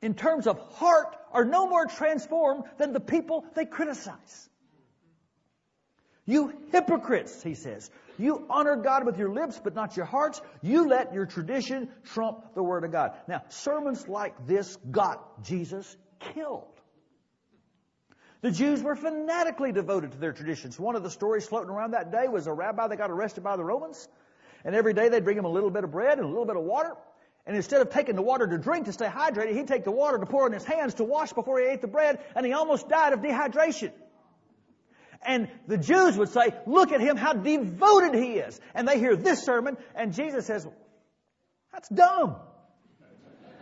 in 0.02 0.14
terms 0.14 0.46
of 0.46 0.58
heart, 0.74 1.16
are 1.32 1.44
no 1.44 1.66
more 1.66 1.86
transformed 1.86 2.64
than 2.78 2.92
the 2.92 3.00
people 3.00 3.44
they 3.54 3.64
criticize. 3.64 4.48
You 6.26 6.52
hypocrites, 6.72 7.42
he 7.42 7.54
says. 7.54 7.88
You 8.18 8.46
honor 8.50 8.76
God 8.76 9.06
with 9.06 9.18
your 9.18 9.30
lips, 9.32 9.60
but 9.62 9.74
not 9.74 9.96
your 9.96 10.06
hearts. 10.06 10.40
You 10.60 10.88
let 10.88 11.14
your 11.14 11.26
tradition 11.26 11.88
trump 12.04 12.54
the 12.54 12.62
Word 12.62 12.84
of 12.84 12.90
God. 12.90 13.12
Now, 13.28 13.42
sermons 13.48 14.08
like 14.08 14.46
this 14.46 14.76
got 14.90 15.44
Jesus 15.44 15.96
killed. 16.34 16.64
The 18.42 18.50
Jews 18.50 18.82
were 18.82 18.96
fanatically 18.96 19.72
devoted 19.72 20.12
to 20.12 20.18
their 20.18 20.32
traditions. 20.32 20.78
One 20.78 20.96
of 20.96 21.02
the 21.02 21.10
stories 21.10 21.46
floating 21.46 21.70
around 21.70 21.92
that 21.92 22.10
day 22.10 22.28
was 22.28 22.46
a 22.46 22.52
rabbi 22.52 22.88
that 22.88 22.96
got 22.96 23.10
arrested 23.10 23.44
by 23.44 23.56
the 23.56 23.64
Romans. 23.64 24.08
And 24.64 24.74
every 24.74 24.94
day 24.94 25.08
they'd 25.08 25.24
bring 25.24 25.38
him 25.38 25.44
a 25.44 25.50
little 25.50 25.70
bit 25.70 25.84
of 25.84 25.92
bread 25.92 26.18
and 26.18 26.26
a 26.26 26.28
little 26.28 26.44
bit 26.44 26.56
of 26.56 26.64
water. 26.64 26.96
And 27.46 27.56
instead 27.56 27.80
of 27.80 27.90
taking 27.90 28.16
the 28.16 28.22
water 28.22 28.46
to 28.46 28.58
drink 28.58 28.86
to 28.86 28.92
stay 28.92 29.06
hydrated, 29.06 29.54
he'd 29.54 29.68
take 29.68 29.84
the 29.84 29.92
water 29.92 30.18
to 30.18 30.26
pour 30.26 30.46
on 30.46 30.52
his 30.52 30.64
hands 30.64 30.94
to 30.94 31.04
wash 31.04 31.32
before 31.32 31.60
he 31.60 31.66
ate 31.66 31.80
the 31.80 31.86
bread, 31.86 32.18
and 32.34 32.44
he 32.44 32.52
almost 32.52 32.88
died 32.88 33.12
of 33.12 33.20
dehydration. 33.20 33.92
And 35.26 35.48
the 35.66 35.76
Jews 35.76 36.16
would 36.16 36.28
say, 36.28 36.54
look 36.66 36.92
at 36.92 37.00
him, 37.00 37.16
how 37.16 37.32
devoted 37.32 38.14
he 38.14 38.34
is. 38.34 38.60
And 38.74 38.86
they 38.86 38.98
hear 38.98 39.16
this 39.16 39.42
sermon, 39.42 39.76
and 39.94 40.14
Jesus 40.14 40.46
says, 40.46 40.66
that's 41.72 41.88
dumb. 41.88 42.36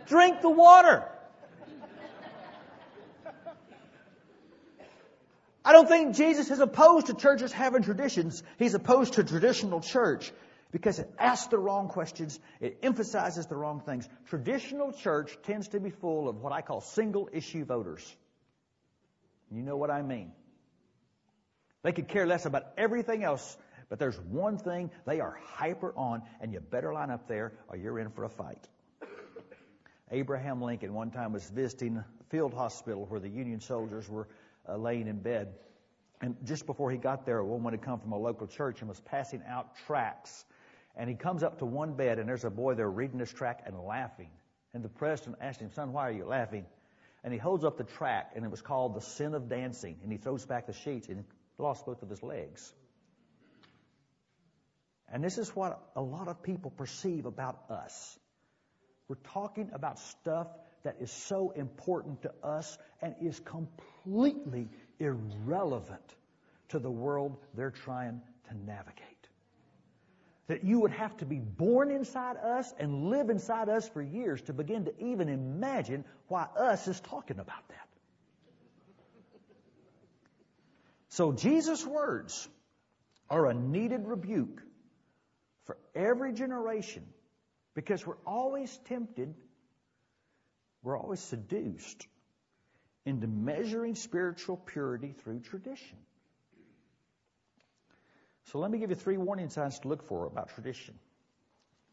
Drink 0.07 0.41
the 0.41 0.49
water. 0.49 1.03
I 5.65 5.71
don't 5.71 5.87
think 5.87 6.15
Jesus 6.15 6.51
is 6.51 6.59
opposed 6.59 7.07
to 7.07 7.15
churches 7.15 7.51
having 7.51 7.81
traditions. 7.81 8.43
He's 8.59 8.75
opposed 8.75 9.13
to 9.13 9.23
traditional 9.23 9.81
church 9.81 10.31
because 10.71 10.99
it 10.99 11.11
asks 11.17 11.47
the 11.47 11.57
wrong 11.57 11.87
questions. 11.87 12.39
It 12.61 12.77
emphasizes 12.83 13.47
the 13.47 13.55
wrong 13.55 13.79
things. 13.79 14.07
Traditional 14.27 14.91
church 14.91 15.35
tends 15.43 15.69
to 15.69 15.79
be 15.79 15.89
full 15.89 16.29
of 16.29 16.35
what 16.39 16.53
I 16.53 16.61
call 16.61 16.81
single 16.81 17.29
issue 17.33 17.65
voters. 17.65 18.15
You 19.51 19.63
know 19.63 19.75
what 19.75 19.89
I 19.89 20.03
mean. 20.03 20.33
They 21.85 21.91
could 21.91 22.07
care 22.07 22.25
less 22.25 22.47
about 22.47 22.63
everything 22.77 23.23
else, 23.23 23.55
but 23.89 23.99
there's 23.99 24.19
one 24.19 24.57
thing 24.57 24.89
they 25.05 25.19
are 25.19 25.37
hyper 25.53 25.93
on, 25.95 26.23
and 26.41 26.51
you 26.51 26.59
better 26.59 26.91
line 26.91 27.11
up 27.11 27.27
there 27.27 27.53
or 27.67 27.77
you're 27.77 27.99
in 27.99 28.09
for 28.09 28.23
a 28.23 28.29
fight. 28.29 28.67
Abraham 30.09 30.63
Lincoln 30.63 30.95
one 30.95 31.11
time 31.11 31.31
was 31.31 31.47
visiting 31.47 31.97
a 31.97 32.05
field 32.31 32.55
hospital 32.55 33.05
where 33.05 33.19
the 33.19 33.29
Union 33.29 33.59
soldiers 33.59 34.09
were 34.09 34.27
uh, 34.67 34.77
laying 34.77 35.07
in 35.07 35.19
bed. 35.19 35.53
And 36.21 36.35
just 36.43 36.65
before 36.65 36.89
he 36.89 36.97
got 36.97 37.23
there, 37.23 37.37
a 37.37 37.45
woman 37.45 37.71
had 37.71 37.83
come 37.83 37.99
from 37.99 38.13
a 38.13 38.17
local 38.17 38.47
church 38.47 38.79
and 38.79 38.89
was 38.89 38.99
passing 39.01 39.43
out 39.47 39.75
tracts. 39.85 40.43
And 40.95 41.07
he 41.07 41.15
comes 41.15 41.43
up 41.43 41.59
to 41.59 41.65
one 41.67 41.93
bed, 41.93 42.17
and 42.17 42.27
there's 42.27 42.45
a 42.45 42.49
boy 42.49 42.73
there 42.73 42.89
reading 42.89 43.19
this 43.19 43.31
tract 43.31 43.67
and 43.67 43.79
laughing. 43.79 44.31
And 44.73 44.83
the 44.83 44.89
president 44.89 45.37
asked 45.39 45.59
him, 45.59 45.69
Son, 45.71 45.93
why 45.93 46.07
are 46.07 46.13
you 46.13 46.25
laughing? 46.25 46.65
And 47.23 47.31
he 47.31 47.37
holds 47.37 47.63
up 47.63 47.77
the 47.77 47.83
tract, 47.83 48.35
and 48.35 48.43
it 48.43 48.49
was 48.49 48.63
called 48.63 48.95
The 48.95 49.01
Sin 49.01 49.35
of 49.35 49.49
Dancing. 49.49 49.97
And 50.01 50.11
he 50.11 50.17
throws 50.17 50.47
back 50.47 50.65
the 50.65 50.73
sheets, 50.73 51.09
and 51.09 51.25
lost 51.57 51.85
both 51.85 52.01
of 52.01 52.09
his 52.09 52.21
legs. 52.21 52.73
And 55.11 55.23
this 55.23 55.37
is 55.37 55.55
what 55.55 55.79
a 55.95 56.01
lot 56.01 56.27
of 56.27 56.41
people 56.43 56.71
perceive 56.71 57.25
about 57.25 57.59
us. 57.69 58.19
We're 59.07 59.15
talking 59.33 59.69
about 59.73 59.99
stuff 59.99 60.47
that 60.83 60.97
is 60.99 61.11
so 61.11 61.51
important 61.51 62.23
to 62.23 62.31
us 62.43 62.77
and 63.01 63.15
is 63.21 63.39
completely 63.39 64.69
irrelevant 64.99 66.15
to 66.69 66.79
the 66.79 66.89
world 66.89 67.37
they're 67.55 67.71
trying 67.71 68.21
to 68.49 68.57
navigate. 68.65 69.05
That 70.47 70.63
you 70.63 70.81
would 70.81 70.91
have 70.91 71.15
to 71.17 71.25
be 71.25 71.39
born 71.39 71.91
inside 71.91 72.37
us 72.37 72.71
and 72.79 73.09
live 73.09 73.29
inside 73.29 73.67
us 73.67 73.87
for 73.89 74.01
years 74.01 74.41
to 74.43 74.53
begin 74.53 74.85
to 74.85 74.93
even 75.03 75.29
imagine 75.29 76.05
why 76.27 76.47
us 76.57 76.87
is 76.87 76.99
talking 76.99 77.39
about 77.39 77.67
that. 77.69 77.84
So 81.15 81.31
Jesus' 81.31 81.85
words 81.85 82.45
are 83.29 83.45
a 83.45 83.53
needed 83.53 84.05
rebuke 84.05 84.61
for 85.63 85.77
every 85.95 86.33
generation 86.33 87.05
because 87.73 88.05
we're 88.05 88.21
always 88.27 88.77
tempted, 88.89 89.33
we're 90.83 90.99
always 90.99 91.21
seduced 91.21 92.05
into 93.05 93.27
measuring 93.27 93.95
spiritual 93.95 94.57
purity 94.57 95.13
through 95.23 95.39
tradition. 95.39 95.97
So 98.51 98.59
let 98.59 98.69
me 98.69 98.77
give 98.77 98.89
you 98.89 98.97
three 98.97 99.15
warning 99.15 99.47
signs 99.47 99.79
to 99.79 99.87
look 99.87 100.05
for 100.09 100.25
about 100.25 100.49
tradition. 100.49 100.95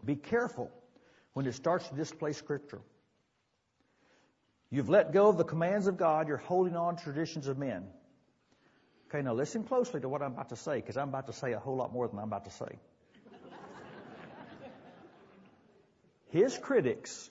Be 0.05 0.17
careful 0.17 0.69
when 1.33 1.47
it 1.47 1.55
starts 1.55 1.89
to 1.91 1.95
displace 1.95 2.39
Scripture. 2.39 2.81
You've 4.69 4.89
let 4.89 5.13
go 5.13 5.29
of 5.29 5.37
the 5.37 5.45
commands 5.45 5.87
of 5.87 5.97
God, 5.97 6.27
you're 6.27 6.39
holding 6.39 6.75
on 6.75 6.97
to 6.97 7.05
traditions 7.05 7.47
of 7.47 7.57
men. 7.57 7.85
Okay, 9.13 9.21
now 9.21 9.35
listen 9.35 9.65
closely 9.65 10.01
to 10.01 10.09
what 10.09 10.23
I'm 10.23 10.33
about 10.33 10.49
to 10.49 10.57
say, 10.57 10.77
because 10.77 10.97
I'm 10.97 11.11
about 11.11 11.27
to 11.27 11.35
say 11.35 11.53
a 11.53 11.59
whole 11.59 11.77
lot 11.77 11.93
more 11.93 12.09
than 12.09 12.19
I'm 12.19 12.29
about 12.29 12.47
to 12.47 12.51
say. 12.51 12.79
His 16.31 16.57
critics 16.57 17.29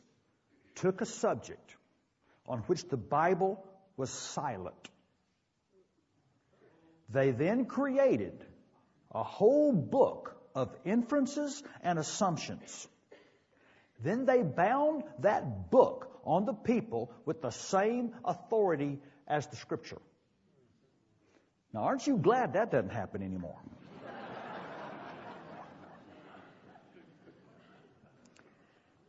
took 0.76 1.02
a 1.02 1.08
subject 1.08 1.76
on 2.48 2.60
which 2.68 2.88
the 2.88 2.98
Bible 2.98 3.66
was 3.98 4.12
silent. 4.12 4.90
They 7.10 7.32
then 7.32 7.66
created 7.66 8.46
a 9.10 9.24
whole 9.24 9.74
book 9.74 10.36
of 10.54 10.70
inferences 10.86 11.64
and 11.82 11.98
assumptions. 11.98 12.88
Then 14.04 14.26
they 14.26 14.44
bound 14.44 15.04
that 15.20 15.72
book 15.72 16.22
on 16.26 16.46
the 16.46 16.54
people 16.54 17.12
with 17.26 17.42
the 17.42 17.50
same 17.50 18.14
authority 18.24 19.00
as 19.28 19.48
the 19.48 19.56
scripture. 19.56 19.98
Now, 21.74 21.84
aren't 21.84 22.06
you 22.06 22.18
glad 22.18 22.54
that 22.54 22.70
doesn't 22.70 22.92
happen 22.92 23.24
anymore? 23.24 23.58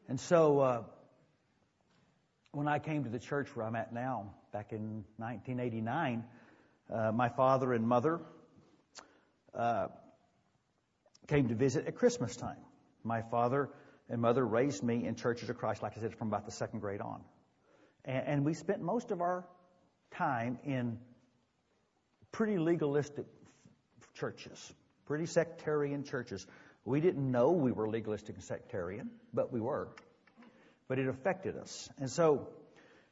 and 0.08 0.20
so, 0.20 0.60
uh, 0.60 0.82
when 2.52 2.68
I 2.68 2.78
came 2.78 3.02
to 3.02 3.10
the 3.10 3.18
church 3.18 3.48
where 3.56 3.66
I'm 3.66 3.74
at 3.74 3.92
now, 3.92 4.32
back 4.52 4.72
in 4.72 5.04
1989, 5.16 6.24
uh, 6.92 7.10
my 7.10 7.28
father 7.30 7.72
and 7.72 7.88
mother 7.88 8.20
uh, 9.54 9.88
came 11.26 11.48
to 11.48 11.54
visit 11.56 11.86
at 11.88 11.96
Christmas 11.96 12.36
time. 12.36 12.58
My 13.02 13.22
father 13.22 13.70
and 14.08 14.20
mother 14.20 14.46
raised 14.46 14.84
me 14.84 15.04
in 15.04 15.16
Churches 15.16 15.48
of 15.48 15.58
Christ, 15.58 15.82
like 15.82 15.96
I 15.96 16.00
said, 16.00 16.14
from 16.14 16.28
about 16.28 16.46
the 16.46 16.52
second 16.52 16.78
grade 16.78 17.00
on. 17.00 17.22
And, 18.04 18.26
and 18.26 18.44
we 18.44 18.54
spent 18.54 18.82
most 18.82 19.10
of 19.10 19.20
our 19.20 19.46
time 20.12 20.58
in 20.64 20.98
pretty 22.32 22.58
legalistic 22.58 23.26
churches, 24.14 24.72
pretty 25.06 25.26
sectarian 25.26 26.02
churches. 26.02 26.46
We 26.84 27.00
didn't 27.00 27.30
know 27.30 27.52
we 27.52 27.70
were 27.70 27.88
legalistic 27.88 28.34
and 28.36 28.44
sectarian, 28.44 29.10
but 29.32 29.52
we 29.52 29.60
were. 29.60 29.88
but 30.88 30.98
it 30.98 31.08
affected 31.08 31.56
us. 31.56 31.88
And 31.98 32.10
so 32.10 32.48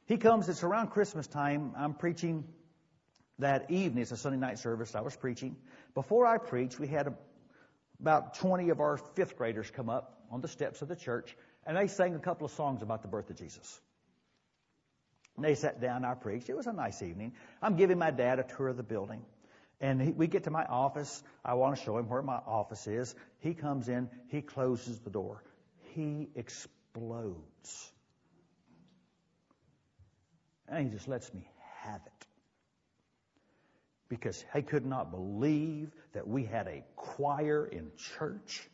he 0.05 0.17
comes, 0.17 0.49
it's 0.49 0.63
around 0.63 0.89
Christmas 0.89 1.27
time. 1.27 1.73
I'm 1.77 1.93
preaching 1.93 2.43
that 3.39 3.71
evening. 3.71 4.01
It's 4.01 4.11
a 4.11 4.17
Sunday 4.17 4.37
night 4.37 4.59
service. 4.59 4.93
I 4.93 5.01
was 5.01 5.15
preaching. 5.15 5.55
Before 5.93 6.25
I 6.25 6.37
preached, 6.37 6.79
we 6.79 6.87
had 6.87 7.07
a, 7.07 7.13
about 7.99 8.35
20 8.35 8.69
of 8.69 8.79
our 8.79 8.97
fifth 8.97 9.37
graders 9.37 9.71
come 9.71 9.89
up 9.89 10.21
on 10.29 10.41
the 10.41 10.47
steps 10.47 10.81
of 10.81 10.87
the 10.87 10.95
church, 10.95 11.35
and 11.65 11.77
they 11.77 11.87
sang 11.87 12.15
a 12.15 12.19
couple 12.19 12.45
of 12.45 12.51
songs 12.51 12.81
about 12.81 13.01
the 13.01 13.07
birth 13.07 13.29
of 13.29 13.35
Jesus. 13.35 13.79
They 15.37 15.55
sat 15.55 15.81
down, 15.81 16.05
I 16.05 16.13
preached. 16.13 16.49
It 16.49 16.55
was 16.55 16.67
a 16.67 16.73
nice 16.73 17.01
evening. 17.01 17.33
I'm 17.61 17.75
giving 17.75 17.97
my 17.97 18.11
dad 18.11 18.39
a 18.39 18.43
tour 18.43 18.67
of 18.67 18.77
the 18.77 18.83
building. 18.83 19.23
And 19.79 19.99
he, 20.01 20.11
we 20.11 20.27
get 20.27 20.43
to 20.43 20.51
my 20.51 20.65
office. 20.65 21.23
I 21.43 21.55
want 21.55 21.75
to 21.75 21.83
show 21.83 21.97
him 21.97 22.07
where 22.07 22.21
my 22.21 22.39
office 22.45 22.85
is. 22.85 23.15
He 23.39 23.53
comes 23.53 23.89
in, 23.89 24.09
he 24.27 24.41
closes 24.41 24.99
the 24.99 25.09
door. 25.09 25.43
He 25.95 26.29
explodes. 26.35 27.91
And 30.67 30.85
he 30.85 30.91
just 30.95 31.07
lets 31.07 31.33
me 31.33 31.49
have 31.79 32.01
it. 32.05 32.27
Because 34.07 34.43
he 34.53 34.61
could 34.61 34.85
not 34.85 35.09
believe 35.09 35.89
that 36.13 36.27
we 36.27 36.43
had 36.43 36.67
a 36.67 36.83
choir 36.95 37.65
in 37.65 37.91
church. 38.17 38.69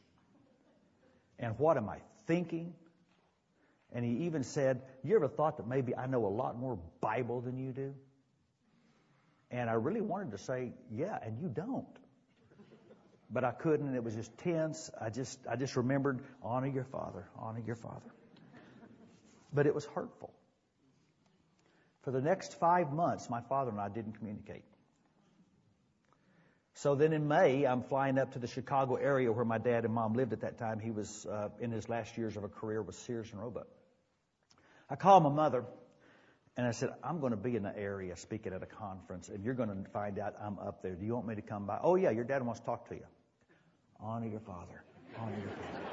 And 1.40 1.58
what 1.58 1.78
am 1.78 1.88
I 1.88 2.00
thinking? 2.26 2.74
And 3.94 4.04
he 4.04 4.26
even 4.26 4.44
said, 4.44 4.82
You 5.04 5.16
ever 5.16 5.28
thought 5.28 5.58
that 5.58 5.68
maybe 5.68 5.96
I 5.96 6.08
know 6.08 6.26
a 6.26 6.28
lot 6.28 6.58
more 6.58 6.78
Bible 7.02 7.42
than 7.42 7.58
you 7.58 7.72
do? 7.72 7.94
And 9.50 9.70
I 9.70 9.74
really 9.74 10.02
wanted 10.02 10.32
to 10.32 10.38
say, 10.38 10.74
Yeah, 10.92 11.18
and 11.22 11.40
you 11.40 11.48
don't. 11.48 11.86
But 13.30 13.44
I 13.44 13.52
couldn't, 13.52 13.94
it 13.94 14.04
was 14.04 14.16
just 14.16 14.38
tense. 14.38 14.90
I 15.00 15.10
just, 15.10 15.40
I 15.50 15.56
just 15.56 15.76
remembered, 15.76 16.22
honor 16.42 16.68
your 16.68 16.86
father, 16.86 17.28
honor 17.38 17.62
your 17.66 17.76
father. 17.76 18.12
But 19.54 19.68
it 19.68 19.76
was 19.76 19.86
hurtful. 19.86 20.34
For 22.04 22.12
the 22.12 22.22
next 22.22 22.58
five 22.58 22.94
months, 22.94 23.30
my 23.30 23.42
father 23.42 23.72
and 23.72 23.82
I 23.82 23.90
didn't 23.90 24.14
communicate. 24.14 24.64
So 26.78 26.94
then 26.94 27.12
in 27.12 27.28
May, 27.28 27.66
I'm 27.66 27.82
flying 27.82 28.20
up 28.20 28.34
to 28.34 28.40
the 28.40 28.46
Chicago 28.46 28.98
area 28.98 29.32
where 29.32 29.44
my 29.44 29.58
dad 29.58 29.84
and 29.84 29.96
mom 29.96 30.14
lived 30.14 30.32
at 30.32 30.42
that 30.42 30.60
time. 30.60 30.80
He 30.80 30.92
was 30.92 31.26
uh, 31.26 31.50
in 31.60 31.72
his 31.72 31.90
last 31.90 32.16
years 32.20 32.38
of 32.38 32.44
a 32.44 32.50
career 32.50 32.84
with 32.84 32.96
Sears 32.98 33.28
and 33.32 33.42
Roebuck. 33.42 33.66
I 34.88 34.96
called 34.96 35.24
my 35.24 35.32
mother 35.32 35.66
and 36.56 36.68
I 36.68 36.72
said, 36.72 36.92
I'm 37.04 37.20
going 37.20 37.32
to 37.32 37.38
be 37.38 37.56
in 37.56 37.64
the 37.64 37.76
area 37.76 38.16
speaking 38.16 38.54
at 38.54 38.62
a 38.62 38.68
conference 38.68 39.28
and 39.28 39.44
you're 39.44 39.56
going 39.56 39.70
to 39.70 39.90
find 39.90 40.20
out 40.20 40.36
I'm 40.40 40.60
up 40.60 40.84
there. 40.84 40.94
Do 40.94 41.04
you 41.04 41.16
want 41.16 41.26
me 41.26 41.34
to 41.34 41.42
come 41.42 41.66
by? 41.66 41.80
Oh 41.82 41.96
yeah, 41.96 42.12
your 42.12 42.26
dad 42.26 42.46
wants 42.46 42.60
to 42.60 42.66
talk 42.68 42.88
to 42.90 42.96
you. 42.96 43.06
Honor 44.00 44.28
your 44.28 44.42
father. 44.42 44.84
Honor 45.18 45.36
your 45.40 45.50
father. 45.50 45.86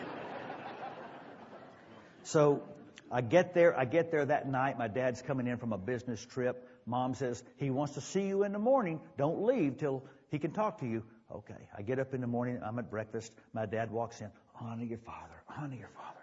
so 2.24 2.62
I 3.11 3.22
get 3.22 3.55
there, 3.55 3.78
I 3.78 3.87
get 3.87 4.11
there 4.11 4.26
that 4.26 4.51
night. 4.51 4.78
My 4.78 4.89
dad's 4.89 5.22
coming 5.22 5.47
in 5.47 5.57
from 5.57 5.72
a 5.72 5.78
business 5.78 6.22
trip. 6.22 6.68
Mom 6.85 7.14
says, 7.14 7.43
he 7.57 7.70
wants 7.70 7.95
to 7.95 8.03
see 8.03 8.26
you 8.26 8.43
in 8.43 8.53
the 8.53 8.59
morning. 8.59 9.01
Don't 9.16 9.45
leave 9.45 9.78
till 9.78 10.05
he 10.35 10.41
can 10.41 10.51
talk 10.51 10.80
to 10.80 10.87
you. 10.87 11.05
Okay. 11.32 11.68
I 11.78 11.82
get 11.82 12.01
up 12.01 12.12
in 12.12 12.20
the 12.20 12.26
morning. 12.26 12.59
I'm 12.61 12.76
at 12.80 12.91
breakfast. 12.91 13.32
My 13.53 13.66
dad 13.66 13.93
walks 13.93 14.20
in. 14.20 14.28
Honor 14.61 14.82
your 14.82 14.99
father. 14.99 15.45
Honor 15.57 15.76
your 15.76 15.91
father. 15.95 16.18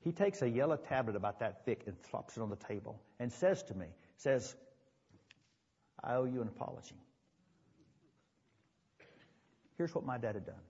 He 0.00 0.10
takes 0.10 0.42
a 0.42 0.48
yellow 0.48 0.76
tablet 0.76 1.14
about 1.14 1.38
that 1.38 1.64
thick 1.64 1.84
and 1.86 1.96
flops 2.10 2.36
it 2.36 2.40
on 2.40 2.50
the 2.50 2.56
table 2.56 3.00
and 3.20 3.32
says 3.32 3.62
to 3.62 3.74
me, 3.74 3.86
says, 4.16 4.56
I 6.02 6.16
owe 6.16 6.24
you 6.24 6.42
an 6.42 6.48
apology. 6.48 6.96
Here's 9.78 9.94
what 9.94 10.04
my 10.04 10.18
dad 10.18 10.34
had 10.34 10.46
done. 10.46 10.62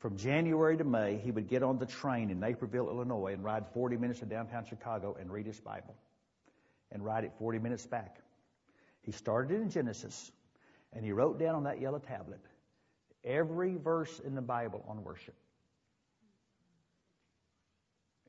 From 0.00 0.18
January 0.18 0.76
to 0.76 0.84
May, 0.84 1.16
he 1.16 1.30
would 1.30 1.48
get 1.48 1.62
on 1.62 1.78
the 1.78 1.86
train 1.86 2.28
in 2.30 2.40
Naperville, 2.40 2.90
Illinois, 2.90 3.32
and 3.32 3.42
ride 3.42 3.64
40 3.72 3.96
minutes 3.96 4.20
to 4.20 4.26
downtown 4.26 4.66
Chicago 4.66 5.16
and 5.18 5.32
read 5.32 5.46
his 5.46 5.58
Bible 5.58 5.96
and 6.92 7.02
ride 7.02 7.24
it 7.24 7.32
40 7.38 7.58
minutes 7.58 7.86
back. 7.86 8.18
He 9.00 9.12
started 9.12 9.62
in 9.62 9.70
Genesis 9.70 10.30
and 10.92 11.04
he 11.04 11.12
wrote 11.12 11.38
down 11.38 11.54
on 11.54 11.64
that 11.64 11.80
yellow 11.80 11.98
tablet 11.98 12.40
every 13.24 13.76
verse 13.76 14.20
in 14.24 14.34
the 14.34 14.42
Bible 14.42 14.84
on 14.88 15.02
worship. 15.04 15.34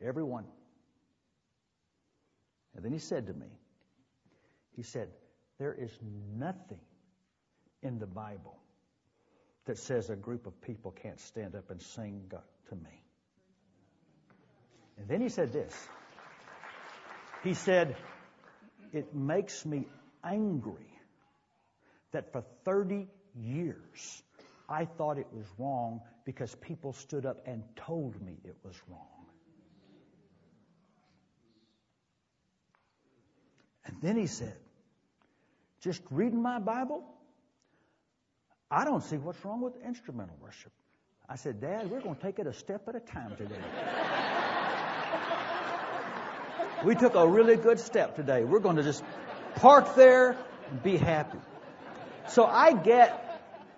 Every 0.01 0.24
one. 0.24 0.45
And 2.76 2.84
then 2.84 2.91
he 2.91 2.99
said 2.99 3.28
to 3.28 3.34
me, 3.34 3.47
he 4.76 4.84
said, 4.84 5.10
there 5.57 5.74
is 5.74 5.91
nothing 6.38 6.80
in 7.82 7.99
the 7.99 8.07
Bible 8.07 8.57
that 9.66 9.78
says 9.78 10.10
a 10.10 10.16
group 10.16 10.47
of 10.47 10.62
people 10.62 10.91
can't 10.91 11.20
stand 11.20 11.55
up 11.55 11.70
and 11.70 11.82
sing 11.82 12.32
to 12.70 12.76
me. 12.76 13.03
And 14.97 15.07
then 15.07 15.22
he 15.22 15.30
said 15.30 15.51
this. 15.51 15.74
He 17.43 17.53
said, 17.53 17.95
it 18.93 19.14
makes 19.14 19.66
me 19.66 19.88
angry 20.24 20.89
that 22.12 22.32
for 22.32 22.43
30 22.66 23.07
years 23.36 24.24
I 24.70 24.86
thought 24.86 25.18
it 25.18 25.28
was 25.34 25.45
wrong 25.57 26.01
because 26.26 26.53
people 26.55 26.93
stood 26.93 27.26
up 27.26 27.41
and 27.47 27.64
told 27.76 28.22
me 28.22 28.38
it 28.43 28.55
was 28.64 28.76
wrong. 28.88 29.07
And 33.86 33.97
then 34.01 34.16
he 34.16 34.28
said, 34.28 34.55
just 35.82 36.01
reading 36.12 36.41
my 36.41 36.60
Bible, 36.60 37.03
I 38.70 38.86
don't 38.86 39.03
see 39.03 39.18
what's 39.18 39.43
wrong 39.43 39.62
with 39.62 39.74
instrumental 39.84 40.36
worship. 40.39 40.72
I 41.28 41.36
said, 41.36 41.60
Dad, 41.60 41.89
we're 41.89 42.01
going 42.01 42.16
to 42.16 42.22
take 42.22 42.38
it 42.38 42.45
a 42.45 42.53
step 42.53 42.88
at 42.88 42.95
a 42.95 42.99
time 42.99 43.36
today. 43.36 43.55
we 46.84 46.93
took 46.93 47.16
a 47.16 47.28
really 47.28 47.55
good 47.55 47.80
step 47.80 48.16
today. 48.16 48.43
We're 48.43 48.60
going 48.60 48.76
to 48.76 48.84
just 48.84 49.03
park 49.55 49.95
there 49.95 50.38
and 50.70 50.84
be 50.84 50.97
happy. 50.97 51.39
So 52.30 52.45
I 52.45 52.73
get 52.73 53.25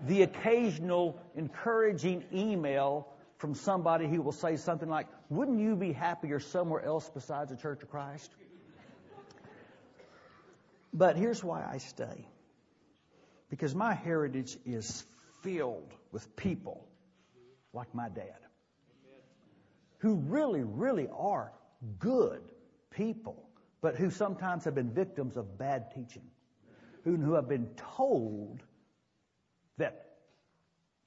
the 0.08 0.24
occasional 0.24 1.18
encouraging 1.36 2.26
email 2.34 3.08
from 3.38 3.56
somebody 3.56 4.08
who 4.08 4.22
will 4.22 4.34
say 4.34 4.58
something 4.58 4.90
like, 4.90 5.08
Wouldn't 5.30 5.60
you 5.60 5.76
be 5.76 5.94
happier 5.94 6.40
somewhere 6.40 6.84
else 6.84 7.10
besides 7.14 7.52
the 7.52 7.58
Church 7.58 7.82
of 7.82 7.90
Christ? 7.90 8.32
But 10.94 11.16
here's 11.16 11.42
why 11.42 11.66
I 11.66 11.78
stay. 11.78 12.28
Because 13.50 13.74
my 13.74 13.94
heritage 13.94 14.58
is 14.66 15.06
filled 15.42 15.94
with 16.12 16.36
people 16.36 16.86
like 17.74 17.94
my 17.96 18.10
dad 18.10 18.36
who 20.00 20.16
really, 20.16 20.64
really 20.64 21.08
are 21.18 21.54
good 22.00 22.42
people, 22.90 23.48
but 23.82 23.96
who 23.96 24.10
sometimes 24.10 24.66
have 24.66 24.76
been 24.76 24.92
victims 24.92 25.38
of 25.38 25.58
bad 25.58 25.92
teaching 25.96 26.24
who, 27.04 27.34
have 27.34 27.48
been 27.48 27.70
told 27.98 28.62
that 29.78 30.18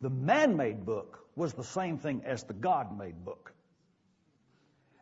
the 0.00 0.10
man-made 0.10 0.84
book 0.84 1.20
was 1.36 1.52
the 1.54 1.64
same 1.64 1.98
thing 1.98 2.22
as 2.24 2.44
the 2.44 2.54
God-made 2.54 3.24
book. 3.24 3.52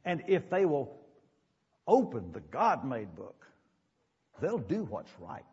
And 0.04 0.24
if 0.28 0.50
they 0.50 0.64
will 0.64 0.98
open 1.86 2.32
the 2.32 2.40
God-made 2.40 3.14
book, 3.14 3.46
they'll 4.40 4.58
do 4.58 4.84
what's 4.84 5.12
right. 5.18 5.44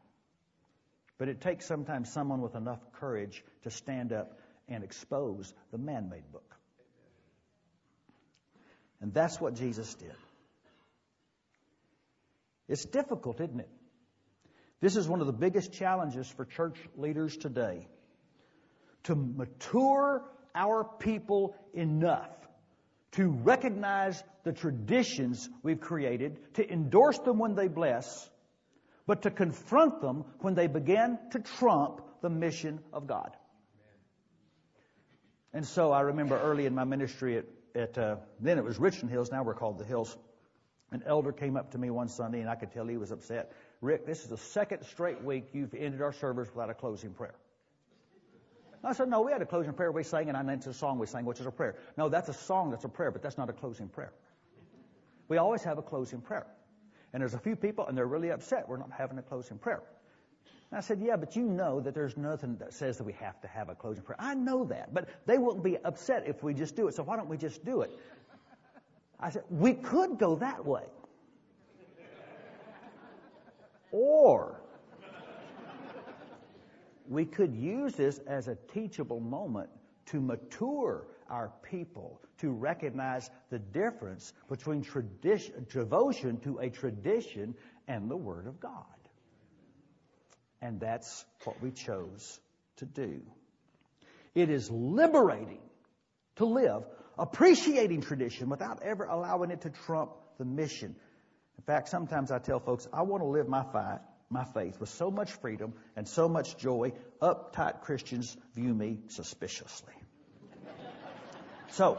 But 1.18 1.28
it 1.28 1.42
takes 1.42 1.66
sometimes 1.66 2.12
someone 2.12 2.42
with 2.42 2.56
enough 2.56 2.80
courage 2.94 3.44
to 3.64 3.70
stand 3.70 4.14
up 4.14 4.40
and 4.68 4.84
expose 4.84 5.54
the 5.72 5.78
man-made 5.78 6.32
book. 6.32 6.56
And 9.02 9.14
that's 9.14 9.40
what 9.40 9.56
Jesus 9.56 9.94
did. 9.96 10.16
It's 12.68 12.86
difficult, 12.86 13.42
isn't 13.42 13.60
it? 13.60 13.70
This 14.82 14.96
is 14.96 15.08
one 15.08 15.22
of 15.22 15.28
the 15.28 15.34
biggest 15.34 15.74
challenges 15.74 16.28
for 16.28 16.46
church 16.46 16.78
leaders 16.96 17.36
today. 17.36 17.88
To 19.04 19.16
mature 19.16 20.24
our 20.56 20.84
people 20.84 21.56
enough 21.74 22.30
to 23.14 23.30
recognize 23.30 24.24
the 24.44 24.54
traditions 24.54 25.50
we've 25.64 25.80
created, 25.80 26.38
to 26.56 26.72
endorse 26.72 27.18
them 27.20 27.40
when 27.40 27.56
they 27.56 27.68
bless, 27.68 28.30
but 29.08 29.24
to 29.24 29.32
confront 29.32 30.02
them 30.02 30.26
when 30.40 30.54
they 30.54 30.68
begin 30.68 31.18
to 31.32 31.40
trump 31.40 32.02
the 32.22 32.30
mission 32.30 32.80
of 32.94 33.08
God. 33.08 33.36
And 35.54 35.66
so 35.66 35.92
I 35.92 36.02
remember 36.02 36.40
early 36.40 36.68
in 36.68 36.76
my 36.76 36.84
ministry 36.84 37.38
at, 37.38 37.46
at 37.74 37.98
uh, 37.98 38.18
then 38.40 38.60
it 38.60 38.64
was 38.64 38.78
Richland 38.78 39.10
Hills, 39.10 39.32
now 39.32 39.42
we're 39.42 39.56
called 39.56 39.80
the 39.80 39.86
Hills. 39.86 40.16
An 40.92 41.04
elder 41.06 41.32
came 41.32 41.58
up 41.58 41.72
to 41.72 41.78
me 41.78 41.90
one 41.90 42.08
Sunday 42.08 42.42
and 42.42 42.50
I 42.50 42.56
could 42.56 42.72
tell 42.72 42.86
he 42.86 42.98
was 42.98 43.12
upset. 43.12 43.52
Rick, 43.82 44.06
this 44.06 44.22
is 44.22 44.28
the 44.28 44.38
second 44.38 44.84
straight 44.84 45.24
week 45.24 45.50
you've 45.54 45.74
ended 45.74 46.02
our 46.02 46.12
service 46.12 46.50
without 46.54 46.70
a 46.70 46.74
closing 46.74 47.12
prayer. 47.12 47.36
I 48.84 48.94
said, 48.94 49.10
no, 49.10 49.22
we 49.22 49.32
had 49.32 49.42
a 49.42 49.46
closing 49.46 49.74
prayer 49.74 49.92
we 49.92 50.04
sang, 50.04 50.30
and 50.30 50.38
I 50.38 50.42
named 50.42 50.66
a 50.66 50.74
song 50.74 51.00
we 51.00 51.06
sang, 51.06 51.26
which 51.26 51.40
is 51.40 51.46
a 51.46 51.52
prayer. 51.52 51.76
No, 51.98 52.08
that's 52.08 52.30
a 52.30 52.34
song 52.34 52.72
that's 52.72 52.86
a 52.86 52.90
prayer, 52.90 53.12
but 53.12 53.22
that's 53.22 53.38
not 53.38 53.50
a 53.50 53.54
closing 53.54 53.90
prayer. 53.90 54.14
We 55.28 55.38
always 55.38 55.64
have 55.64 55.78
a 55.78 55.82
closing 55.82 56.22
prayer. 56.22 56.48
And 57.12 57.22
there's 57.22 57.34
a 57.34 57.40
few 57.40 57.56
people, 57.56 57.88
and 57.88 57.98
they're 57.98 58.08
really 58.08 58.30
upset 58.30 58.70
we're 58.70 58.78
not 58.78 58.92
having 58.98 59.18
a 59.18 59.22
closing 59.22 59.58
prayer. 59.58 59.82
And 60.72 60.78
I 60.78 60.82
said, 60.82 61.02
yeah, 61.02 61.18
but 61.18 61.36
you 61.36 61.44
know 61.44 61.82
that 61.82 61.94
there's 61.94 62.16
nothing 62.16 62.56
that 62.58 62.74
says 62.74 62.98
that 63.00 63.04
we 63.04 63.14
have 63.14 63.42
to 63.42 63.48
have 63.48 63.70
a 63.70 63.76
closing 63.76 64.04
prayer. 64.04 64.18
I 64.20 64.34
know 64.36 64.64
that, 64.66 64.94
but 64.94 65.10
they 65.26 65.38
wouldn't 65.38 65.64
be 65.64 65.78
upset 65.78 66.28
if 66.28 66.42
we 66.44 66.54
just 66.54 66.76
do 66.76 66.88
it, 66.88 66.94
so 66.94 67.04
why 67.04 67.18
don't 67.18 67.28
we 67.28 67.38
just 67.38 67.66
do 67.66 67.82
it? 67.82 67.92
I 69.20 69.32
said, 69.32 69.44
we 69.50 69.74
could 69.74 70.18
go 70.18 70.36
that 70.36 70.66
way. 70.66 70.84
Or 73.92 74.62
we 77.08 77.26
could 77.26 77.56
use 77.56 77.94
this 77.94 78.20
as 78.28 78.48
a 78.48 78.58
teachable 78.74 79.20
moment 79.20 79.70
to 80.08 80.22
mature 80.22 81.08
our 81.30 81.52
people 81.64 82.22
to 82.40 82.50
recognize 82.50 83.30
the 83.50 83.60
difference 83.60 84.34
between 84.48 84.82
tradition, 84.82 85.66
devotion 85.72 86.40
to 86.42 86.58
a 86.60 86.70
tradition 86.70 87.56
and 87.88 88.10
the 88.10 88.16
Word 88.16 88.48
of 88.48 88.60
God. 88.60 88.86
And 90.62 90.80
that's 90.80 91.26
what 91.44 91.62
we 91.62 91.72
chose 91.72 92.40
to 92.78 92.86
do. 92.86 93.22
It 94.36 94.50
is 94.50 94.70
liberating 94.70 95.62
to 96.38 96.46
live 96.46 96.84
appreciating 97.18 98.02
tradition 98.02 98.50
without 98.50 98.82
ever 98.84 99.06
allowing 99.06 99.52
it 99.52 99.62
to 99.62 99.70
trump 99.70 100.12
the 100.38 100.46
mission. 100.46 100.96
In 101.60 101.64
fact, 101.64 101.90
sometimes 101.90 102.32
I 102.32 102.40
tell 102.40 102.62
folks, 102.62 102.88
I 102.94 103.02
want 103.02 103.22
to 103.22 103.28
live 103.28 103.50
my 103.50 103.64
fight, 103.64 104.00
my 104.30 104.46
faith 104.46 104.80
with 104.80 104.88
so 104.88 105.12
much 105.12 105.34
freedom 105.34 105.74
and 105.98 106.08
so 106.08 106.30
much 106.30 106.58
joy, 106.58 106.94
uptight 107.22 107.82
Christians 107.82 108.38
view 108.56 108.74
me 108.74 109.00
suspiciously. 109.08 109.92
so, 111.68 111.98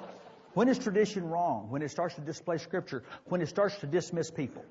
when 0.54 0.68
is 0.68 0.78
tradition 0.78 1.28
wrong? 1.28 1.68
When 1.68 1.82
it 1.82 1.90
starts 1.90 2.14
to 2.14 2.22
displace 2.22 2.62
scripture? 2.62 3.04
When 3.26 3.42
it 3.42 3.50
starts 3.50 3.76
to 3.80 3.86
dismiss 3.86 4.30
people? 4.30 4.64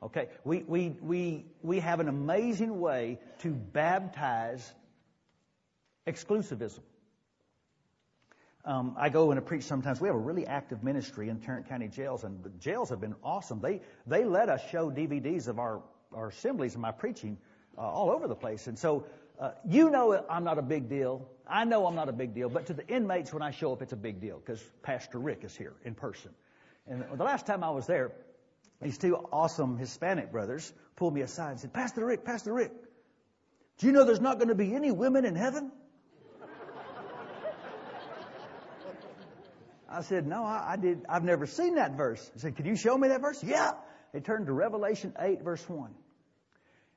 Okay, 0.00 0.28
we, 0.44 0.62
we, 0.62 0.96
we, 1.00 1.46
we 1.60 1.80
have 1.80 1.98
an 1.98 2.06
amazing 2.06 2.78
way 2.78 3.18
to 3.40 3.48
baptize 3.50 4.72
exclusivism. 6.06 6.82
Um, 8.64 8.94
I 8.96 9.08
go 9.08 9.32
and 9.32 9.44
preach 9.44 9.64
sometimes. 9.64 10.00
We 10.00 10.08
have 10.08 10.14
a 10.14 10.20
really 10.20 10.46
active 10.46 10.84
ministry 10.84 11.28
in 11.28 11.40
Tarrant 11.40 11.68
County 11.68 11.88
jails, 11.88 12.22
and 12.22 12.42
the 12.44 12.50
jails 12.50 12.90
have 12.90 13.00
been 13.00 13.16
awesome. 13.24 13.60
They 13.60 13.80
they 14.06 14.24
let 14.24 14.48
us 14.48 14.60
show 14.70 14.90
DVDs 14.90 15.48
of 15.48 15.58
our 15.58 15.82
our 16.14 16.28
assemblies 16.28 16.74
and 16.74 16.82
my 16.82 16.92
preaching 16.92 17.38
uh, 17.76 17.80
all 17.80 18.10
over 18.10 18.28
the 18.28 18.36
place. 18.36 18.66
And 18.66 18.78
so, 18.78 19.06
uh, 19.40 19.52
you 19.68 19.90
know, 19.90 20.24
I'm 20.28 20.44
not 20.44 20.58
a 20.58 20.62
big 20.62 20.88
deal. 20.88 21.28
I 21.46 21.64
know 21.64 21.86
I'm 21.86 21.96
not 21.96 22.08
a 22.08 22.12
big 22.12 22.34
deal, 22.34 22.48
but 22.48 22.66
to 22.66 22.74
the 22.74 22.86
inmates, 22.86 23.32
when 23.32 23.42
I 23.42 23.50
show 23.50 23.72
up, 23.72 23.82
it's 23.82 23.92
a 23.92 23.96
big 23.96 24.20
deal 24.20 24.38
because 24.38 24.62
Pastor 24.82 25.18
Rick 25.18 25.40
is 25.42 25.56
here 25.56 25.74
in 25.84 25.94
person. 25.94 26.30
And 26.86 27.04
the 27.16 27.24
last 27.24 27.46
time 27.46 27.64
I 27.64 27.70
was 27.70 27.86
there, 27.86 28.12
these 28.80 28.98
two 28.98 29.16
awesome 29.32 29.76
Hispanic 29.76 30.32
brothers 30.32 30.72
pulled 30.96 31.14
me 31.14 31.22
aside 31.22 31.52
and 31.52 31.60
said, 31.60 31.72
Pastor 31.72 32.04
Rick, 32.04 32.24
Pastor 32.24 32.52
Rick, 32.52 32.72
do 33.78 33.86
you 33.86 33.92
know 33.92 34.04
there's 34.04 34.20
not 34.20 34.38
going 34.38 34.48
to 34.48 34.54
be 34.54 34.74
any 34.74 34.90
women 34.90 35.24
in 35.24 35.34
heaven? 35.34 35.72
I 39.92 40.02
said, 40.02 40.26
no, 40.26 40.42
I, 40.42 40.72
I, 40.72 40.76
did. 40.76 41.04
I've 41.08 41.24
never 41.24 41.46
seen 41.46 41.74
that 41.74 41.96
verse. 41.96 42.30
He 42.34 42.40
said, 42.40 42.56
could 42.56 42.66
you 42.66 42.76
show 42.76 42.96
me 42.96 43.08
that 43.08 43.20
verse? 43.20 43.42
Yeah. 43.44 43.72
He 44.12 44.20
turned 44.20 44.46
to 44.46 44.52
Revelation 44.52 45.14
8 45.18 45.42
verse 45.42 45.66
1. 45.68 45.90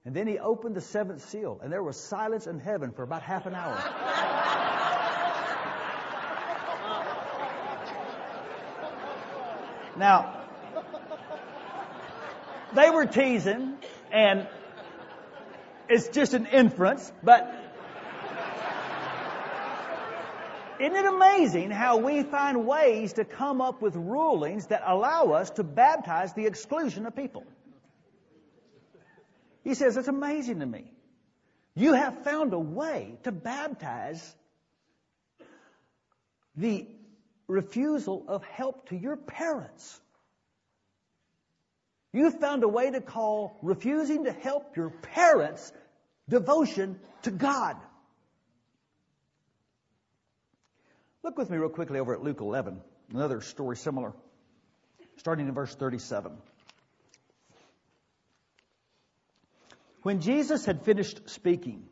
And 0.05 0.15
then 0.15 0.27
he 0.27 0.39
opened 0.39 0.75
the 0.75 0.81
seventh 0.81 1.27
seal 1.29 1.59
and 1.63 1.71
there 1.71 1.83
was 1.83 1.97
silence 1.97 2.47
in 2.47 2.59
heaven 2.59 2.91
for 2.91 3.03
about 3.03 3.21
half 3.21 3.45
an 3.45 3.55
hour. 3.55 3.75
now, 9.97 10.41
they 12.75 12.89
were 12.89 13.05
teasing 13.05 13.77
and 14.11 14.47
it's 15.89 16.09
just 16.09 16.33
an 16.33 16.47
inference, 16.47 17.11
but 17.23 17.64
Isn't 20.79 20.95
it 20.95 21.05
amazing 21.05 21.71
how 21.71 21.97
we 21.97 22.23
find 22.23 22.67
ways 22.67 23.13
to 23.13 23.23
come 23.25 23.61
up 23.61 23.81
with 23.81 23.95
rulings 23.95 24.67
that 24.67 24.83
allow 24.85 25.31
us 25.31 25.51
to 25.51 25.63
baptize 25.63 26.33
the 26.33 26.45
exclusion 26.45 27.05
of 27.05 27.15
people? 27.15 27.45
He 29.63 29.73
says, 29.73 29.95
it's 29.97 30.07
amazing 30.07 30.59
to 30.59 30.65
me. 30.65 30.91
You 31.75 31.93
have 31.93 32.23
found 32.23 32.53
a 32.53 32.59
way 32.59 33.17
to 33.23 33.31
baptize 33.31 34.35
the 36.55 36.87
refusal 37.47 38.25
of 38.27 38.43
help 38.43 38.89
to 38.89 38.95
your 38.95 39.17
parents. 39.17 39.99
You 42.13 42.31
found 42.31 42.63
a 42.63 42.67
way 42.67 42.91
to 42.91 43.01
call 43.01 43.57
refusing 43.61 44.25
to 44.25 44.31
help 44.31 44.77
your 44.77 44.89
parents 44.89 45.71
devotion 46.29 46.99
to 47.23 47.31
God. 47.31 47.75
Look 51.25 51.39
with 51.39 51.49
me 51.49 51.57
real 51.57 51.69
quickly 51.69 51.97
over 51.97 52.13
at 52.13 52.21
Luke 52.21 52.39
11, 52.39 52.79
another 53.11 53.41
story 53.41 53.77
similar, 53.77 54.13
starting 55.17 55.47
in 55.47 55.55
verse 55.55 55.73
37. 55.73 56.31
When 60.03 60.21
Jesus 60.21 60.65
had 60.65 60.85
finished 60.85 61.27
speaking, 61.31 61.87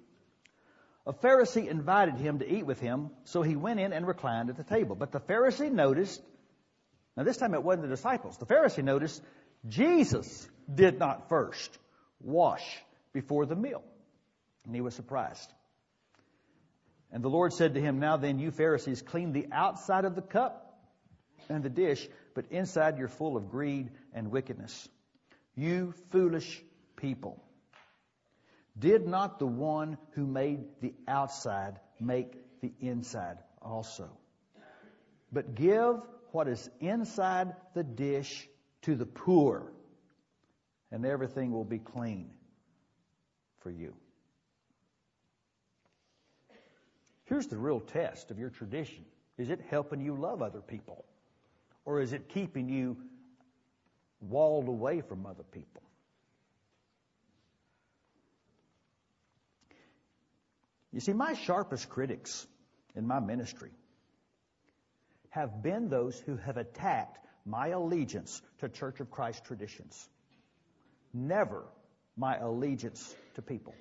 a 1.07 1.13
Pharisee 1.13 1.67
invited 1.67 2.17
him 2.17 2.39
to 2.39 2.47
eat 2.47 2.67
with 2.67 2.79
him, 2.79 3.09
so 3.23 3.41
he 3.41 3.55
went 3.55 3.79
in 3.79 3.91
and 3.91 4.05
reclined 4.05 4.51
at 4.51 4.55
the 4.55 4.63
table. 4.63 4.95
But 4.95 5.11
the 5.11 5.19
Pharisee 5.19 5.71
noticed, 5.71 6.21
now 7.17 7.23
this 7.23 7.37
time 7.37 7.55
it 7.55 7.63
wasn't 7.63 7.89
the 7.89 7.95
disciples, 7.95 8.37
the 8.37 8.45
Pharisee 8.45 8.83
noticed 8.83 9.19
Jesus 9.67 10.47
did 10.71 10.99
not 10.99 11.27
first 11.27 11.75
wash 12.21 12.63
before 13.13 13.47
the 13.47 13.55
meal. 13.55 13.83
And 14.67 14.75
he 14.75 14.81
was 14.81 14.93
surprised. 14.93 15.51
And 17.13 17.23
the 17.23 17.29
Lord 17.29 17.53
said 17.53 17.75
to 17.75 17.79
him, 17.79 17.99
Now 17.99 18.17
then, 18.17 18.39
you 18.39 18.49
Pharisees, 18.49 19.03
clean 19.03 19.33
the 19.33 19.47
outside 19.51 20.03
of 20.03 20.15
the 20.15 20.21
cup 20.23 20.81
and 21.47 21.63
the 21.63 21.69
dish, 21.69 22.09
but 22.33 22.45
inside 22.49 22.97
you're 22.97 23.07
full 23.07 23.37
of 23.37 23.51
greed 23.51 23.91
and 24.13 24.31
wickedness. 24.31 24.89
You 25.55 25.93
foolish 26.11 26.63
people. 26.95 27.41
Did 28.77 29.05
not 29.05 29.37
the 29.37 29.45
one 29.45 29.99
who 30.13 30.25
made 30.25 30.63
the 30.81 30.95
outside 31.07 31.79
make 31.99 32.33
the 32.61 32.73
inside 32.81 33.37
also? 33.61 34.09
But 35.31 35.53
give 35.53 35.97
what 36.31 36.47
is 36.47 36.67
inside 36.79 37.53
the 37.75 37.83
dish 37.83 38.47
to 38.83 38.95
the 38.95 39.05
poor, 39.05 39.71
and 40.91 41.05
everything 41.05 41.51
will 41.51 41.63
be 41.63 41.77
clean 41.77 42.31
for 43.59 43.69
you. 43.69 43.93
Here's 47.25 47.47
the 47.47 47.57
real 47.57 47.79
test 47.79 48.31
of 48.31 48.39
your 48.39 48.49
tradition. 48.49 49.05
Is 49.37 49.49
it 49.49 49.61
helping 49.69 50.01
you 50.01 50.15
love 50.15 50.41
other 50.41 50.61
people? 50.61 51.05
Or 51.85 52.01
is 52.01 52.13
it 52.13 52.29
keeping 52.29 52.69
you 52.69 52.97
walled 54.21 54.67
away 54.67 55.01
from 55.01 55.25
other 55.25 55.43
people? 55.43 55.81
You 60.91 60.99
see, 60.99 61.13
my 61.13 61.33
sharpest 61.33 61.89
critics 61.89 62.45
in 62.95 63.07
my 63.07 63.19
ministry 63.19 63.71
have 65.29 65.63
been 65.63 65.89
those 65.89 66.19
who 66.19 66.37
have 66.37 66.57
attacked 66.57 67.17
my 67.45 67.69
allegiance 67.69 68.41
to 68.59 68.69
Church 68.69 68.99
of 68.99 69.09
Christ 69.09 69.43
traditions. 69.45 70.07
Never 71.13 71.63
my 72.15 72.37
allegiance 72.37 73.15
to 73.33 73.41
people 73.41 73.73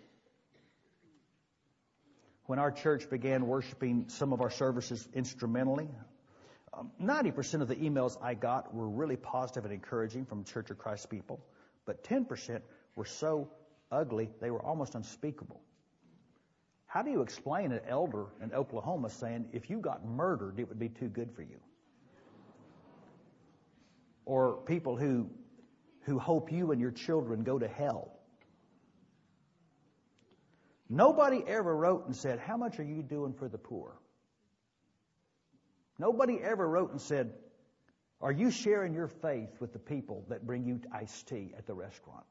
when 2.53 2.59
our 2.59 2.71
church 2.71 3.09
began 3.09 3.47
worshiping 3.47 4.05
some 4.09 4.31
of 4.31 4.43
our 4.43 4.51
services 4.51 5.09
instrumentally, 5.15 5.89
um, 6.75 6.91
90% 7.03 7.63
of 7.63 7.69
the 7.69 7.77
emails 7.77 8.19
I 8.21 8.35
got 8.35 8.75
were 8.75 8.91
really 8.91 9.17
positive 9.17 9.65
and 9.65 9.73
encouraging 9.73 10.27
from 10.27 10.45
Church 10.45 10.69
of 10.69 10.77
Christ 10.77 11.09
people, 11.09 11.43
but 11.87 12.05
10% 12.05 12.61
were 12.95 13.07
so 13.07 13.49
ugly 13.91 14.29
they 14.39 14.51
were 14.51 14.63
almost 14.63 14.95
unspeakable. 14.95 15.63
How 16.85 17.01
do 17.01 17.11
you 17.11 17.23
explain 17.23 17.73
an 17.73 17.81
elder 17.89 18.27
in 18.43 18.53
Oklahoma 18.53 19.09
saying, 19.09 19.47
if 19.55 19.71
you 19.71 19.79
got 19.79 20.05
murdered, 20.05 20.61
it 20.61 20.69
would 20.69 20.79
be 20.79 20.91
too 20.91 21.09
good 21.09 21.33
for 21.35 21.41
you? 21.41 21.59
Or 24.27 24.59
people 24.67 24.99
who, 24.99 25.31
who 26.03 26.19
hope 26.19 26.53
you 26.53 26.71
and 26.71 26.83
your 26.83 26.91
children 26.91 27.45
go 27.45 27.59
to 27.59 27.67
hell 27.67 28.13
Nobody 30.95 31.43
ever 31.47 31.75
wrote 31.75 32.05
and 32.05 32.15
said, 32.15 32.39
How 32.39 32.59
much 32.59 32.79
are 32.79 32.85
you 32.85 33.03
doing 33.03 33.33
for 33.33 33.49
the 33.49 33.57
poor? 33.57 33.97
Nobody 35.99 36.39
ever 36.39 36.69
wrote 36.69 36.91
and 36.91 37.01
said, 37.01 37.33
Are 38.21 38.31
you 38.31 38.51
sharing 38.51 38.93
your 38.93 39.09
faith 39.09 39.49
with 39.59 39.73
the 39.73 39.79
people 39.79 40.27
that 40.29 40.47
bring 40.47 40.67
you 40.67 40.83
iced 40.93 41.29
tea 41.29 41.55
at 41.57 41.67
the 41.67 41.73
restaurant? 41.73 42.27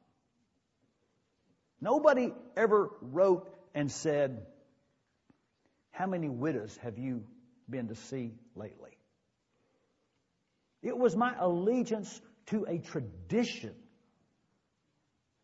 Nobody 1.82 2.36
ever 2.56 2.92
wrote 3.02 3.52
and 3.74 3.92
said, 3.92 4.46
How 5.90 6.06
many 6.06 6.30
widows 6.30 6.78
have 6.84 7.00
you 7.00 7.24
been 7.68 7.88
to 7.88 7.96
see 7.96 8.36
lately? 8.54 8.96
It 10.84 10.96
was 10.96 11.16
my 11.16 11.34
allegiance 11.40 12.22
to 12.48 12.66
a 12.66 12.78
tradition 12.78 13.74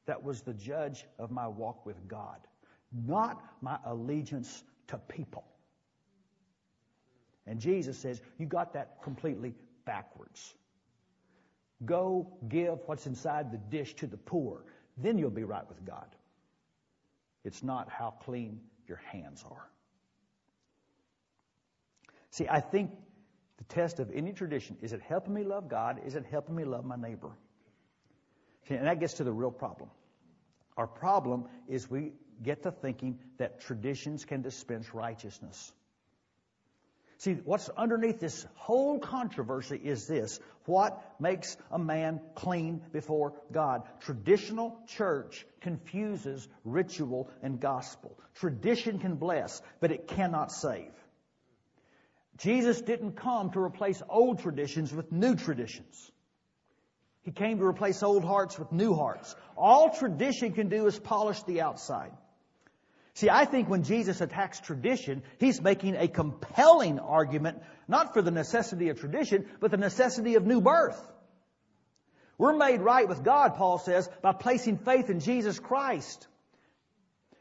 that 0.05 0.21
was 0.23 0.41
the 0.43 0.53
judge 0.53 1.03
of 1.17 1.31
my 1.31 1.47
walk 1.47 1.83
with 1.83 2.07
God 2.07 2.37
not 2.91 3.41
my 3.61 3.77
allegiance 3.85 4.63
to 4.87 4.97
people. 4.97 5.43
And 7.45 7.59
Jesus 7.59 7.97
says, 7.97 8.21
You 8.37 8.45
got 8.45 8.73
that 8.73 9.01
completely 9.03 9.53
backwards. 9.85 10.53
Go 11.85 12.27
give 12.47 12.79
what's 12.85 13.05
inside 13.05 13.51
the 13.51 13.57
dish 13.57 13.93
to 13.95 14.07
the 14.07 14.17
poor. 14.17 14.63
Then 14.97 15.17
you'll 15.17 15.29
be 15.29 15.43
right 15.43 15.67
with 15.67 15.85
God. 15.85 16.07
It's 17.43 17.63
not 17.63 17.89
how 17.89 18.11
clean 18.25 18.61
your 18.87 19.01
hands 19.11 19.43
are. 19.49 19.69
See, 22.31 22.47
I 22.49 22.59
think 22.59 22.91
the 23.57 23.63
test 23.65 23.99
of 23.99 24.11
any 24.13 24.33
tradition 24.33 24.77
is 24.81 24.93
it 24.93 25.01
helping 25.01 25.33
me 25.33 25.43
love 25.43 25.69
God? 25.69 26.01
Is 26.05 26.15
it 26.15 26.25
helping 26.29 26.55
me 26.55 26.65
love 26.65 26.85
my 26.85 26.95
neighbor? 26.95 27.31
See, 28.67 28.75
and 28.75 28.85
that 28.85 28.99
gets 28.99 29.15
to 29.15 29.23
the 29.23 29.31
real 29.31 29.51
problem. 29.51 29.89
Our 30.75 30.87
problem 30.87 31.45
is 31.67 31.89
we 31.89 32.11
get 32.43 32.63
to 32.63 32.71
thinking 32.71 33.19
that 33.37 33.61
traditions 33.61 34.25
can 34.25 34.41
dispense 34.41 34.93
righteousness. 34.93 35.71
See, 37.19 37.33
what's 37.33 37.67
underneath 37.69 38.19
this 38.19 38.45
whole 38.53 38.99
controversy 38.99 39.79
is 39.83 40.05
this. 40.05 40.39
What 40.65 41.15
makes 41.19 41.57
a 41.71 41.79
man 41.79 42.21
clean 42.35 42.81
before 42.91 43.33
God? 43.51 43.83
Traditional 44.01 44.79
church 44.87 45.45
confuses 45.61 46.47
ritual 46.63 47.31
and 47.41 47.59
gospel. 47.59 48.19
Tradition 48.35 48.99
can 48.99 49.15
bless, 49.15 49.61
but 49.79 49.91
it 49.91 50.07
cannot 50.07 50.51
save. 50.51 50.91
Jesus 52.37 52.81
didn't 52.81 53.13
come 53.13 53.49
to 53.51 53.59
replace 53.59 54.03
old 54.07 54.39
traditions 54.39 54.93
with 54.93 55.11
new 55.11 55.35
traditions. 55.35 56.11
He 57.23 57.31
came 57.31 57.57
to 57.57 57.65
replace 57.65 58.03
old 58.03 58.23
hearts 58.23 58.59
with 58.59 58.71
new 58.71 58.93
hearts. 58.93 59.35
All 59.57 59.89
tradition 59.89 60.53
can 60.53 60.69
do 60.69 60.85
is 60.85 60.99
polish 60.99 61.41
the 61.43 61.61
outside. 61.61 62.11
See, 63.17 63.31
I 63.31 63.45
think 63.45 63.67
when 63.67 63.81
Jesus 63.81 64.21
attacks 64.21 64.59
tradition, 64.59 65.23
he's 65.39 65.59
making 65.59 65.95
a 65.95 66.07
compelling 66.07 66.99
argument, 66.99 67.63
not 67.87 68.13
for 68.13 68.21
the 68.21 68.29
necessity 68.29 68.89
of 68.89 68.99
tradition, 68.99 69.47
but 69.59 69.71
the 69.71 69.77
necessity 69.77 70.35
of 70.35 70.45
new 70.45 70.61
birth. 70.61 71.01
We're 72.37 72.55
made 72.55 72.79
right 72.79 73.09
with 73.09 73.23
God, 73.23 73.55
Paul 73.55 73.79
says, 73.79 74.07
by 74.21 74.33
placing 74.33 74.77
faith 74.77 75.09
in 75.09 75.19
Jesus 75.19 75.57
Christ. 75.57 76.27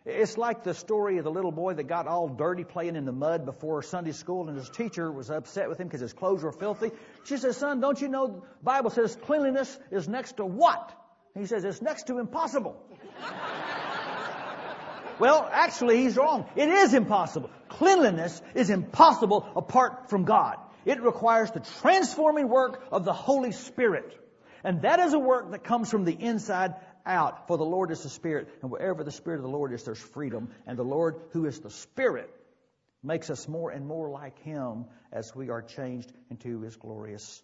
It's 0.07 0.39
like 0.39 0.65
the 0.65 0.73
story 0.73 1.19
of 1.19 1.25
the 1.25 1.31
little 1.31 1.53
boy 1.53 1.75
that 1.75 1.89
got 1.89 2.07
all 2.07 2.27
dirty 2.27 2.65
playing 2.65 2.97
in 2.97 3.05
the 3.05 3.13
mud 3.13 3.45
before 3.45 3.83
Sunday 3.83 4.13
school 4.13 4.49
and 4.49 4.57
his 4.57 4.71
teacher 4.71 5.13
was 5.13 5.29
upset 5.29 5.69
with 5.69 5.79
him 5.79 5.89
because 5.89 6.01
his 6.01 6.15
clothes 6.15 6.43
were 6.43 6.53
filthy. 6.53 6.91
She 7.27 7.37
says, 7.37 7.59
son, 7.59 7.81
don't 7.81 8.01
you 8.01 8.09
know 8.09 8.29
the 8.29 8.65
Bible 8.65 8.89
says 8.89 9.15
cleanliness 9.15 9.79
is 9.91 10.09
next 10.09 10.39
to 10.39 10.47
what? 10.47 10.91
he 11.35 11.45
says, 11.45 11.65
it's 11.65 11.83
next 11.83 12.07
to 12.07 12.19
impossible. 12.19 12.83
Well, 15.19 15.49
actually, 15.51 15.99
he's 15.99 16.17
wrong. 16.17 16.47
It 16.57 16.69
is 16.69 16.95
impossible. 16.95 17.51
Cleanliness 17.69 18.41
is 18.55 18.71
impossible 18.71 19.47
apart 19.57 20.11
from 20.11 20.25
God. 20.25 20.57
It 20.85 21.03
requires 21.03 21.51
the 21.51 21.61
transforming 21.81 22.49
work 22.49 22.87
of 22.93 23.05
the 23.05 23.13
Holy 23.13 23.53
Spirit. 23.53 24.15
And 24.63 24.83
that 24.83 25.01
is 25.01 25.15
a 25.15 25.19
work 25.19 25.51
that 25.53 25.65
comes 25.65 25.91
from 25.91 26.05
the 26.05 26.13
inside 26.13 26.75
out. 27.05 27.49
For 27.49 27.57
the 27.57 27.65
Lord 27.65 27.91
is 27.91 28.03
the 28.03 28.09
Spirit. 28.09 28.49
And 28.63 28.71
wherever 28.71 29.05
the 29.05 29.11
Spirit 29.11 29.39
of 29.39 29.43
the 29.43 29.51
Lord 29.51 29.73
is, 29.73 29.85
there's 29.85 29.99
freedom. 29.99 30.51
And 30.67 30.79
the 30.79 30.85
Lord, 30.85 31.17
who 31.31 31.47
is 31.47 31.61
the 31.61 31.71
Spirit, 31.71 32.31
makes 33.03 33.31
us 33.31 33.49
more 33.49 33.71
and 33.71 33.87
more 33.87 34.11
like 34.11 34.39
Him 34.43 34.87
as 35.13 35.35
we 35.35 35.51
are 35.51 35.63
changed 35.63 36.13
into 36.31 36.61
His 36.61 36.77
glorious 36.77 37.43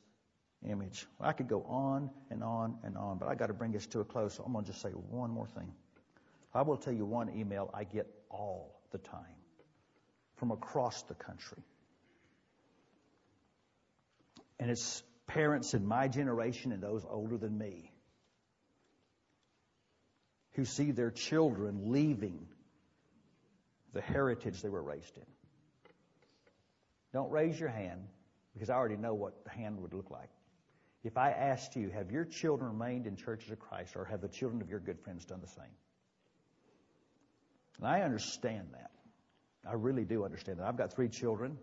image. 0.68 1.06
I 1.20 1.32
could 1.32 1.48
go 1.48 1.62
on 1.62 2.10
and 2.30 2.42
on 2.42 2.78
and 2.84 2.96
on, 2.96 3.18
but 3.18 3.28
I 3.28 3.34
got 3.34 3.46
to 3.46 3.54
bring 3.54 3.72
this 3.72 3.86
to 3.88 4.00
a 4.00 4.04
close. 4.04 4.34
So 4.34 4.44
I'm 4.44 4.52
going 4.52 4.64
to 4.64 4.70
just 4.70 4.82
say 4.82 4.90
one 4.90 5.30
more 5.30 5.46
thing. 5.46 5.72
I 6.54 6.62
will 6.62 6.76
tell 6.76 6.92
you 6.92 7.04
one 7.04 7.30
email 7.30 7.70
I 7.72 7.84
get 7.84 8.06
all 8.30 8.80
the 8.90 8.98
time 8.98 9.20
from 10.36 10.50
across 10.50 11.02
the 11.04 11.14
country. 11.14 11.62
And 14.58 14.70
it's 14.70 15.02
parents 15.26 15.74
in 15.74 15.86
my 15.86 16.08
generation 16.08 16.72
and 16.72 16.82
those 16.82 17.04
older 17.08 17.38
than 17.38 17.56
me 17.56 17.92
who 20.52 20.64
see 20.64 20.90
their 20.90 21.10
children 21.10 21.90
leaving 21.90 22.46
the 23.94 24.00
heritage 24.00 24.60
they 24.62 24.68
were 24.68 24.82
raised 24.82 25.16
in. 25.16 25.24
Don't 27.12 27.30
raise 27.30 27.58
your 27.58 27.68
hand 27.68 28.02
because 28.52 28.70
I 28.70 28.74
already 28.74 28.96
know 28.96 29.14
what 29.14 29.44
the 29.44 29.50
hand 29.50 29.80
would 29.80 29.94
look 29.94 30.10
like. 30.10 30.28
If 31.04 31.16
I 31.16 31.30
asked 31.30 31.76
you, 31.76 31.90
have 31.90 32.10
your 32.10 32.24
children 32.24 32.72
remained 32.72 33.06
in 33.06 33.16
churches 33.16 33.50
of 33.50 33.58
Christ 33.58 33.96
or 33.96 34.04
have 34.04 34.20
the 34.20 34.28
children 34.28 34.62
of 34.62 34.70
your 34.70 34.80
good 34.80 35.00
friends 35.00 35.24
done 35.24 35.40
the 35.40 35.48
same? 35.48 35.74
And 37.78 37.86
I 37.86 38.02
understand 38.02 38.68
that. 38.72 38.90
I 39.68 39.74
really 39.74 40.04
do 40.04 40.24
understand 40.24 40.58
that. 40.58 40.66
I've 40.66 40.76
got 40.76 40.92
three 40.92 41.08
children. 41.08 41.58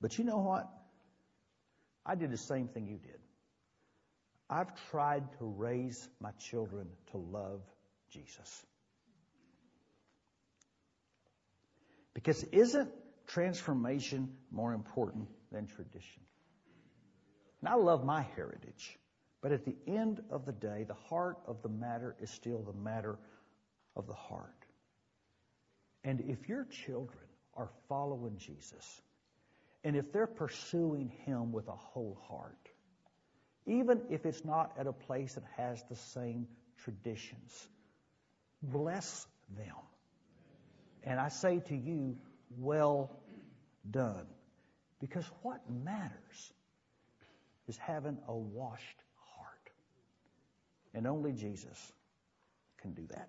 But 0.00 0.18
you 0.18 0.24
know 0.24 0.38
what? 0.38 0.68
I 2.04 2.14
did 2.14 2.30
the 2.30 2.36
same 2.36 2.68
thing 2.68 2.86
you 2.86 2.98
did. 2.98 3.18
I've 4.50 4.72
tried 4.90 5.24
to 5.38 5.44
raise 5.44 6.08
my 6.20 6.32
children 6.32 6.88
to 7.12 7.16
love 7.16 7.62
Jesus. 8.10 8.66
Because 12.12 12.42
isn't 12.44 12.90
transformation 13.26 14.34
more 14.50 14.74
important 14.74 15.28
than 15.50 15.66
tradition? 15.66 16.22
And 17.60 17.68
I 17.68 17.74
love 17.76 18.04
my 18.04 18.22
heritage. 18.36 18.98
But 19.40 19.52
at 19.52 19.64
the 19.64 19.76
end 19.86 20.20
of 20.30 20.44
the 20.44 20.52
day, 20.52 20.84
the 20.86 20.94
heart 21.08 21.38
of 21.46 21.62
the 21.62 21.68
matter 21.68 22.14
is 22.20 22.30
still 22.30 22.62
the 22.62 22.78
matter 22.78 23.18
of 23.96 24.06
the 24.06 24.14
heart. 24.14 24.50
And 26.04 26.20
if 26.20 26.48
your 26.48 26.64
children 26.64 27.24
are 27.54 27.70
following 27.88 28.38
Jesus, 28.38 29.02
and 29.84 29.96
if 29.96 30.12
they're 30.12 30.26
pursuing 30.26 31.12
Him 31.24 31.52
with 31.52 31.68
a 31.68 31.76
whole 31.76 32.18
heart, 32.28 32.68
even 33.66 34.02
if 34.10 34.26
it's 34.26 34.44
not 34.44 34.72
at 34.78 34.86
a 34.86 34.92
place 34.92 35.34
that 35.34 35.44
has 35.56 35.82
the 35.88 35.96
same 35.96 36.48
traditions, 36.84 37.68
bless 38.62 39.26
them. 39.56 39.76
And 41.04 41.20
I 41.20 41.28
say 41.28 41.60
to 41.68 41.76
you, 41.76 42.16
well 42.58 43.10
done. 43.88 44.26
Because 45.00 45.24
what 45.42 45.60
matters 45.68 46.52
is 47.66 47.76
having 47.76 48.18
a 48.28 48.36
washed 48.36 49.02
heart. 49.36 49.70
And 50.94 51.06
only 51.06 51.32
Jesus 51.32 51.92
can 52.80 52.92
do 52.92 53.06
that. 53.10 53.28